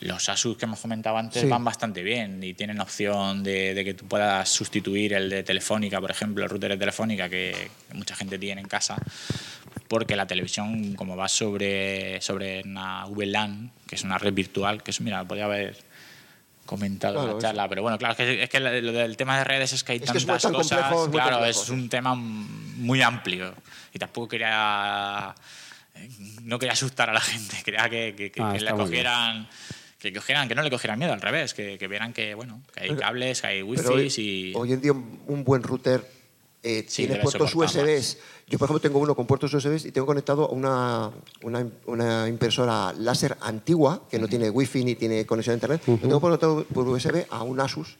los 0.00 0.28
Asus 0.30 0.56
que 0.56 0.64
hemos 0.64 0.80
comentado 0.80 1.16
antes 1.18 1.42
Sí. 1.42 1.48
van 1.48 1.62
bastante 1.64 2.02
bien 2.02 2.42
y 2.42 2.54
tienen 2.54 2.80
opción 2.80 3.42
de, 3.42 3.74
de 3.74 3.84
que 3.84 3.94
tú 3.94 4.06
puedas 4.06 4.48
sustituir 4.48 5.12
el 5.12 5.28
de 5.28 5.42
Telefónica, 5.42 6.00
por 6.00 6.10
ejemplo, 6.10 6.42
el 6.44 6.48
router 6.50 6.70
de 6.72 6.78
Telefónica 6.78 7.28
que 7.28 7.70
mucha 7.92 8.16
gente 8.16 8.38
tiene 8.38 8.62
en 8.62 8.68
casa, 8.68 8.96
porque 9.88 10.16
la 10.16 10.26
televisión, 10.26 10.94
como 10.94 11.16
va 11.16 11.28
sobre, 11.28 12.20
sobre 12.22 12.62
una 12.62 13.04
VLAN, 13.06 13.70
que 13.86 13.96
es 13.96 14.02
una 14.04 14.16
red 14.16 14.32
virtual, 14.32 14.82
que 14.82 14.90
eso, 14.90 15.02
mira, 15.02 15.22
podría 15.24 15.44
haber 15.44 15.76
comentado 16.64 17.20
en 17.28 17.34
la 17.36 17.38
charla, 17.42 17.68
pero 17.68 17.82
bueno, 17.82 17.98
claro, 17.98 18.12
es 18.12 18.16
que, 18.18 18.42
es 18.44 18.48
que 18.48 18.60
lo 18.60 18.92
del 18.92 19.16
tema 19.16 19.36
de 19.38 19.44
redes 19.44 19.72
es 19.72 19.82
que 19.84 19.92
hay 19.92 19.98
Es 20.02 20.10
que 20.12 20.18
es 20.18 20.24
tantas 20.26 20.42
tan 20.42 20.52
cosas, 20.52 20.78
complejo, 20.82 21.04
es 21.06 21.10
claro, 21.10 21.30
complejo, 21.38 21.62
es 21.62 21.68
un 21.68 21.88
tema 21.88 22.14
muy 22.14 23.02
amplio 23.02 23.54
y 23.92 23.98
tampoco 23.98 24.28
quería 24.28 25.34
eh, 25.96 26.08
no 26.42 26.58
quería 26.58 26.72
asustar 26.74 27.10
a 27.10 27.12
la 27.12 27.20
gente, 27.20 27.56
quería 27.64 27.88
que, 27.90 28.14
que, 28.16 28.30
que- 28.30 28.40
Ah, 28.42 28.54
que 28.56 28.72
muy 28.72 28.88
bien. 28.90 29.04
Que 30.00 30.12
cogieran, 30.12 30.48
que 30.48 30.54
no 30.54 30.62
le 30.62 30.70
cogieran 30.70 30.98
miedo, 30.98 31.12
al 31.12 31.20
revés, 31.20 31.54
que, 31.54 31.78
que 31.78 31.86
vieran 31.86 32.12
que 32.12 32.34
bueno, 32.34 32.62
que 32.74 32.80
hay 32.84 32.88
Pero- 32.88 33.00
cables, 33.00 33.40
que 33.42 33.46
hay 33.46 33.62
Pero 33.76 33.90
hoy, 33.94 34.04
wifi 34.04 34.50
y 34.50 34.52
hoy 34.56 34.72
en 34.72 34.80
día 34.80 34.92
un, 34.92 35.20
un 35.26 35.44
buen 35.44 35.62
router 35.62 36.04
eh, 36.62 36.84
Sí, 36.88 37.06
tiene 37.06 37.22
puertos 37.22 37.54
USBs. 37.54 38.18
Yo, 38.46 38.58
por 38.58 38.66
ejemplo, 38.66 38.80
tengo 38.80 38.98
uno 38.98 39.14
con 39.14 39.26
puertos 39.26 39.54
USBs 39.54 39.86
y 39.86 39.92
tengo 39.92 40.06
conectado 40.06 40.44
a 40.44 40.48
una, 40.50 41.10
una, 41.42 41.66
una 41.86 42.28
impresora 42.28 42.92
láser 42.98 43.36
antigua 43.40 44.02
que 44.10 44.18
no 44.18 44.28
tiene 44.28 44.50
wifi 44.50 44.84
ni 44.84 44.94
tiene 44.94 45.24
conexión 45.24 45.52
a 45.52 45.56
internet. 45.56 45.82
Lo 45.86 45.96
tengo 45.96 46.20
conectado 46.20 46.64
por 46.64 46.86
USB 46.86 47.24
a 47.30 47.44
un 47.44 47.60
Asus 47.60 47.96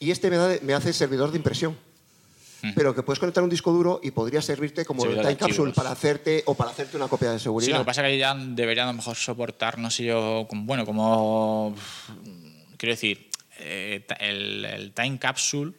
y 0.00 0.10
este 0.10 0.30
me, 0.30 0.36
da 0.36 0.56
me 0.62 0.74
hace 0.74 0.92
servidor 0.92 1.30
de 1.30 1.36
impresión. 1.36 1.76
Pero 2.74 2.94
que 2.94 3.02
puedes 3.02 3.18
conectar 3.20 3.44
un 3.44 3.50
disco 3.50 3.72
duro 3.72 4.00
y 4.02 4.10
podría 4.10 4.42
servirte 4.42 4.84
como 4.84 5.04
de 5.04 5.16
time 5.16 5.36
capsule 5.36 5.72
para 5.72 5.90
hacerte 5.90 6.42
o 6.46 6.54
para 6.54 6.70
hacerte 6.70 6.96
una 6.96 7.06
copia 7.08 7.30
de 7.30 7.38
Sí, 7.38 7.44
seguridad. 7.44 7.72
lo 7.74 7.78
que 7.82 7.86
pasa 7.86 8.06
es 8.06 8.12
que 8.12 8.18
ya 8.18 8.34
debería 8.34 8.84
a 8.84 8.86
lo 8.86 8.92
mejor 8.94 9.14
soportar, 9.16 9.78
no 9.78 9.90
sé 9.90 10.04
yo, 10.04 10.46
como- 10.48 10.64
bueno, 10.64 10.84
como. 10.86 11.74
Quiero 12.76 12.92
decir, 12.92 13.30
eh, 13.58 14.06
el, 14.20 14.64
el 14.64 14.92
Time 14.92 15.18
Capsule 15.18 15.72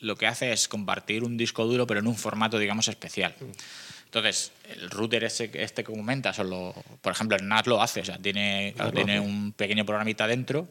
lo 0.00 0.16
que 0.16 0.26
hace 0.26 0.52
es 0.52 0.68
compartir 0.68 1.24
un 1.24 1.36
disco 1.36 1.64
duro, 1.64 1.86
pero 1.86 2.00
en 2.00 2.06
un 2.06 2.16
formato, 2.16 2.58
digamos, 2.58 2.88
especial. 2.88 3.34
Entonces, 4.04 4.52
el 4.70 4.90
router 4.90 5.24
ese, 5.24 5.50
este 5.54 5.82
que 5.84 5.92
comentas, 5.92 6.38
o 6.38 6.44
lo- 6.44 6.74
por 7.00 7.12
ejemplo, 7.12 7.36
el 7.36 7.46
NAS 7.48 7.66
lo 7.66 7.80
hace, 7.82 8.00
o 8.00 8.04
sea, 8.04 8.18
tiene, 8.18 8.72
claro, 8.76 8.92
tiene 8.92 9.18
un 9.20 9.52
pequeño 9.52 9.84
programita 9.84 10.26
dentro 10.26 10.68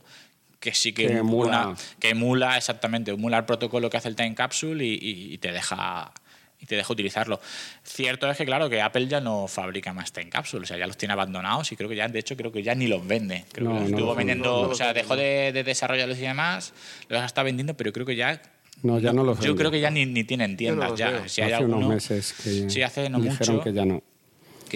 que 0.65 0.73
sí 0.73 0.93
que, 0.93 1.05
Que 1.07 1.17
emula. 1.17 1.75
que 1.99 2.09
emula 2.09 2.57
exactamente, 2.57 3.11
emula 3.11 3.37
el 3.37 3.45
protocolo 3.45 3.87
que 3.89 3.97
hace 3.97 4.07
el 4.09 4.15
Time 4.15 4.33
Capsule 4.33 4.83
y, 4.83 4.93
y- 4.95 5.33
y 5.33 5.37
te 5.37 5.51
deja 5.51 6.11
y 6.59 6.65
te 6.65 6.75
deja 6.75 6.91
utilizarlo. 6.91 7.39
Cierto 7.83 8.29
es 8.31 8.37
que 8.37 8.45
claro 8.45 8.69
que 8.69 8.81
Apple 8.81 9.07
ya 9.07 9.19
no 9.21 9.47
fabrica 9.47 9.93
más 9.93 10.11
Time 10.11 10.29
Capsule, 10.29 10.63
o 10.63 10.65
sea, 10.65 10.77
ya 10.77 10.87
los 10.87 10.97
tiene 10.97 11.13
abandonados 11.13 11.71
y 11.71 11.75
creo 11.75 11.87
que 11.89 11.95
ya 11.95 12.07
de 12.07 12.17
hecho 12.17 12.35
creo 12.35 12.51
que 12.51 12.63
ya 12.63 12.73
ni 12.73 12.87
los 12.87 13.05
vende. 13.05 13.45
Creo 13.51 13.65
No, 13.69 13.73
que 13.75 13.79
los 13.81 13.91
no 13.91 13.97
estuvo 13.97 14.15
vendiendo, 14.15 14.61
No, 14.61 14.63
no 14.67 14.69
o 14.69 14.75
sea, 14.75 14.93
dejó 14.93 15.15
de, 15.15 15.51
de 15.53 15.63
desarrollarlos 15.63 16.17
y 16.17 16.21
demás, 16.21 16.73
los 17.09 17.23
está 17.23 17.43
vendiendo, 17.43 17.75
pero 17.75 17.93
creo 17.93 18.05
que 18.07 18.15
ya 18.15 18.41
No, 18.81 18.97
ya 18.99 19.13
no 19.13 19.23
los 19.23 19.37
yo 19.39 19.43
vende. 19.49 19.57
creo 19.59 19.71
que 19.71 19.79
ya 19.81 19.91
ni, 19.91 20.05
ni 20.07 20.23
tienen 20.23 20.57
tiendas 20.57 20.95
ya. 20.97 21.27
Si 21.29 21.41
hay 21.41 21.51
hace 21.51 21.65
unos 21.65 21.75
alguno- 21.77 21.93
meses 21.93 22.33
que 22.43 22.69
Sí, 22.69 22.81
hace 22.81 23.09
no 23.09 23.19
dijeron 23.19 23.55
mucho 23.57 23.63
que 23.63 23.73
ya 23.73 23.85
no. 23.85 24.01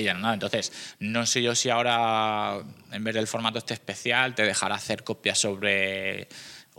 Entonces, 0.07 0.71
no 0.99 1.25
sé 1.25 1.41
yo 1.41 1.55
si 1.55 1.69
ahora, 1.69 2.59
en 2.91 3.03
vez 3.03 3.15
del 3.15 3.27
formato 3.27 3.57
este 3.57 3.73
especial, 3.73 4.35
te 4.35 4.43
dejará 4.43 4.75
hacer 4.75 5.03
copias 5.03 5.39
sobre 5.39 6.27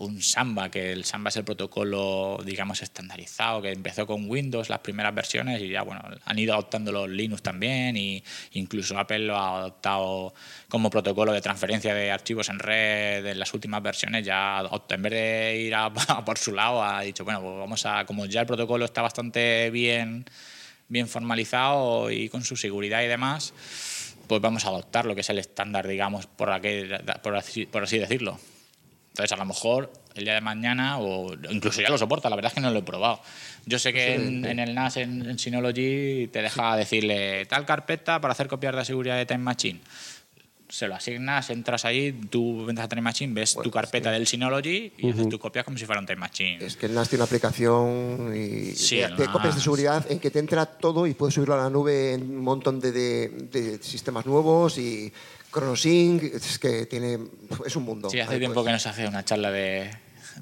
un 0.01 0.23
Samba, 0.23 0.71
que 0.71 0.93
el 0.93 1.05
Samba 1.05 1.29
es 1.29 1.37
el 1.37 1.45
protocolo, 1.45 2.41
digamos, 2.45 2.81
estandarizado, 2.81 3.61
que 3.61 3.71
empezó 3.71 4.07
con 4.07 4.31
Windows 4.31 4.71
las 4.71 4.79
primeras 4.79 5.15
versiones 5.15 5.61
y 5.61 5.69
ya, 5.69 5.83
bueno, 5.83 6.03
han 6.25 6.39
ido 6.39 6.55
adoptando 6.55 6.91
los 6.91 7.09
Linux 7.09 7.43
también 7.43 7.99
y 7.99 8.25
incluso 8.53 8.99
Apple 8.99 9.19
lo 9.21 9.37
ha 9.37 9.59
adoptado 9.59 10.33
como 10.71 10.89
protocolo 10.89 11.33
de 11.33 11.43
transferencia 11.43 11.95
de 11.95 12.11
archivos 12.11 12.49
en 12.49 12.59
red 12.59 13.27
en 13.27 13.39
las 13.39 13.53
últimas 13.53 13.83
versiones, 13.83 14.25
ya 14.25 14.63
en 14.89 15.03
vez 15.03 15.13
de 15.13 15.63
ir 15.67 15.75
a 15.77 15.93
por 16.25 16.39
su 16.39 16.55
lado, 16.55 16.83
ha 16.83 17.03
dicho, 17.03 17.25
bueno, 17.25 17.43
pues 17.43 17.59
vamos 17.59 17.85
a, 17.85 18.07
como 18.07 18.25
ya 18.25 18.41
el 18.41 18.47
protocolo 18.47 18.87
está 18.87 19.03
bastante 19.03 19.69
bien 19.69 20.25
bien 20.91 21.09
formalizado 21.09 22.11
y 22.11 22.29
con 22.29 22.45
su 22.45 22.57
seguridad 22.57 23.03
y 23.03 23.07
demás, 23.07 23.55
pues 24.27 24.43
vamos 24.43 24.65
a 24.67 24.69
adoptar 24.69 25.07
lo 25.07 25.15
que 25.15 25.23
es 25.23 25.31
el 25.31 25.39
estándar, 25.39 25.89
digamos, 25.89 26.27
por, 26.27 26.51
aquel- 26.51 27.03
por, 27.23 27.35
así, 27.37 27.65
por 27.65 27.85
así 27.85 27.97
decirlo. 27.99 28.39
Entonces, 29.09 29.33
a 29.33 29.37
lo 29.37 29.45
mejor 29.45 29.93
el 30.15 30.25
día 30.25 30.35
de 30.35 30.41
mañana, 30.41 30.99
o 30.99 31.33
incluso 31.51 31.81
ya 31.81 31.89
lo 31.89 31.99
soporta, 31.99 32.29
la 32.31 32.37
verdad 32.37 32.51
es 32.51 32.55
que 32.55 32.61
no 32.61 32.71
lo 32.71 32.79
he 32.81 32.83
probado. 32.83 33.21
Yo 33.67 33.79
sé 33.79 33.93
que 33.93 34.15
en, 34.15 34.45
en 34.45 34.59
el 34.59 34.75
NAS, 34.75 34.97
en, 34.99 35.29
en 35.29 35.39
Synology, 35.39 36.29
te 36.29 36.43
deja 36.43 36.77
decirle 36.77 37.45
tal 37.47 37.65
carpeta 37.67 38.21
para 38.21 38.33
hacer 38.33 38.47
copias 38.49 38.75
de 38.77 38.85
seguridad 38.85 39.17
de 39.17 39.27
Time 39.27 39.39
Machine. 39.41 39.81
Se 40.71 40.87
lo 40.89 40.95
asignas, 40.95 41.51
entras 41.51 41.85
ahí, 41.85 42.13
tú 42.31 42.69
entras 42.71 42.87
a 42.87 42.89
Time 42.89 43.03
Machine, 43.03 43.35
ves 43.35 43.57
tu 43.63 43.71
carpeta 43.71 44.11
del 44.11 44.27
Synology 44.27 44.93
y 44.99 45.11
haces 45.11 45.29
tu 45.29 45.39
copia 45.39 45.65
como 45.65 45.77
si 45.77 45.85
fuera 45.85 46.01
un 46.01 46.07
Time 46.07 46.21
Machine. 46.21 46.65
Es 46.65 46.77
que 46.77 46.87
el 46.87 46.95
NAS 46.95 47.09
tiene 47.09 47.21
una 47.23 47.27
aplicación 47.27 48.33
y 48.35 48.73
Sí, 48.77 48.97
de, 48.97 49.03
el 49.05 49.17
de 49.17 49.27
copias 49.27 49.55
de 49.57 49.61
seguridad 49.61 50.07
en 50.11 50.19
que 50.21 50.31
te 50.31 50.39
entra 50.39 50.65
todo 50.67 51.07
y 51.07 51.15
puedes 51.15 51.35
subirlo 51.35 51.55
a 51.55 51.65
la 51.65 51.71
nube 51.71 52.15
en 52.15 52.23
un 52.23 52.39
montón 52.45 52.79
de, 52.81 52.93
de- 52.93 53.29
de 53.51 53.83
sistemas 53.83 54.25
nuevos 54.27 54.79
y 54.79 55.13
ChronoSync, 55.53 56.23
es 56.23 56.59
que 56.59 56.87
tiene 56.87 57.19
es 57.67 57.75
un 57.77 57.83
mundo. 57.83 58.09
Sí, 58.09 58.21
hace 58.21 58.35
Ahí 58.35 58.39
tiempo 58.39 58.65
que 58.65 58.71
no 58.71 58.79
se 58.79 58.89
hace 58.89 59.07
una 59.09 59.25
charla 59.25 59.51
de, 59.51 59.91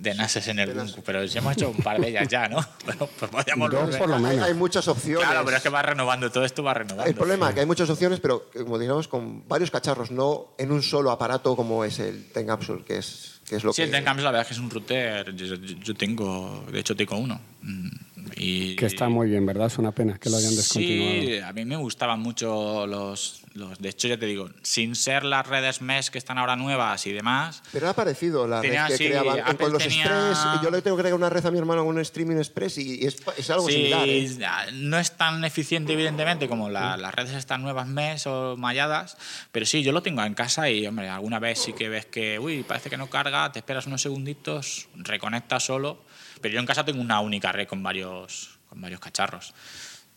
de 0.01 0.15
NASes 0.15 0.49
en 0.49 0.59
el 0.61 0.73
Bunku, 0.75 1.03
pero 1.03 1.27
sí 1.27 1.39
hemos 1.39 1.53
hecho 1.55 1.71
un 1.71 1.77
par 1.79 2.01
de 2.01 2.09
ellas 2.09 2.29
ya, 2.29 2.49
¿no? 2.49 2.59
Bueno, 2.85 3.09
pues 3.19 3.31
podríamos 3.31 3.71
Dos 3.71 3.97
por 3.97 4.09
lo 4.09 4.17
hay, 4.17 4.23
menos. 4.23 4.47
hay 4.47 4.55
muchas 4.55 4.87
opciones. 4.89 5.27
Claro, 5.27 5.45
pero 5.45 5.57
es 5.57 5.63
que 5.63 5.69
va 5.69 5.83
renovando, 5.83 6.31
todo 6.31 6.45
esto 6.45 6.63
va 6.63 6.75
renovando. 6.75 7.09
El 7.11 7.15
problema 7.17 7.49
es 7.49 7.55
que 7.55 7.61
hay 7.61 7.67
muchas 7.67 7.91
opciones, 7.91 8.21
pero 8.21 8.47
como 8.57 8.79
digamos, 8.79 9.09
con 9.09 9.47
varios 9.49 9.71
cacharros, 9.71 10.11
no 10.11 10.49
en 10.59 10.71
un 10.73 10.83
solo 10.83 11.11
aparato 11.11 11.55
como 11.57 11.85
es 11.85 11.99
el 11.99 12.31
Time 12.33 12.47
Capsule, 12.47 12.85
que 12.85 12.99
es, 12.99 13.41
que 13.49 13.57
es 13.57 13.65
lo 13.65 13.73
Sí, 13.73 13.83
que... 13.83 13.87
el 13.87 13.91
Tencam 13.91 14.17
la 14.19 14.25
verdad 14.31 14.43
es 14.43 14.49
que 14.49 14.55
es 14.55 14.61
un 14.61 14.71
router, 14.71 15.35
yo, 15.35 15.47
yo- 15.57 15.57
yo 15.57 15.95
tengo, 15.95 16.65
de 16.71 16.79
hecho 16.81 16.95
tengo 16.97 17.17
uno. 17.17 17.41
Mm, 17.63 17.89
Y, 18.37 18.77
Que 18.77 18.87
está 18.87 19.09
muy 19.09 19.29
bien, 19.29 19.45
¿verdad? 19.47 19.67
Es 19.69 19.79
una 19.79 19.93
pena 19.93 20.19
que 20.19 20.31
lo 20.31 20.37
hayan 20.37 20.55
descontinuado. 20.55 21.21
Sí, 21.23 21.39
a 21.39 21.53
mí 21.53 21.65
me 21.65 21.77
gustaban 21.77 22.21
mucho 22.21 22.87
los, 22.87 23.43
los... 23.55 23.79
De 23.79 23.89
hecho, 23.89 24.09
ya 24.09 24.19
te 24.19 24.27
digo, 24.27 24.51
sin 24.63 24.95
ser 24.95 25.25
las 25.25 25.47
redes 25.47 25.81
mesh 25.83 26.09
que 26.11 26.19
están 26.19 26.39
ahora 26.39 26.57
nuevas 26.57 27.07
y 27.07 27.13
demás, 27.13 27.63
Pero 27.73 27.87
ha 27.89 27.91
aparecido 27.91 28.47
la 28.47 28.61
Tenía, 28.61 28.87
red 28.87 28.93
que 28.93 28.99
sí, 28.99 29.07
creaban 29.09 29.41
Apple 29.41 29.57
con 29.57 29.73
los 29.73 29.83
tenía- 29.83 30.05
Express. 30.31 30.63
Yo 30.63 30.71
le 30.71 30.83
tengo 30.83 30.97
que 30.97 31.03
crear 31.03 31.15
una 31.15 31.31
red 31.31 31.45
a 31.45 31.51
mi 31.51 31.59
hermano 31.59 31.85
con 31.85 31.95
un 31.97 32.01
streaming 32.03 32.37
Express 32.37 32.79
y, 32.79 33.01
y 33.03 33.07
es, 33.07 33.17
es 33.37 33.51
algo 33.51 33.67
Sí, 33.69 33.75
similar. 33.75 34.09
¿eh? 34.09 34.73
no 34.75 34.99
es 34.99 35.17
tan 35.17 35.45
eficiente, 35.45 35.93
evidentemente, 35.93 36.49
como 36.49 36.69
la- 36.71 36.97
las 36.97 37.15
redes 37.15 37.35
estas 37.35 37.59
nuevas 37.61 37.87
MES 37.87 38.27
o 38.27 38.57
malladas, 38.57 39.17
pero 39.53 39.67
sí, 39.67 39.83
yo 39.83 39.93
lo 39.93 40.03
tengo 40.03 40.23
en 40.23 40.35
casa 40.35 40.69
y, 40.71 40.87
hombre, 40.87 41.09
alguna 41.09 41.39
vez 41.39 41.59
sí 41.59 41.73
que 41.73 41.89
ves 41.89 42.07
que, 42.07 42.39
uy, 42.39 42.63
parece 42.63 42.91
que 42.91 42.97
no 42.97 43.09
carga, 43.11 43.51
te 43.53 43.59
esperas 43.61 43.87
unos 43.87 44.03
segunditos, 44.03 44.89
reconectas 44.95 45.65
solo, 45.65 46.03
pero 46.41 46.55
yo 46.55 46.61
en 46.61 46.67
casa 46.67 46.85
tengo 46.85 47.01
una 47.01 47.21
única 47.21 47.53
red 47.53 47.67
con 47.69 47.83
varios, 47.83 48.59
con 48.69 48.81
varios 48.81 49.01
cacharros. 49.01 49.55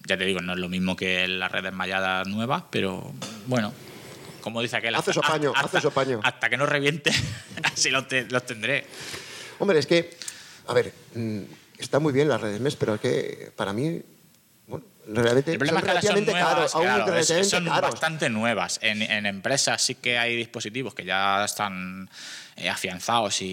Ya 0.08 0.18
te 0.18 0.26
digo, 0.26 0.40
no 0.42 0.54
es 0.54 0.60
lo 0.60 0.68
mismo 0.70 0.96
que 0.96 1.28
las 1.28 1.52
redes 1.52 1.74
malladas 1.74 2.28
nuevas, 2.28 2.64
pero 2.72 3.14
bueno, 3.46 3.72
como 4.42 4.62
dice 4.62 4.78
aquel, 4.78 4.96
Hace 4.96 5.14
su 5.14 5.20
apaño, 5.20 5.54
hace 5.56 5.80
su 5.80 5.90
apaño. 5.90 6.20
hasta 6.24 6.50
que 6.50 6.58
no 6.58 6.66
reviente, 6.66 7.12
así 7.64 7.90
los, 7.92 8.08
te- 8.08 8.26
los 8.30 8.44
tendré. 8.46 8.86
Hombre, 9.60 9.78
es 9.78 9.86
que, 9.86 10.18
a 10.68 10.74
ver, 10.74 10.92
mm, 11.14 11.42
está 11.78 12.00
muy 12.00 12.14
bien 12.14 12.28
las 12.30 12.42
redes 12.42 12.60
MES, 12.60 12.76
pero 12.76 12.96
es 12.96 13.02
que 13.02 13.52
para 13.56 13.74
mí, 13.74 14.02
bueno, 14.66 14.86
realmente 15.06 15.52
El 15.52 15.60
problema 15.60 15.82
son 15.82 15.90
es 15.90 16.02
que 16.02 16.08
son 16.08 16.26
nuevas, 16.26 16.44
caros, 16.44 16.76
aún 16.76 16.84
claro, 16.86 17.02
es- 17.04 17.10
relativamente 17.12 17.50
son 17.50 17.66
caros. 17.66 17.92
bastante 17.92 18.30
nuevas. 18.32 18.80
En, 18.82 19.04
en 19.04 19.26
empresas 19.28 19.80
sí 19.84 19.94
que 19.96 20.18
hay 20.18 20.36
dispositivos 20.36 20.96
que 20.96 21.06
ya 21.06 21.46
están 21.46 22.10
afianzados 22.70 23.42
y, 23.42 23.46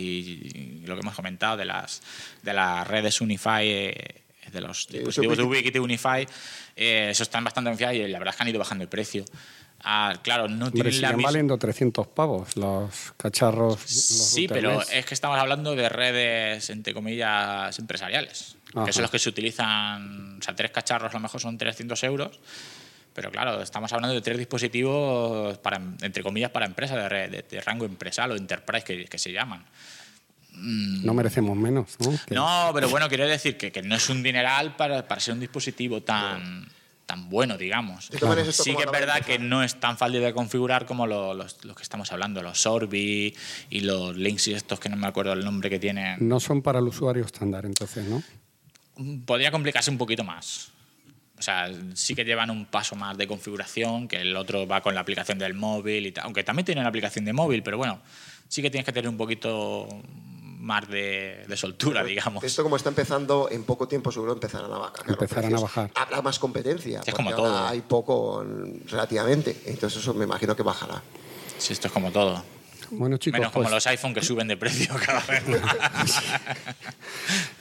y 0.82 0.86
lo 0.86 0.94
que 0.94 1.00
hemos 1.00 1.14
comentado 1.14 1.56
de 1.56 1.64
las, 1.64 2.02
de 2.42 2.52
las 2.52 2.86
redes 2.86 3.20
Unify, 3.20 3.68
eh, 3.68 4.22
de 4.52 4.60
los 4.60 4.88
dispositivos 4.88 5.36
de 5.36 5.42
Ubiquiti. 5.42 5.78
Unify, 5.78 6.26
eh, 6.76 7.08
eso 7.10 7.22
están 7.22 7.44
bastante 7.44 7.70
afianzados 7.70 7.96
y 7.96 8.08
la 8.08 8.18
verdad 8.18 8.34
es 8.34 8.36
que 8.36 8.42
han 8.42 8.48
ido 8.48 8.58
bajando 8.58 8.82
el 8.82 8.88
precio. 8.88 9.24
Ah, 9.84 10.14
claro, 10.22 10.48
no 10.48 10.72
tienen 10.72 11.00
la 11.00 11.12
misma... 11.12 11.28
valiendo 11.28 11.56
300 11.56 12.08
pavos 12.08 12.56
los 12.56 13.12
cacharros. 13.16 13.80
los 13.80 13.90
Sí, 13.90 14.48
pero 14.48 14.82
es 14.82 15.06
que 15.06 15.14
estamos 15.14 15.38
hablando 15.38 15.76
de 15.76 15.88
redes, 15.88 16.70
entre 16.70 16.94
comillas, 16.94 17.78
empresariales. 17.78 18.56
Ajá. 18.74 18.86
Que 18.86 18.92
son 18.92 19.02
los 19.02 19.10
que 19.10 19.20
se 19.20 19.28
utilizan, 19.28 20.38
o 20.40 20.42
sea, 20.42 20.54
tres 20.54 20.72
cacharros 20.72 21.12
a 21.12 21.14
lo 21.14 21.20
mejor 21.20 21.40
son 21.40 21.56
300 21.56 22.02
euros. 22.04 22.40
Pero 23.18 23.32
claro, 23.32 23.60
estamos 23.60 23.92
hablando 23.92 24.14
de 24.14 24.20
tres 24.20 24.38
dispositivos, 24.38 25.58
para, 25.58 25.78
entre 26.02 26.22
comillas, 26.22 26.52
para 26.52 26.66
empresas 26.66 26.96
de, 26.98 27.08
re- 27.08 27.28
de- 27.28 27.42
de 27.42 27.60
rango 27.60 27.84
empresarial 27.84 28.30
o 28.30 28.36
enterprise 28.40 28.84
que, 28.84 29.06
que 29.06 29.18
se 29.18 29.32
llaman. 29.32 29.64
No 30.52 31.14
merecemos 31.14 31.56
menos, 31.56 31.96
¿no? 31.98 32.16
No, 32.30 32.70
pero 32.72 32.88
bueno, 32.88 33.08
quiero 33.08 33.26
decir 33.26 33.56
que, 33.56 33.72
que 33.72 33.82
no 33.82 33.96
es 33.96 34.08
un 34.08 34.22
dineral 34.22 34.76
para, 34.76 35.08
para 35.08 35.20
ser 35.20 35.34
un 35.34 35.40
dispositivo 35.40 36.00
tan, 36.02 36.68
tan 37.06 37.28
bueno, 37.28 37.58
digamos. 37.58 38.08
Sí 38.52 38.70
que 38.76 38.84
es 38.84 38.90
verdad 39.00 39.20
que 39.26 39.40
no 39.40 39.64
es 39.64 39.80
tan 39.80 39.98
fácil 39.98 40.20
de 40.20 40.32
configurar 40.32 40.86
como 40.86 41.04
lo- 41.08 41.34
los, 41.34 41.64
los 41.64 41.74
que 41.76 41.82
estamos 41.82 42.12
hablando, 42.12 42.40
los 42.40 42.60
Sorbi 42.60 43.34
y 43.68 43.80
los 43.80 44.16
links 44.16 44.46
y 44.46 44.54
estos 44.54 44.78
que 44.78 44.88
no 44.88 44.96
me 44.96 45.08
acuerdo 45.08 45.32
el 45.32 45.44
nombre 45.44 45.68
que 45.70 45.80
tienen. 45.80 46.16
No 46.28 46.38
son 46.38 46.62
para 46.62 46.78
el 46.78 46.84
usuario 46.86 47.24
estándar, 47.24 47.66
entonces, 47.66 48.04
¿no? 48.06 48.22
Podría 49.26 49.50
complicarse 49.50 49.90
un 49.90 49.98
poquito 49.98 50.22
más. 50.22 50.70
O 51.38 51.42
sea, 51.42 51.70
sí 51.94 52.14
que 52.14 52.24
llevan 52.24 52.50
un 52.50 52.66
paso 52.66 52.96
más 52.96 53.16
de 53.16 53.26
configuración, 53.26 54.08
que 54.08 54.20
el 54.20 54.36
otro 54.36 54.66
va 54.66 54.80
con 54.80 54.94
la 54.94 55.00
aplicación 55.00 55.38
del 55.38 55.54
móvil 55.54 56.06
y 56.06 56.12
tal. 56.12 56.24
Aunque 56.24 56.42
también 56.42 56.66
tiene 56.66 56.80
una 56.80 56.88
aplicación 56.88 57.24
de 57.24 57.32
móvil, 57.32 57.62
pero 57.62 57.78
bueno, 57.78 58.00
sí 58.48 58.62
que 58.62 58.70
tienes 58.70 58.84
que 58.84 58.92
tener 58.92 59.08
un 59.08 59.16
poquito 59.16 59.88
más 60.58 60.88
de, 60.88 61.44
de 61.46 61.56
soltura, 61.56 62.02
digamos. 62.04 62.42
Esto 62.42 62.62
como 62.62 62.76
está 62.76 62.88
empezando, 62.88 63.48
en 63.50 63.64
poco 63.64 63.86
tiempo 63.86 64.10
seguro 64.10 64.32
empezarán 64.32 64.72
a 64.72 64.78
bajar. 64.78 65.08
Empezarán 65.08 65.54
a 65.54 65.60
bajar. 65.60 65.90
Habrá 65.94 66.22
más 66.22 66.38
competencia. 66.38 67.02
Es 67.06 67.14
como 67.14 67.30
ahora 67.30 67.42
todo. 67.42 67.68
Hay 67.68 67.80
poco 67.82 68.44
relativamente. 68.88 69.56
Entonces 69.66 70.02
eso 70.02 70.14
me 70.14 70.24
imagino 70.24 70.56
que 70.56 70.62
bajará. 70.62 71.02
Sí, 71.58 71.72
esto 71.72 71.86
es 71.86 71.92
como 71.92 72.10
todo. 72.10 72.42
Bueno, 72.90 73.18
chicos, 73.18 73.38
Menos 73.38 73.52
como 73.52 73.64
pues 73.64 73.74
los 73.74 73.86
iPhone 73.86 74.14
que 74.14 74.22
suben 74.22 74.48
de 74.48 74.56
precio 74.56 74.94
cada 75.04 75.20
vez. 75.20 75.44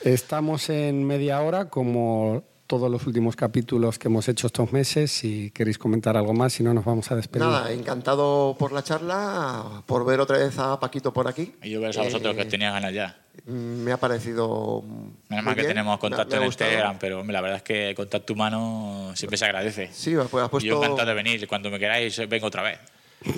estamos 0.04 0.70
en 0.70 1.04
media 1.04 1.42
hora, 1.42 1.70
como 1.70 2.44
todos 2.68 2.92
los 2.92 3.08
últimos 3.08 3.36
capítulos 3.36 3.98
que 3.98 4.10
hemos 4.10 4.28
hecho 4.28 4.48
estos 4.48 4.72
meses. 4.74 5.10
Si 5.12 5.50
queréis 5.52 5.78
comentar 5.78 6.16
algo 6.18 6.34
más, 6.34 6.54
si 6.54 6.64
no, 6.64 6.74
nos 6.74 6.86
vamos 6.86 7.10
a 7.12 7.16
despedir. 7.16 7.46
Nada, 7.48 7.72
encantado 7.72 8.56
por 8.60 8.72
la 8.74 8.84
charla, 8.84 9.82
por 9.86 10.06
ver 10.06 10.20
otra 10.20 10.38
vez 10.38 10.60
a 10.60 10.80
Paquito 10.80 11.12
por 11.14 11.28
aquí. 11.28 11.56
y 11.64 11.70
yo 11.72 11.80
veros 11.82 11.98
a 11.98 12.04
vosotros 12.04 12.36
que 12.36 12.42
Eh, 12.42 12.44
os 12.46 12.50
tenía 12.50 12.72
ganas 12.72 12.94
ya. 12.94 13.18
mm, 13.46 13.52
Me 13.84 13.92
ha 13.94 13.98
parecido. 13.98 14.84
Menos 15.30 15.46
mal 15.46 15.56
que 15.56 15.62
bien, 15.62 15.72
tenemos 15.72 15.98
contacto 16.00 16.36
en. 16.36 16.52
Telegram, 16.52 16.98
pero 17.00 17.22
hombre, 17.22 17.34
la 17.34 17.42
verdad 17.42 17.58
es 17.58 17.64
que 17.64 17.90
el 17.90 17.96
contacto 17.96 18.34
humano 18.34 19.12
siempre 19.16 19.38
se 19.38 19.46
agradece. 19.46 19.90
Sí, 19.94 20.14
pues 20.30 20.44
ha 20.44 20.50
puesto, 20.50 20.68
Yo 20.68 20.78
encantado 20.84 21.08
de 21.08 21.14
venir. 21.14 21.48
Cuando 21.48 21.70
me 21.72 21.80
queráis, 21.80 22.18
vengo 22.28 22.48
otra 22.48 22.64
vez. 22.64 22.80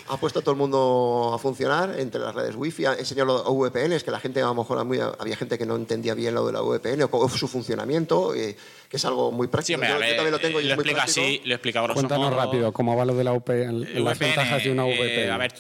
Ha 0.10 0.18
puesto 0.18 0.40
a 0.40 0.42
todo 0.42 0.52
el 0.52 0.58
mundo 0.58 1.32
a 1.34 1.40
funcionar 1.40 1.98
entre 2.00 2.20
las 2.20 2.36
redes 2.36 2.56
wifi, 2.56 2.86
ha 2.86 2.94
enseñado 2.96 3.44
los 3.44 3.46
VPNs, 3.72 4.04
que 4.04 4.12
la 4.12 4.20
gente 4.20 4.42
a 4.42 4.46
lo 4.46 4.54
mejor 4.54 4.84
muy- 4.84 5.00
había 5.00 5.36
gente 5.38 5.58
que 5.58 5.66
no 5.66 5.78
entendía 5.78 6.14
bien 6.14 6.36
lo 6.36 6.46
de 6.46 6.52
la 6.54 6.62
VPN 6.62 7.04
o 7.10 7.30
su 7.30 7.48
funcionamiento, 7.48 8.36
eh, 8.36 8.58
que 8.90 8.98
es 8.98 9.06
algo 9.06 9.32
muy 9.32 9.48
Sí, 9.48 9.52
práctico. 9.52 9.76
hombre, 9.78 9.90
yo, 9.90 9.96
a 9.96 10.00
yo 10.10 10.16
también 10.16 10.32
lo 10.34 10.40
tengo 10.40 10.60
y 10.60 10.64
lo 10.66 10.70
es 10.72 10.76
muy 10.76 10.84
explico 10.84 10.96
práctico. 10.98 11.26
así, 11.26 11.42
lo 11.46 11.56
grosso 11.82 11.94
Cuéntanos 12.02 12.30
modo. 12.32 12.38
rápido 12.46 12.74
cómo 12.74 12.96
va 12.98 13.06
lo 13.06 13.16
de 13.16 13.24
la 13.24 13.32
El 13.86 14.04
las 14.04 14.18
VPN, 14.20 14.20
ventajas 14.36 14.64
de 14.64 14.72
una 14.72 14.88
eh, 14.88 14.98
VPN. 15.00 15.32
a 15.32 15.38
ver, 15.38 15.54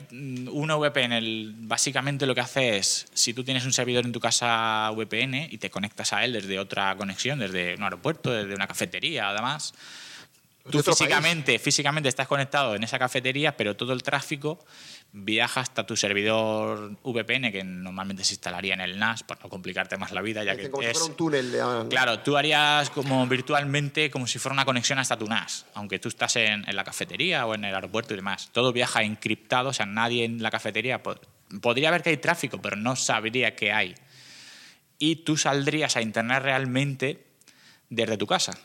una 0.51 0.75
VPN 0.75 1.13
el- 1.17 1.53
básicamente 1.57 2.25
lo 2.25 2.35
que 2.35 2.41
hace 2.41 2.75
es, 2.77 3.07
si 3.13 3.33
tú 3.33 3.43
tienes 3.45 3.63
un 3.65 3.71
servidor 3.73 4.05
en 4.05 4.11
tu 4.11 4.19
casa 4.19 4.91
VPN 4.91 5.47
y 5.49 5.57
te 5.59 5.69
conectas 5.69 6.11
a 6.11 6.25
él 6.25 6.33
desde 6.33 6.59
otra 6.59 6.95
conexión, 6.97 7.39
desde 7.39 7.75
un 7.75 7.83
aeropuerto, 7.83 8.31
desde 8.31 8.53
una 8.53 8.67
cafetería, 8.67 9.29
además, 9.29 9.73
De 9.73 10.08
tú 10.69 10.83
físicamente, 10.83 11.57
físicamente 11.59 12.09
estás 12.09 12.27
conectado 12.27 12.75
en 12.75 12.83
esa 12.83 12.99
cafetería, 12.99 13.55
pero 13.57 13.75
todo 13.75 13.93
el 13.93 14.03
tráfico 14.03 14.63
viaja 15.11 15.61
hasta 15.61 15.85
tu 15.87 15.95
servidor 15.95 16.91
VPN, 17.03 17.51
que 17.51 17.63
normalmente 17.63 18.23
se 18.23 18.33
instalaría 18.33 18.73
en 18.75 18.81
el 18.81 18.99
NAS, 18.99 19.23
para 19.23 19.41
no 19.41 19.49
complicarte 19.49 19.97
más 19.97 20.11
la 20.11 20.21
vida, 20.21 20.43
ya 20.43 20.51
que 20.51 20.57
Dicen 20.57 20.71
como 20.71 20.83
si 20.83 20.89
es, 20.89 20.97
fuera 20.97 21.11
un 21.11 21.17
túnel 21.17 21.51
de... 21.51 21.87
Claro, 21.89 22.19
tú 22.19 22.37
harías 22.37 22.89
como 22.91 23.25
virtualmente, 23.25 24.11
como 24.11 24.27
si 24.27 24.37
fuera 24.37 24.53
una 24.53 24.65
conexión 24.65 24.99
hasta 24.99 25.17
tu 25.17 25.25
NAS, 25.27 25.65
aunque 25.73 25.97
tú 25.97 26.09
estás 26.09 26.35
en, 26.35 26.67
en 26.69 26.75
la 26.75 26.83
cafetería 26.83 27.45
o 27.47 27.55
en 27.55 27.65
el 27.65 27.73
aeropuerto 27.73 28.13
y 28.13 28.17
demás. 28.17 28.49
Todo 28.51 28.71
viaja 28.71 29.01
encriptado, 29.03 29.69
o 29.69 29.73
sea, 29.73 29.85
nadie 29.87 30.25
en 30.25 30.43
la 30.43 30.51
cafetería 30.51 31.01
pod- 31.01 31.21
podría 31.61 31.89
ver 31.89 32.03
que 32.03 32.11
hay 32.11 32.17
tráfico, 32.17 32.61
pero 32.61 32.75
no 32.75 32.95
sabría 32.95 33.55
que 33.55 33.71
hay. 33.71 33.95
Y 34.99 35.17
tú 35.17 35.37
saldrías 35.37 35.95
a 35.95 36.01
Internet 36.01 36.43
realmente 36.43 37.25
desde 37.89 38.17
tu 38.17 38.27
casa 38.27 38.59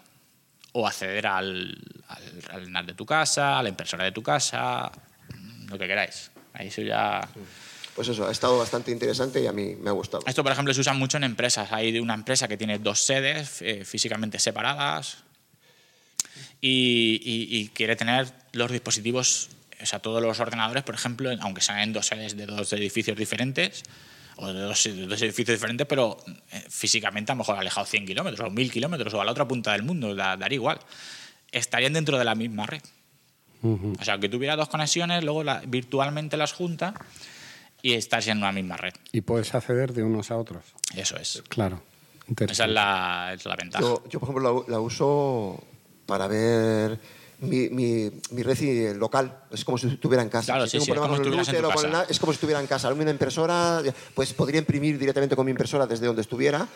o 0.76 0.86
acceder 0.86 1.26
al, 1.26 1.78
al, 2.08 2.22
al 2.50 2.72
NAS 2.72 2.86
de 2.86 2.94
tu 2.94 3.06
casa, 3.06 3.58
a 3.58 3.62
la 3.62 3.68
impresora 3.68 4.04
de 4.04 4.12
tu 4.12 4.22
casa, 4.22 4.90
lo 5.68 5.78
que 5.78 5.86
queráis. 5.86 6.30
Ahí 6.52 6.68
eso 6.68 6.82
ya... 6.82 7.26
Pues 7.94 8.08
eso, 8.08 8.26
ha 8.26 8.32
estado 8.32 8.58
bastante 8.58 8.90
interesante 8.90 9.40
y 9.40 9.46
a 9.46 9.52
mí 9.52 9.76
me 9.76 9.90
ha 9.90 9.92
gustado. 9.92 10.24
Esto, 10.26 10.42
por 10.42 10.50
ejemplo, 10.50 10.74
se 10.74 10.80
usa 10.80 10.92
mucho 10.94 11.16
en 11.16 11.22
empresas. 11.22 11.70
Hay 11.70 11.92
de 11.92 12.00
una 12.00 12.14
empresa 12.14 12.48
que 12.48 12.56
tiene 12.56 12.80
dos 12.80 12.98
sedes 12.98 13.62
eh, 13.62 13.84
físicamente 13.84 14.40
separadas 14.40 15.18
y, 16.60 17.20
y- 17.22 17.56
y 17.60 17.68
quiere 17.68 17.94
tener 17.94 18.26
los 18.52 18.70
dispositivos, 18.72 19.50
o 19.80 19.86
sea, 19.86 20.00
todos 20.00 20.20
los 20.20 20.40
ordenadores, 20.40 20.82
por 20.82 20.96
ejemplo, 20.96 21.30
aunque 21.40 21.60
sean 21.60 21.78
en 21.78 21.92
dos 21.92 22.06
sedes 22.06 22.36
de 22.36 22.46
dos 22.46 22.72
edificios 22.72 23.16
diferentes 23.16 23.84
o 24.36 24.52
de 24.52 24.60
dos, 24.60 24.84
de 24.84 25.06
dos 25.06 25.22
edificios 25.22 25.56
diferentes, 25.58 25.86
pero 25.86 26.16
eh, 26.52 26.64
físicamente 26.68 27.32
a 27.32 27.34
lo 27.34 27.38
mejor 27.40 27.56
alejados 27.58 27.88
100 27.90 28.06
kilómetros 28.06 28.48
o 28.48 28.50
1000 28.50 28.72
kilómetros 28.72 29.14
o 29.14 29.20
a 29.20 29.24
la 29.24 29.32
otra 29.32 29.46
punta 29.46 29.72
del 29.72 29.82
mundo, 29.82 30.14
da- 30.14 30.36
daría 30.36 30.56
igual. 30.56 30.78
Estarían 31.52 31.92
dentro 31.92 32.18
de 32.18 32.24
la 32.24 32.34
misma 32.34 32.66
red. 32.66 32.82
O 33.62 34.04
sea, 34.04 34.18
que 34.18 34.28
tuviera 34.28 34.56
dos 34.56 34.68
conexiones, 34.68 35.24
luego 35.24 35.42
la- 35.42 35.62
virtualmente 35.66 36.36
las 36.36 36.52
junta 36.52 36.92
y 37.80 37.94
estás 37.94 38.26
en 38.28 38.38
una 38.38 38.52
misma 38.52 38.76
red. 38.76 38.92
Y 39.12 39.22
puedes 39.22 39.54
acceder 39.54 39.92
de 39.94 40.02
unos 40.02 40.30
a 40.30 40.36
otros. 40.36 40.64
Eso 40.94 41.16
es. 41.16 41.42
Claro. 41.48 41.82
Esa 42.48 42.64
es 42.64 42.70
la, 42.70 43.32
es 43.34 43.44
la 43.46 43.56
ventaja. 43.56 43.82
Yo, 43.82 44.02
yo, 44.10 44.20
por 44.20 44.28
ejemplo, 44.30 44.64
la, 44.68 44.72
la 44.74 44.80
uso 44.80 45.62
para 46.06 46.26
ver 46.26 46.98
mi, 47.40 47.68
mi, 47.70 48.10
mi 48.30 48.42
red 48.42 48.60
i- 48.60 48.94
local. 48.94 49.40
Es 49.50 49.64
como 49.64 49.78
si 49.78 49.88
estuviera 49.88 50.22
en 50.22 50.28
casa. 50.28 50.52
Claro, 50.52 50.66
Si 50.66 50.70
sí, 50.70 50.72
tengo 50.78 50.82
un 50.82 50.84
sí, 50.86 50.90
es 50.90 50.94
problema 50.94 51.06
como 51.08 51.16
con 51.16 51.24
si 51.24 51.28
el 51.28 51.34
es 52.10 52.18
como 52.20 52.32
si 52.32 52.36
estuviera 52.36 52.60
en 52.60 52.66
casa. 52.66 52.92
Una 52.92 53.10
impresora, 53.10 53.82
pues 54.14 54.32
podría 54.32 54.58
imprimir 54.60 54.98
directamente 54.98 55.36
con 55.36 55.44
mi 55.46 55.50
impresora 55.50 55.86
desde 55.86 56.06
donde 56.06 56.22
estuviera. 56.22 56.66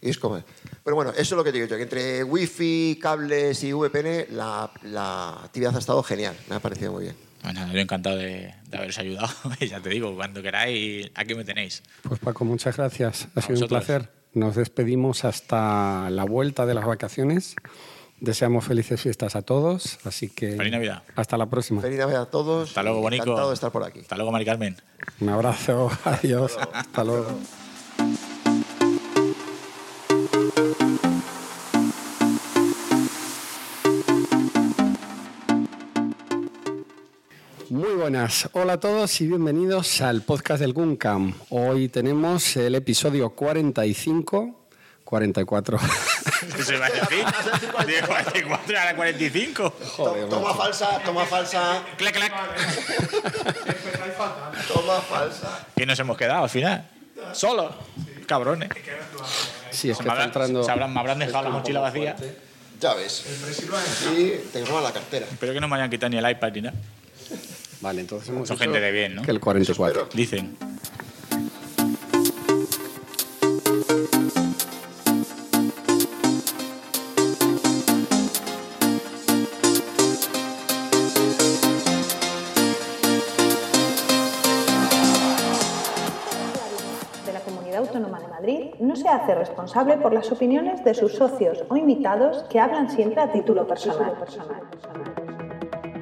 Y 0.00 0.10
es 0.10 0.18
como... 0.18 0.42
Pero 0.84 0.94
bueno, 0.94 1.10
eso 1.10 1.20
es 1.22 1.30
lo 1.32 1.42
que 1.42 1.50
te 1.50 1.56
digo 1.58 1.68
yo, 1.68 1.76
que 1.76 1.82
entre 1.82 2.22
wifi, 2.24 2.98
cables 3.02 3.62
y 3.64 3.72
VPN, 3.72 4.26
la, 4.36 4.70
la 4.84 5.30
actividad 5.44 5.74
ha 5.74 5.78
estado 5.80 6.02
genial. 6.04 6.36
Me 6.48 6.54
ha 6.56 6.60
parecido 6.60 6.92
muy 6.92 7.04
bien. 7.04 7.16
Bueno, 7.42 7.72
yo 7.72 7.78
encantado 7.78 8.16
de, 8.16 8.54
de 8.68 8.76
haberos 8.76 8.98
ayudado. 8.98 9.28
Ya 9.60 9.80
te 9.80 9.88
digo, 9.90 10.14
cuando 10.14 10.40
queráis, 10.42 11.10
aquí 11.14 11.34
me 11.34 11.44
tenéis. 11.44 11.82
Pues 12.02 12.20
Paco, 12.20 12.44
muchas 12.44 12.76
gracias. 12.76 13.28
Ha 13.34 13.40
A 13.40 13.42
sido 13.42 13.54
un 13.54 13.60
vosotros. 13.62 13.84
placer. 13.86 14.10
Nos 14.34 14.54
despedimos 14.56 15.24
hasta 15.24 16.10
la 16.10 16.24
vuelta 16.24 16.64
de 16.66 16.74
las 16.74 16.84
vacaciones. 16.84 17.56
Deseamos 18.20 18.64
felices 18.64 19.00
fiestas 19.00 19.36
a 19.36 19.42
todos, 19.42 19.98
así 20.04 20.28
que 20.28 20.56
Feliz 20.56 20.72
Navidad. 20.72 21.02
hasta 21.14 21.36
la 21.36 21.46
próxima. 21.46 21.80
Feliz 21.80 21.98
Navidad 21.98 22.22
a 22.22 22.26
todos. 22.30 22.68
Hasta 22.70 22.82
luego, 22.82 23.00
Bonico. 23.00 23.22
Encantado 23.22 23.48
de 23.50 23.54
estar 23.54 23.70
por 23.70 23.84
aquí. 23.84 24.00
Hasta 24.00 24.16
luego, 24.16 24.32
Mari 24.32 24.44
Carmen. 24.44 24.76
Un 25.20 25.28
abrazo, 25.28 25.90
adiós, 26.04 26.58
hasta 26.72 27.04
luego. 27.04 27.38
Muy 37.70 37.94
buenas, 37.94 38.48
hola 38.52 38.74
a 38.74 38.80
todos 38.80 39.20
y 39.20 39.26
bienvenidos 39.26 40.00
al 40.00 40.22
podcast 40.22 40.60
del 40.60 40.72
Guncam. 40.72 41.34
Hoy 41.50 41.88
tenemos 41.88 42.56
el 42.56 42.74
episodio 42.74 43.30
45, 43.30 44.57
44. 45.12 45.78
¿Se 46.66 46.76
va 46.76 46.84
a 46.86 46.90
decir? 46.90 47.24
De 47.86 48.06
44 48.06 48.78
a 48.78 48.84
la 48.84 48.94
45. 48.94 49.70
toma 50.28 50.52
falsa, 50.54 50.98
toma 51.02 51.24
falsa, 51.24 51.82
Clac, 51.96 52.14
clac. 52.14 52.32
toma 54.70 55.00
falsa. 55.00 55.66
¿Qué 55.74 55.86
nos 55.86 55.98
hemos 55.98 56.16
quedado 56.18 56.44
al 56.44 56.50
final? 56.50 56.86
Solo. 57.32 57.74
Cabrones. 58.26 58.68
Sí, 59.70 59.88
es 59.88 59.96
Se 59.96 60.02
que 60.02 60.10
me 60.10 60.10
está 60.10 60.12
habrán, 60.12 60.26
entrando. 60.28 60.62
se 60.62 60.70
habrán- 60.70 60.92
me 60.92 61.00
habrán 61.00 61.18
dejado 61.20 61.44
la 61.44 61.50
mochila 61.50 61.80
vacía. 61.80 62.14
llaves. 62.78 63.24
Y 64.14 64.50
te 64.52 64.62
roban 64.66 64.84
la 64.84 64.92
cartera. 64.92 65.24
Espero 65.30 65.54
que 65.54 65.60
no 65.60 65.68
me 65.68 65.76
hayan 65.76 65.88
quitado 65.88 66.10
ni 66.10 66.18
el 66.18 66.30
iPad 66.30 66.52
ni 66.52 66.60
nada. 66.60 66.76
Vale, 67.80 68.02
entonces 68.02 68.28
hemos 68.28 68.46
Son 68.46 68.58
gente 68.58 68.78
de 68.78 68.92
bien, 68.92 69.14
¿no? 69.14 69.22
Que 69.22 69.30
el 69.30 69.40
44. 69.40 70.02
Eso 70.02 70.10
Dicen. 70.14 70.58
Se 89.08 89.14
hace 89.14 89.34
responsable 89.34 89.96
por 89.96 90.12
las 90.12 90.30
opiniones 90.30 90.84
de 90.84 90.92
sus 90.92 91.14
socios 91.14 91.64
o 91.70 91.76
invitados 91.78 92.44
que 92.50 92.60
hablan 92.60 92.90
siempre 92.90 93.22
a 93.22 93.32
título 93.32 93.66
personal. 93.66 94.12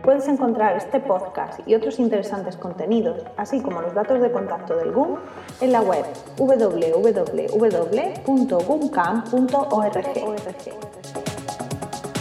Puedes 0.03 0.27
encontrar 0.27 0.77
este 0.77 0.99
podcast 0.99 1.61
y 1.69 1.77
otros 1.77 2.01
interesantes 2.01 2.57
contenidos, 2.57 3.23
así 3.37 3.61
como 3.61 3.81
los 3.81 3.95
datos 3.95 4.21
de 4.21 4.33
contacto 4.33 4.75
del 4.75 4.91
GUM, 4.91 5.19
en 5.61 5.71
la 5.71 5.83
web 5.83 6.05
www.gumcam.org. 6.37 7.45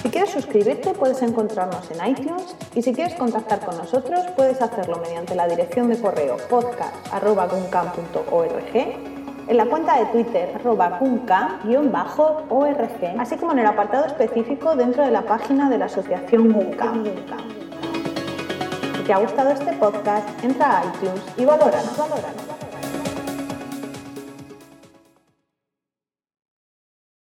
Si 0.03 0.09
quieres 0.11 0.29
suscribirte 0.29 0.93
puedes 0.93 1.19
encontrarnos 1.23 1.89
en 1.89 2.11
iTunes 2.11 2.55
y 2.75 2.83
si 2.83 2.93
quieres 2.93 3.15
contactar 3.15 3.65
con 3.65 3.75
nosotros 3.75 4.19
puedes 4.35 4.61
hacerlo 4.61 4.97
mediante 4.97 5.33
la 5.33 5.47
dirección 5.47 5.89
de 5.89 5.99
correo 5.99 6.37
podcast.guncam.org, 6.47 9.14
en 9.47 9.57
la 9.57 9.65
cuenta 9.65 9.97
de 9.99 10.05
Twitter 10.07 10.59
guncam-org, 10.63 11.39
así 13.19 13.37
como 13.37 13.51
en 13.51 13.59
el 13.59 13.65
apartado 13.65 14.05
específico 14.05 14.75
dentro 14.75 15.03
de 15.03 15.11
la 15.11 15.21
página 15.21 15.69
de 15.69 15.77
la 15.77 15.85
asociación 15.85 16.51
Guncam. 16.51 17.03
Si 18.95 19.03
te 19.03 19.13
ha 19.13 19.17
gustado 19.17 19.51
este 19.51 19.73
podcast, 19.73 20.27
entra 20.43 20.79
a 20.79 20.85
iTunes 20.85 21.21
y 21.37 21.45
valóranos. 21.45 21.97
valóranos. 21.97 22.54